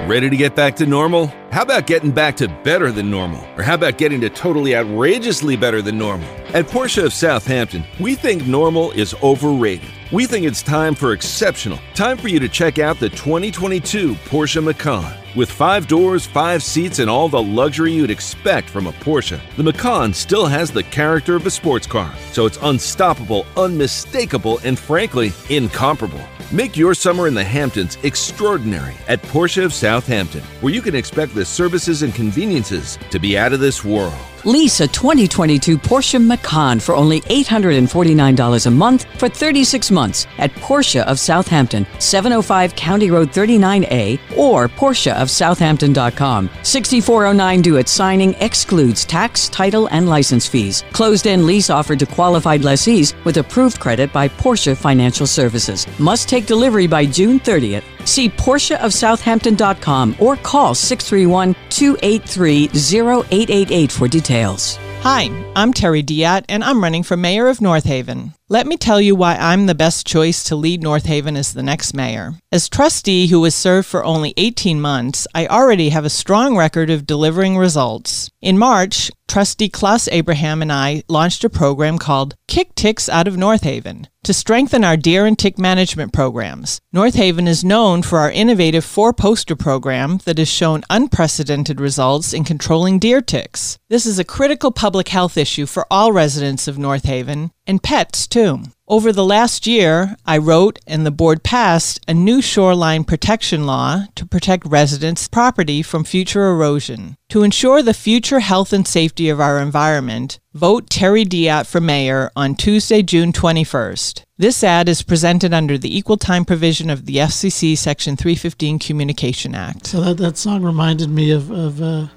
Ready 0.08 0.30
to 0.30 0.36
get 0.36 0.56
back 0.56 0.76
to 0.76 0.86
normal? 0.86 1.26
How 1.50 1.62
about 1.62 1.86
getting 1.86 2.10
back 2.10 2.36
to 2.38 2.48
better 2.64 2.90
than 2.90 3.10
normal? 3.10 3.44
Or 3.58 3.62
how 3.62 3.74
about 3.74 3.98
getting 3.98 4.20
to 4.22 4.30
totally 4.30 4.74
outrageously 4.74 5.56
better 5.56 5.82
than 5.82 5.98
normal? 5.98 6.26
At 6.54 6.66
Porsche 6.66 7.04
of 7.04 7.12
Southampton, 7.12 7.84
we 7.98 8.14
think 8.14 8.46
normal 8.46 8.92
is 8.92 9.14
overrated. 9.22 9.90
We 10.10 10.24
think 10.26 10.46
it's 10.46 10.62
time 10.62 10.94
for 10.94 11.12
exceptional. 11.12 11.78
Time 11.94 12.16
for 12.16 12.28
you 12.28 12.40
to 12.40 12.48
check 12.48 12.78
out 12.78 12.98
the 12.98 13.10
2022 13.10 14.14
Porsche 14.14 14.64
Macan. 14.64 15.19
With 15.36 15.48
five 15.48 15.86
doors, 15.86 16.26
five 16.26 16.60
seats, 16.60 16.98
and 16.98 17.08
all 17.08 17.28
the 17.28 17.40
luxury 17.40 17.92
you'd 17.92 18.10
expect 18.10 18.68
from 18.68 18.88
a 18.88 18.92
Porsche, 18.92 19.40
the 19.56 19.62
Macan 19.62 20.12
still 20.12 20.44
has 20.46 20.72
the 20.72 20.82
character 20.82 21.36
of 21.36 21.46
a 21.46 21.50
sports 21.50 21.86
car, 21.86 22.12
so 22.32 22.46
it's 22.46 22.58
unstoppable, 22.62 23.46
unmistakable, 23.56 24.58
and 24.64 24.76
frankly, 24.76 25.32
incomparable. 25.48 26.20
Make 26.50 26.76
your 26.76 26.94
summer 26.94 27.28
in 27.28 27.34
the 27.34 27.44
Hamptons 27.44 27.96
extraordinary 28.02 28.96
at 29.06 29.22
Porsche 29.22 29.64
of 29.64 29.72
Southampton, 29.72 30.42
where 30.62 30.74
you 30.74 30.82
can 30.82 30.96
expect 30.96 31.32
the 31.32 31.44
services 31.44 32.02
and 32.02 32.12
conveniences 32.12 32.98
to 33.10 33.20
be 33.20 33.38
out 33.38 33.52
of 33.52 33.60
this 33.60 33.84
world. 33.84 34.18
Lease 34.44 34.80
a 34.80 34.88
2022 34.88 35.76
Porsche 35.76 36.24
Macan 36.24 36.80
for 36.80 36.94
only 36.94 37.20
$849 37.22 38.66
a 38.66 38.70
month 38.70 39.04
for 39.18 39.28
36 39.28 39.90
months 39.90 40.26
at 40.38 40.54
Porsche 40.54 41.02
of 41.02 41.18
Southampton, 41.18 41.86
705 41.98 42.74
County 42.74 43.10
Road 43.10 43.30
39A, 43.30 44.18
or 44.36 44.68
PorscheofSouthampton.com. 44.68 46.50
6409 46.62 47.62
due 47.62 47.78
at 47.78 47.88
signing 47.88 48.34
excludes 48.34 49.04
tax, 49.04 49.48
title, 49.48 49.88
and 49.88 50.08
license 50.08 50.46
fees. 50.46 50.84
Closed 50.92 51.26
end 51.26 51.44
lease 51.44 51.68
offered 51.68 51.98
to 51.98 52.06
qualified 52.06 52.64
lessees 52.64 53.14
with 53.24 53.36
approved 53.36 53.78
credit 53.78 54.12
by 54.12 54.28
Porsche 54.28 54.76
Financial 54.76 55.26
Services. 55.26 55.86
Must 55.98 56.28
take 56.28 56.46
delivery 56.46 56.86
by 56.86 57.04
June 57.04 57.40
30th. 57.40 57.82
See 58.04 58.28
PorscheofSouthampton.com 58.28 60.16
or 60.18 60.36
call 60.36 60.74
631 60.74 61.54
283 61.70 62.70
0888 62.72 63.92
for 63.92 64.08
details. 64.08 64.78
Hi, 65.02 65.30
I'm 65.56 65.72
Terry 65.72 66.02
Diat, 66.02 66.44
and 66.48 66.62
I'm 66.62 66.82
running 66.82 67.02
for 67.02 67.16
mayor 67.16 67.48
of 67.48 67.60
North 67.60 67.84
Haven. 67.84 68.34
Let 68.52 68.66
me 68.66 68.76
tell 68.76 69.00
you 69.00 69.14
why 69.14 69.36
I'm 69.36 69.66
the 69.66 69.76
best 69.76 70.08
choice 70.08 70.42
to 70.42 70.56
lead 70.56 70.82
North 70.82 71.06
Haven 71.06 71.36
as 71.36 71.52
the 71.52 71.62
next 71.62 71.94
mayor. 71.94 72.34
As 72.50 72.68
trustee 72.68 73.28
who 73.28 73.44
has 73.44 73.54
served 73.54 73.86
for 73.86 74.04
only 74.04 74.34
18 74.36 74.80
months, 74.80 75.24
I 75.32 75.46
already 75.46 75.90
have 75.90 76.04
a 76.04 76.10
strong 76.10 76.56
record 76.56 76.90
of 76.90 77.06
delivering 77.06 77.56
results. 77.56 78.28
In 78.42 78.58
March, 78.58 79.08
trustee 79.28 79.68
Klaus 79.68 80.08
Abraham 80.08 80.62
and 80.62 80.72
I 80.72 81.04
launched 81.06 81.44
a 81.44 81.48
program 81.48 81.96
called 81.96 82.34
Kick 82.48 82.74
Ticks 82.74 83.08
Out 83.08 83.28
of 83.28 83.36
North 83.36 83.62
Haven 83.62 84.08
to 84.24 84.34
strengthen 84.34 84.84
our 84.84 84.96
deer 84.96 85.24
and 85.24 85.38
tick 85.38 85.56
management 85.56 86.12
programs. 86.12 86.80
North 86.92 87.14
Haven 87.14 87.46
is 87.46 87.64
known 87.64 88.02
for 88.02 88.18
our 88.18 88.30
innovative 88.30 88.84
four 88.84 89.12
poster 89.12 89.56
program 89.56 90.18
that 90.24 90.38
has 90.38 90.48
shown 90.48 90.82
unprecedented 90.90 91.80
results 91.80 92.32
in 92.32 92.44
controlling 92.44 92.98
deer 92.98 93.22
ticks. 93.22 93.78
This 93.88 94.04
is 94.06 94.18
a 94.18 94.24
critical 94.24 94.72
public 94.72 95.08
health 95.08 95.38
issue 95.38 95.66
for 95.66 95.86
all 95.90 96.12
residents 96.12 96.68
of 96.68 96.78
North 96.78 97.04
Haven 97.04 97.52
and 97.70 97.82
pets 97.82 98.26
too. 98.26 98.64
Over 98.88 99.12
the 99.12 99.24
last 99.24 99.64
year, 99.64 100.16
I 100.26 100.36
wrote 100.38 100.80
and 100.88 101.06
the 101.06 101.12
board 101.12 101.44
passed 101.44 102.00
a 102.08 102.12
new 102.12 102.42
shoreline 102.42 103.04
protection 103.04 103.64
law 103.64 104.06
to 104.16 104.26
protect 104.26 104.66
residents' 104.66 105.28
property 105.28 105.80
from 105.80 106.02
future 106.02 106.46
erosion. 106.50 107.16
To 107.28 107.44
ensure 107.44 107.80
the 107.80 107.94
future 107.94 108.40
health 108.40 108.72
and 108.72 108.86
safety 108.86 109.28
of 109.28 109.40
our 109.40 109.60
environment, 109.60 110.40
vote 110.52 110.90
Terry 110.90 111.24
Diat 111.24 111.66
for 111.66 111.80
mayor 111.80 112.32
on 112.34 112.56
Tuesday, 112.56 113.02
June 113.02 113.32
21st. 113.32 114.24
This 114.36 114.64
ad 114.64 114.88
is 114.88 115.02
presented 115.02 115.54
under 115.54 115.78
the 115.78 115.96
equal 115.96 116.16
time 116.16 116.44
provision 116.44 116.90
of 116.90 117.06
the 117.06 117.16
FCC 117.16 117.78
Section 117.78 118.16
315 118.16 118.80
Communication 118.80 119.54
Act. 119.54 119.86
So 119.86 120.00
that, 120.00 120.16
that 120.16 120.36
song 120.36 120.64
reminded 120.64 121.10
me 121.10 121.30
of, 121.30 121.52
of 121.52 121.80
uh, 121.80 122.08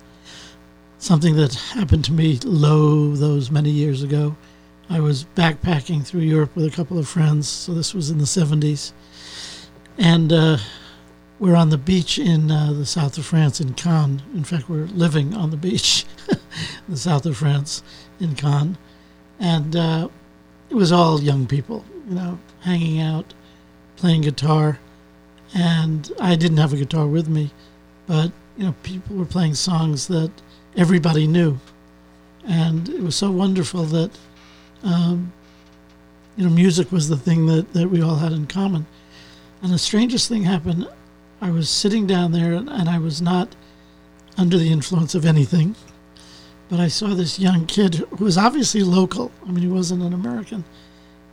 something 0.97 1.35
that 1.35 1.53
happened 1.53 2.05
to 2.05 2.11
me 2.11 2.39
low 2.43 3.15
those 3.15 3.51
many 3.51 3.69
years 3.69 4.01
ago. 4.01 4.35
I 4.89 4.99
was 4.99 5.25
backpacking 5.35 6.05
through 6.05 6.21
Europe 6.21 6.55
with 6.55 6.65
a 6.65 6.75
couple 6.75 6.99
of 6.99 7.07
friends, 7.07 7.47
so 7.47 7.73
this 7.73 7.93
was 7.93 8.09
in 8.09 8.17
the 8.17 8.25
70s. 8.25 8.91
And 9.97 10.33
uh, 10.33 10.57
we're 11.39 11.55
on 11.55 11.69
the 11.69 11.77
beach 11.77 12.19
in 12.19 12.51
uh, 12.51 12.73
the 12.73 12.85
south 12.85 13.17
of 13.17 13.25
France, 13.25 13.61
in 13.61 13.73
Cannes. 13.73 14.21
In 14.33 14.43
fact, 14.43 14.69
we're 14.69 14.85
living 14.85 15.33
on 15.33 15.51
the 15.51 15.57
beach 15.57 16.05
in 16.29 16.37
the 16.89 16.97
south 16.97 17.25
of 17.25 17.37
France, 17.37 17.81
in 18.19 18.35
Cannes. 18.35 18.77
And 19.39 19.75
uh, 19.75 20.09
it 20.69 20.75
was 20.75 20.91
all 20.91 21.21
young 21.21 21.47
people, 21.47 21.85
you 22.07 22.15
know, 22.15 22.39
hanging 22.61 22.99
out, 22.99 23.33
playing 23.95 24.21
guitar. 24.21 24.79
And 25.55 26.11
I 26.19 26.35
didn't 26.35 26.57
have 26.57 26.73
a 26.73 26.77
guitar 26.77 27.07
with 27.07 27.27
me, 27.27 27.51
but, 28.05 28.31
you 28.57 28.65
know, 28.65 28.75
people 28.83 29.15
were 29.15 29.25
playing 29.25 29.55
songs 29.55 30.07
that 30.07 30.31
everybody 30.75 31.25
knew. 31.25 31.59
And 32.45 32.89
it 32.89 33.01
was 33.01 33.15
so 33.15 33.31
wonderful 33.31 33.83
that 33.85 34.11
um, 34.83 35.31
you 36.35 36.45
know, 36.45 36.49
music 36.49 36.91
was 36.91 37.09
the 37.09 37.17
thing 37.17 37.45
that, 37.47 37.73
that 37.73 37.89
we 37.89 38.01
all 38.01 38.15
had 38.15 38.31
in 38.31 38.47
common. 38.47 38.85
And 39.61 39.71
the 39.71 39.77
strangest 39.77 40.27
thing 40.27 40.43
happened. 40.43 40.87
I 41.41 41.51
was 41.51 41.69
sitting 41.69 42.07
down 42.07 42.31
there 42.31 42.53
and, 42.53 42.69
and 42.69 42.89
I 42.89 42.97
was 42.97 43.21
not 43.21 43.55
under 44.37 44.57
the 44.57 44.71
influence 44.71 45.15
of 45.15 45.25
anything, 45.25 45.75
but 46.69 46.79
I 46.79 46.87
saw 46.87 47.07
this 47.13 47.39
young 47.39 47.65
kid 47.65 47.95
who 48.17 48.25
was 48.25 48.37
obviously 48.37 48.81
local. 48.83 49.31
I 49.47 49.51
mean, 49.51 49.63
he 49.63 49.67
wasn't 49.67 50.01
an 50.03 50.13
American, 50.13 50.63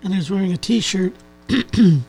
and 0.03 0.13
he 0.13 0.19
was 0.19 0.31
wearing 0.31 0.53
a 0.53 0.57
T-shirt. 0.57 1.13
it, 1.49 2.03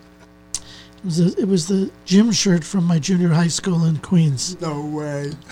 was 1.04 1.20
a, 1.20 1.40
it 1.40 1.48
was 1.48 1.68
the 1.68 1.92
gym 2.06 2.32
shirt 2.32 2.64
from 2.64 2.84
my 2.84 3.00
junior 3.00 3.30
high 3.30 3.48
school 3.48 3.86
in 3.86 3.98
Queens. 3.98 4.60
No 4.60 4.86
way. 4.86 5.32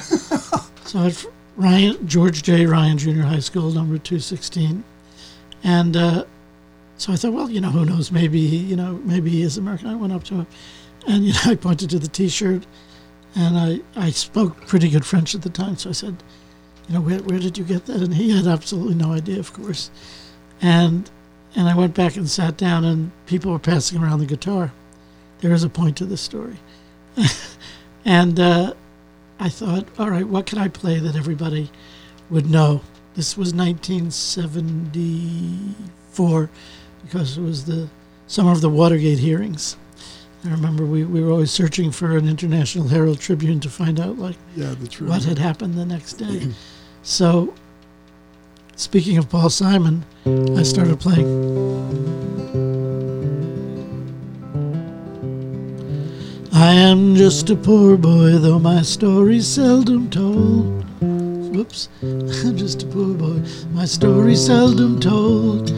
so 0.85 1.05
at 1.05 1.25
Ryan 1.55 2.07
George 2.07 2.43
J. 2.43 2.65
Ryan 2.65 2.97
Junior 2.97 3.23
High 3.23 3.39
School, 3.39 3.71
number 3.71 3.97
two 3.97 4.19
sixteen. 4.19 4.83
And 5.63 5.95
uh, 5.95 6.25
so 6.97 7.13
I 7.13 7.15
thought, 7.15 7.33
well, 7.33 7.49
you 7.49 7.61
know, 7.61 7.69
who 7.69 7.85
knows? 7.85 8.11
Maybe 8.11 8.39
you 8.39 8.75
know, 8.75 8.99
maybe 9.03 9.29
he 9.29 9.41
is 9.41 9.57
American. 9.57 9.87
I 9.87 9.95
went 9.95 10.13
up 10.13 10.23
to 10.25 10.35
him, 10.35 10.47
and 11.07 11.23
you 11.25 11.33
know, 11.33 11.39
I 11.45 11.55
pointed 11.55 11.89
to 11.91 11.99
the 11.99 12.07
T-shirt, 12.07 12.65
and 13.35 13.57
I 13.57 13.79
I 13.95 14.11
spoke 14.11 14.67
pretty 14.67 14.89
good 14.89 15.05
French 15.05 15.35
at 15.35 15.41
the 15.41 15.49
time, 15.49 15.77
so 15.77 15.89
I 15.89 15.93
said, 15.93 16.23
you 16.87 16.95
know, 16.95 17.01
where 17.01 17.19
where 17.19 17.39
did 17.39 17.57
you 17.57 17.63
get 17.63 17.85
that? 17.85 18.01
And 18.01 18.13
he 18.13 18.35
had 18.35 18.47
absolutely 18.47 18.95
no 18.95 19.13
idea, 19.13 19.39
of 19.39 19.53
course, 19.53 19.89
and 20.61 21.09
and 21.55 21.67
I 21.67 21.75
went 21.75 21.95
back 21.95 22.15
and 22.15 22.29
sat 22.29 22.57
down, 22.57 22.85
and 22.85 23.11
people 23.25 23.51
were 23.51 23.59
passing 23.59 24.01
around 24.01 24.19
the 24.19 24.25
guitar. 24.25 24.71
There 25.39 25.53
is 25.53 25.63
a 25.63 25.69
point 25.69 25.97
to 25.97 26.05
this 26.05 26.21
story, 26.21 26.57
and 28.05 28.39
uh, 28.39 28.73
I 29.39 29.47
thought, 29.47 29.87
all 29.97 30.09
right, 30.09 30.27
what 30.27 30.45
can 30.45 30.57
I 30.57 30.67
play 30.67 30.99
that 30.99 31.15
everybody 31.15 31.71
would 32.29 32.49
know? 32.49 32.81
This 33.19 33.35
was 33.35 33.51
1974 33.53 36.49
because 37.03 37.37
it 37.37 37.41
was 37.41 37.65
the 37.65 37.89
summer 38.27 38.53
of 38.53 38.61
the 38.61 38.69
Watergate 38.69 39.19
hearings. 39.19 39.75
I 40.45 40.51
remember 40.51 40.85
we, 40.85 41.03
we 41.03 41.21
were 41.21 41.31
always 41.31 41.51
searching 41.51 41.91
for 41.91 42.15
an 42.15 42.29
International 42.29 42.87
Herald 42.87 43.19
Tribune 43.19 43.59
to 43.59 43.69
find 43.69 43.99
out 43.99 44.17
like 44.17 44.37
Yeah, 44.55 44.73
the 44.73 44.85
what 45.03 45.25
had 45.25 45.37
happened 45.37 45.73
the 45.73 45.85
next 45.85 46.13
day. 46.13 46.53
so, 47.03 47.53
speaking 48.77 49.17
of 49.17 49.29
Paul 49.29 49.49
Simon, 49.49 50.05
I 50.25 50.63
started 50.63 51.01
playing. 51.01 51.27
I 56.53 56.71
am 56.71 57.17
just 57.17 57.49
a 57.49 57.57
poor 57.57 57.97
boy, 57.97 58.37
though 58.37 58.59
my 58.59 58.81
story's 58.81 59.45
seldom 59.45 60.09
told. 60.09 60.85
Whoops, 61.51 61.89
I'm 62.03 62.57
just 62.57 62.83
a 62.83 62.85
poor 62.85 63.15
boy, 63.15 63.41
my 63.71 63.85
story 63.85 64.35
seldom 64.35 64.99
told. 64.99 65.71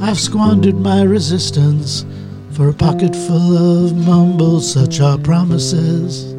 I've 0.00 0.18
squandered 0.18 0.76
my 0.76 1.02
resistance 1.02 2.06
for 2.52 2.70
a 2.70 2.72
pocket 2.72 3.14
full 3.14 3.84
of 3.84 3.94
mumbles, 3.94 4.72
such 4.72 4.98
are 5.00 5.18
promises. 5.18 6.32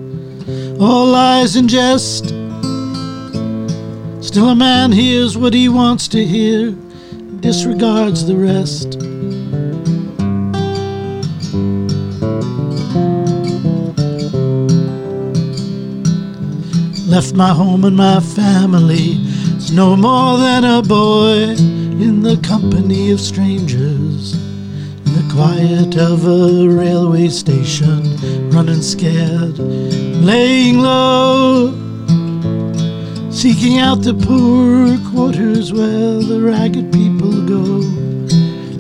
All 0.82 1.06
lies 1.06 1.56
and 1.56 1.70
jest. 1.70 2.30
Still, 4.26 4.50
a 4.50 4.56
man 4.56 4.92
hears 4.92 5.38
what 5.38 5.54
he 5.54 5.70
wants 5.70 6.08
to 6.10 6.26
hear, 6.26 6.72
disregards 7.40 8.26
the 8.26 8.36
rest. 8.36 9.00
Left 17.12 17.36
my 17.36 17.50
home 17.50 17.84
and 17.84 17.98
my 17.98 18.22
family, 18.22 19.20
no 19.74 19.98
more 19.98 20.38
than 20.38 20.64
a 20.64 20.82
boy 20.82 21.58
in 22.06 22.22
the 22.22 22.38
company 22.38 23.12
of 23.12 23.20
strangers. 23.20 24.34
In 25.06 25.12
the 25.20 25.34
quiet 25.34 25.98
of 25.98 26.26
a 26.26 26.70
railway 26.70 27.28
station, 27.28 28.02
running 28.50 28.82
scared, 28.82 29.60
laying 29.60 30.80
low, 30.80 31.74
seeking 33.30 33.80
out 33.80 34.04
the 34.04 34.14
poor 34.14 34.98
quarters 35.12 35.74
where 35.74 36.18
the 36.24 36.40
ragged 36.42 36.94
people 36.94 37.46
go, 37.46 37.62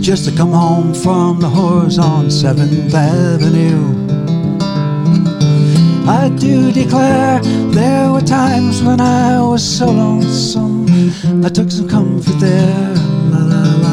Just 0.01 0.25
to 0.29 0.37
come 0.37 0.53
home 0.53 0.95
from 0.95 1.41
the 1.41 1.49
whores 1.49 1.99
on 2.03 2.27
7th 2.27 2.95
Avenue. 2.95 4.02
I 6.07 6.29
do 6.31 6.73
declare 6.73 7.41
there 7.71 8.11
were 8.13 8.21
times 8.21 8.83
when 8.83 9.01
I 9.01 9.41
was 9.41 9.63
so 9.63 9.87
lonesome. 9.87 10.87
I 11.45 11.49
took 11.49 11.71
some 11.71 11.89
comfort 11.89 12.39
there. 12.41 12.95
La, 13.31 13.39
la, 13.39 13.63
la, 13.83 13.93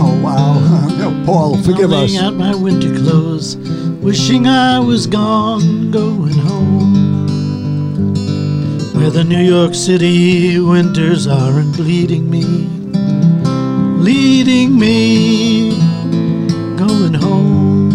Oh, 0.00 0.20
wow. 0.22 1.22
Paul, 1.26 1.56
forgive 1.62 1.92
us. 1.92 2.16
out 2.18 2.34
my 2.34 2.54
winter 2.54 2.94
clothes, 2.96 3.56
wishing 4.00 4.46
I 4.46 4.78
was 4.80 5.06
gone, 5.06 5.90
going 5.90 6.32
home 6.32 6.87
where 8.98 9.10
the 9.10 9.22
New 9.22 9.38
York 9.40 9.76
City 9.76 10.58
winters 10.58 11.28
aren't 11.28 11.76
bleeding 11.76 12.28
me, 12.28 12.42
leading 14.02 14.76
me, 14.76 15.70
going 16.76 17.14
home. 17.14 17.90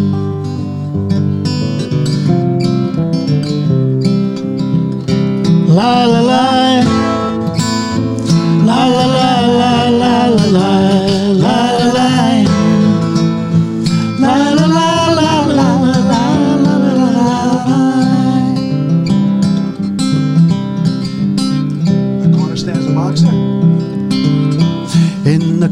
La 5.67 6.05
la 6.05 6.21
la, 6.21 6.79
la 8.69 8.85
la 8.95 9.05
la 9.05 9.89
la 9.89 10.27
la 10.27 10.45
la. 10.57 10.92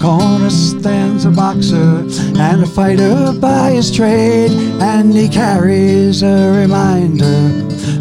Corner 0.01 0.49
stands 0.49 1.25
a 1.25 1.29
boxer 1.29 2.03
and 2.39 2.63
a 2.63 2.65
fighter 2.65 3.31
by 3.39 3.71
his 3.71 3.91
trade, 3.91 4.51
and 4.81 5.13
he 5.13 5.29
carries 5.29 6.23
a 6.23 6.51
reminder 6.51 7.39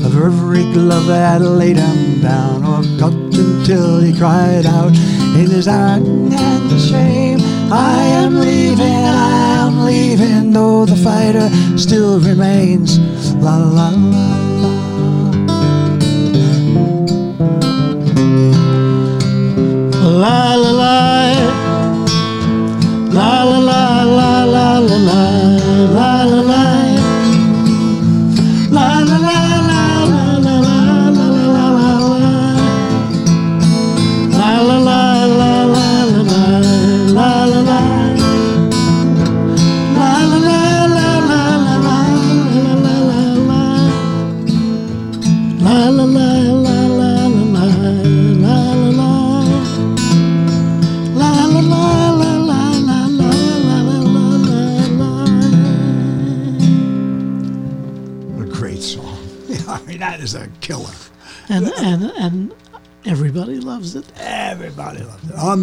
of 0.07 0.17
every 0.17 0.63
glove 0.73 1.07
that 1.07 1.43
laid 1.43 1.77
him 1.77 2.23
down 2.23 2.65
or 2.65 2.83
cut 2.99 3.13
until 3.13 4.01
he 4.01 4.17
cried 4.17 4.65
out 4.65 4.95
in 5.37 5.51
his 5.51 5.69
iron 5.69 6.33
and 6.33 6.81
shame. 6.81 7.41
I 7.71 8.03
am 8.23 8.41
leaving, 8.41 8.81
I 8.81 9.67
am 9.67 9.85
leaving, 9.85 10.53
though 10.53 10.87
the 10.87 10.97
fighter 10.97 11.51
still 11.77 12.19
remains. 12.19 12.99
La 13.35 13.57
la. 13.57 13.91
La 13.91 14.40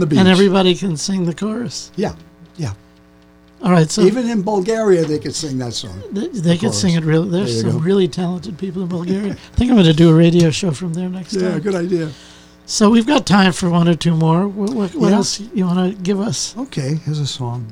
beach. 0.07 0.19
And 0.19 0.27
everybody 0.27 0.73
can 0.75 0.97
sing 0.97 1.25
the 1.25 1.33
chorus. 1.33 1.91
Yeah, 1.95 2.13
yeah. 2.57 2.73
All 3.63 3.71
right, 3.71 3.89
so 3.89 4.03
Even 4.03 4.29
in 4.29 4.43
Bulgaria, 4.43 5.03
they 5.03 5.17
could 5.19 5.33
sing 5.35 5.57
that 5.57 5.73
song. 5.73 5.99
they, 6.11 6.27
they 6.27 6.53
could 6.57 6.69
chorus. 6.71 6.81
sing 6.81 6.93
it 6.93 7.03
really. 7.03 7.29
There's 7.29 7.53
There 7.63 7.71
some 7.71 7.79
go. 7.79 7.85
really 7.89 8.07
talented 8.07 8.57
people 8.57 8.83
in 8.83 8.89
Bulgaria. 8.89 9.33
I 9.33 9.55
think 9.57 9.71
I'm 9.71 9.77
going 9.77 9.87
to 9.87 9.93
do 9.93 10.09
a 10.11 10.13
radio 10.25 10.49
show 10.51 10.71
from 10.71 10.93
there 10.93 11.09
next 11.09 11.33
Yeah, 11.33 11.41
time. 11.41 11.51
Yeah, 11.53 11.59
good 11.59 11.75
idea. 11.75 12.11
So 12.67 12.89
we've 12.89 13.07
got 13.07 13.25
time 13.25 13.53
for 13.53 13.69
one 13.69 13.87
or 13.87 13.95
two 13.95 14.15
more. 14.15 14.47
What, 14.47 14.71
what, 14.79 14.93
what 14.95 15.09
Yeah. 15.09 15.15
else 15.17 15.39
you 15.39 15.65
want 15.65 15.79
to 15.97 16.03
give 16.03 16.19
us? 16.19 16.55
Okay, 16.65 16.95
here's 17.05 17.19
a 17.19 17.25
song. 17.39 17.65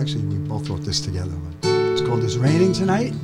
Actually, 0.00 0.24
we 0.26 0.36
both 0.52 0.68
wrote 0.68 0.84
this 0.84 1.00
together. 1.00 1.32
But 1.62 1.70
it's 1.92 2.02
called 2.02 2.22
"It's 2.22 2.36
Raining 2.36 2.72
Tonight." 2.72 3.14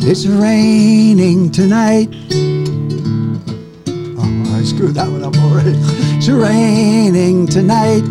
It's 0.00 0.26
raining 0.26 1.50
tonight. 1.50 2.08
Oh, 4.16 4.56
I 4.56 4.62
screwed 4.64 4.94
that 4.94 5.08
one 5.10 5.24
up 5.24 5.36
already. 5.36 5.72
It's 6.16 6.28
raining 6.28 7.46
tonight. 7.46 8.02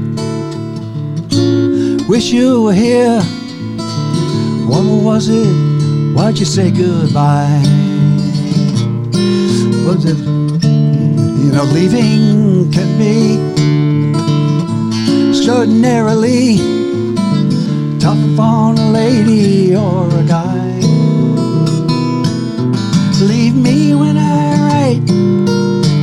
Wish 2.08 2.32
you 2.32 2.64
were 2.64 2.74
here. 2.74 3.22
What 4.68 4.84
was 4.84 5.30
it? 5.30 5.48
Why'd 6.16 6.38
you 6.38 6.46
say 6.46 6.72
goodbye? 6.72 7.62
Was 9.86 10.06
it, 10.06 10.18
you 10.18 11.52
know, 11.52 11.64
leaving 11.74 12.72
can 12.72 12.98
be 12.98 13.38
extraordinarily 15.30 16.58
tough 18.00 18.40
on 18.40 18.78
a 18.78 18.92
lady 18.92 19.76
or 19.76 20.08
a 20.08 20.24
guy. 20.24 20.57
Leave 23.20 23.56
me 23.56 23.96
when 23.96 24.16
I 24.16 24.54
write. 24.68 25.08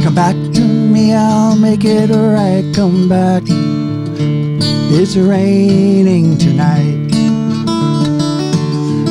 Come 0.02 0.14
back 0.16 0.34
to 0.54 0.60
me, 0.60 1.14
I'll 1.14 1.54
make 1.54 1.84
it 1.84 2.10
right. 2.10 2.64
Come 2.74 3.08
back. 3.08 3.44
It's 3.46 5.16
raining 5.16 6.36
tonight. 6.38 7.10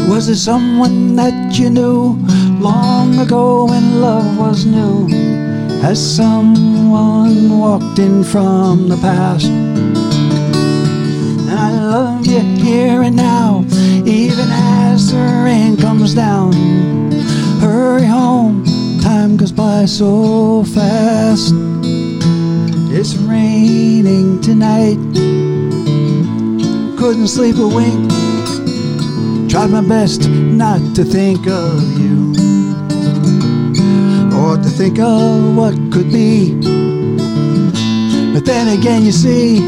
Was 0.10 0.28
it 0.28 0.36
someone 0.36 1.16
that 1.16 1.58
you 1.58 1.70
knew 1.70 2.20
long 2.60 3.20
ago 3.20 3.66
when 3.66 4.02
love 4.02 4.38
was 4.38 4.66
new? 4.66 5.08
Has 5.82 5.98
someone 5.98 7.58
walked 7.58 8.00
in 8.00 8.26
from 8.26 8.90
the 8.90 8.98
past? 8.98 9.50
I 11.50 11.72
love 11.72 12.26
you 12.28 12.40
here 12.40 13.02
and 13.02 13.16
now, 13.16 13.64
by 19.84 19.88
so 19.88 20.64
fast. 20.64 21.54
It's 22.98 23.16
raining 23.16 24.40
tonight. 24.40 24.98
Couldn't 26.98 27.28
sleep 27.28 27.58
a 27.58 27.68
wink. 27.68 28.10
Tried 29.52 29.72
my 29.72 29.82
best 29.82 30.30
not 30.30 30.80
to 30.96 31.04
think 31.04 31.48
of 31.48 32.00
you 32.00 32.32
or 34.40 34.56
to 34.56 34.70
think 34.80 35.00
of 35.00 35.58
what 35.58 35.76
could 35.92 36.10
be. 36.14 36.54
But 38.34 38.46
then 38.46 38.80
again, 38.80 39.04
you 39.04 39.12
see, 39.12 39.60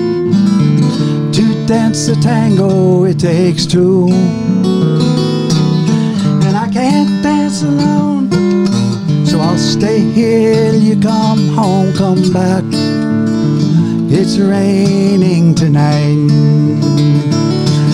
to 1.37 1.65
dance 1.67 2.07
a 2.07 2.15
tango, 2.21 3.03
it 3.03 3.19
takes 3.19 3.65
two. 3.65 4.07
And 6.47 6.55
I 6.55 6.69
can't 6.71 7.21
dance 7.21 7.63
alone, 7.63 8.04
stay 9.75 9.99
here 9.99 10.71
till 10.71 10.81
you 10.81 10.95
come 11.01 11.49
home, 11.49 11.93
come 11.93 12.31
back. 12.31 12.63
It's 14.09 14.37
raining 14.37 15.53
tonight. 15.53 16.31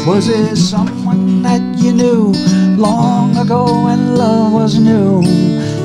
Was 0.06 0.30
it 0.30 0.58
someone 0.58 1.42
that 1.42 1.62
you 1.80 1.92
knew 1.94 2.34
long 2.78 3.36
ago 3.38 3.86
when 3.86 4.16
love 4.16 4.54
was 4.54 4.78
new? 4.78 5.24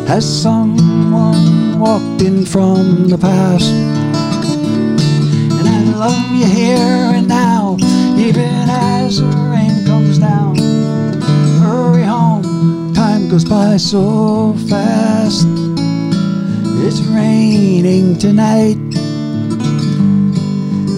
Has 0.07 0.25
someone 0.25 1.81
walked 1.81 2.21
in 2.21 2.45
from 2.45 3.09
the 3.09 3.17
past? 3.17 3.73
And 5.59 5.67
I 5.67 5.81
love 5.97 6.31
you 6.37 6.45
here 6.45 7.17
and 7.17 7.27
now, 7.27 7.77
even 8.19 8.69
as 8.69 9.21
the 9.21 9.27
rain 9.55 9.87
comes 9.87 10.19
down. 10.19 10.57
Hurry 11.63 12.03
home, 12.03 12.93
time 12.93 13.31
goes 13.31 13.47
by 13.47 13.79
so 13.79 14.53
fast. 14.69 15.66
It's 16.89 17.01
raining 17.01 18.17
tonight. 18.17 18.77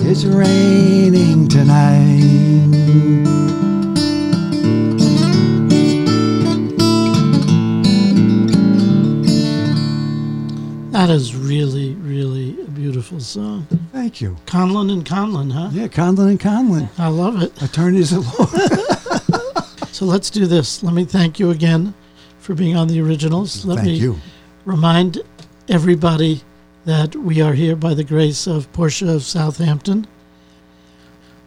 It's 0.07 0.25
raining 0.25 1.49
tonight. 1.49 2.19
That 10.91 11.11
is 11.11 11.35
really, 11.35 11.95
really 11.95 12.61
a 12.61 12.65
beautiful 12.65 13.21
song. 13.21 13.67
Thank 13.93 14.21
you. 14.21 14.37
Conlon 14.47 14.93
and 14.93 15.05
Conlon, 15.05 15.51
huh? 15.53 15.71
Yeah, 15.73 15.87
Conlon 15.89 16.31
and 16.31 16.41
Conlon, 16.41 16.89
I 16.99 17.09
love 17.09 17.41
it. 17.41 17.63
attorneys 17.63 18.13
at 18.13 18.21
law. 18.21 18.47
So 19.99 20.05
let's 20.05 20.31
do 20.31 20.47
this. 20.47 20.85
Let 20.85 20.95
me 20.95 21.05
thank 21.05 21.41
you 21.41 21.51
again 21.51 21.93
for 22.39 22.55
being 22.55 22.77
on 22.77 22.87
the 22.87 23.01
originals. 23.01 23.65
Let 23.65 23.79
Thank 23.79 23.89
me 23.89 23.95
you. 23.97 24.17
remind 24.65 25.19
everybody 25.69 26.41
that 26.87 27.15
we 27.15 27.43
are 27.43 27.53
here 27.53 27.77
by 27.77 27.93
the 27.93 28.05
grace 28.05 28.47
of 28.47 28.73
Porsche 28.73 29.15
of 29.15 29.23
Southampton. 29.23 30.07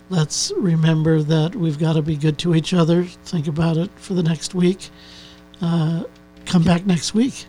Let's 0.10 0.52
remember 0.56 1.22
that 1.24 1.56
we've 1.56 1.80
got 1.80 1.94
to 1.94 2.02
be 2.04 2.16
good 2.16 2.38
to 2.40 2.54
each 2.54 2.74
other. 2.74 3.04
Think 3.04 3.48
about 3.48 3.78
it 3.78 3.90
for 3.96 4.14
the 4.14 4.22
next 4.22 4.54
week. 4.54 4.90
Uh, 5.60 6.04
come 6.46 6.64
back 6.64 6.86
next 6.86 7.16
week. 7.16 7.46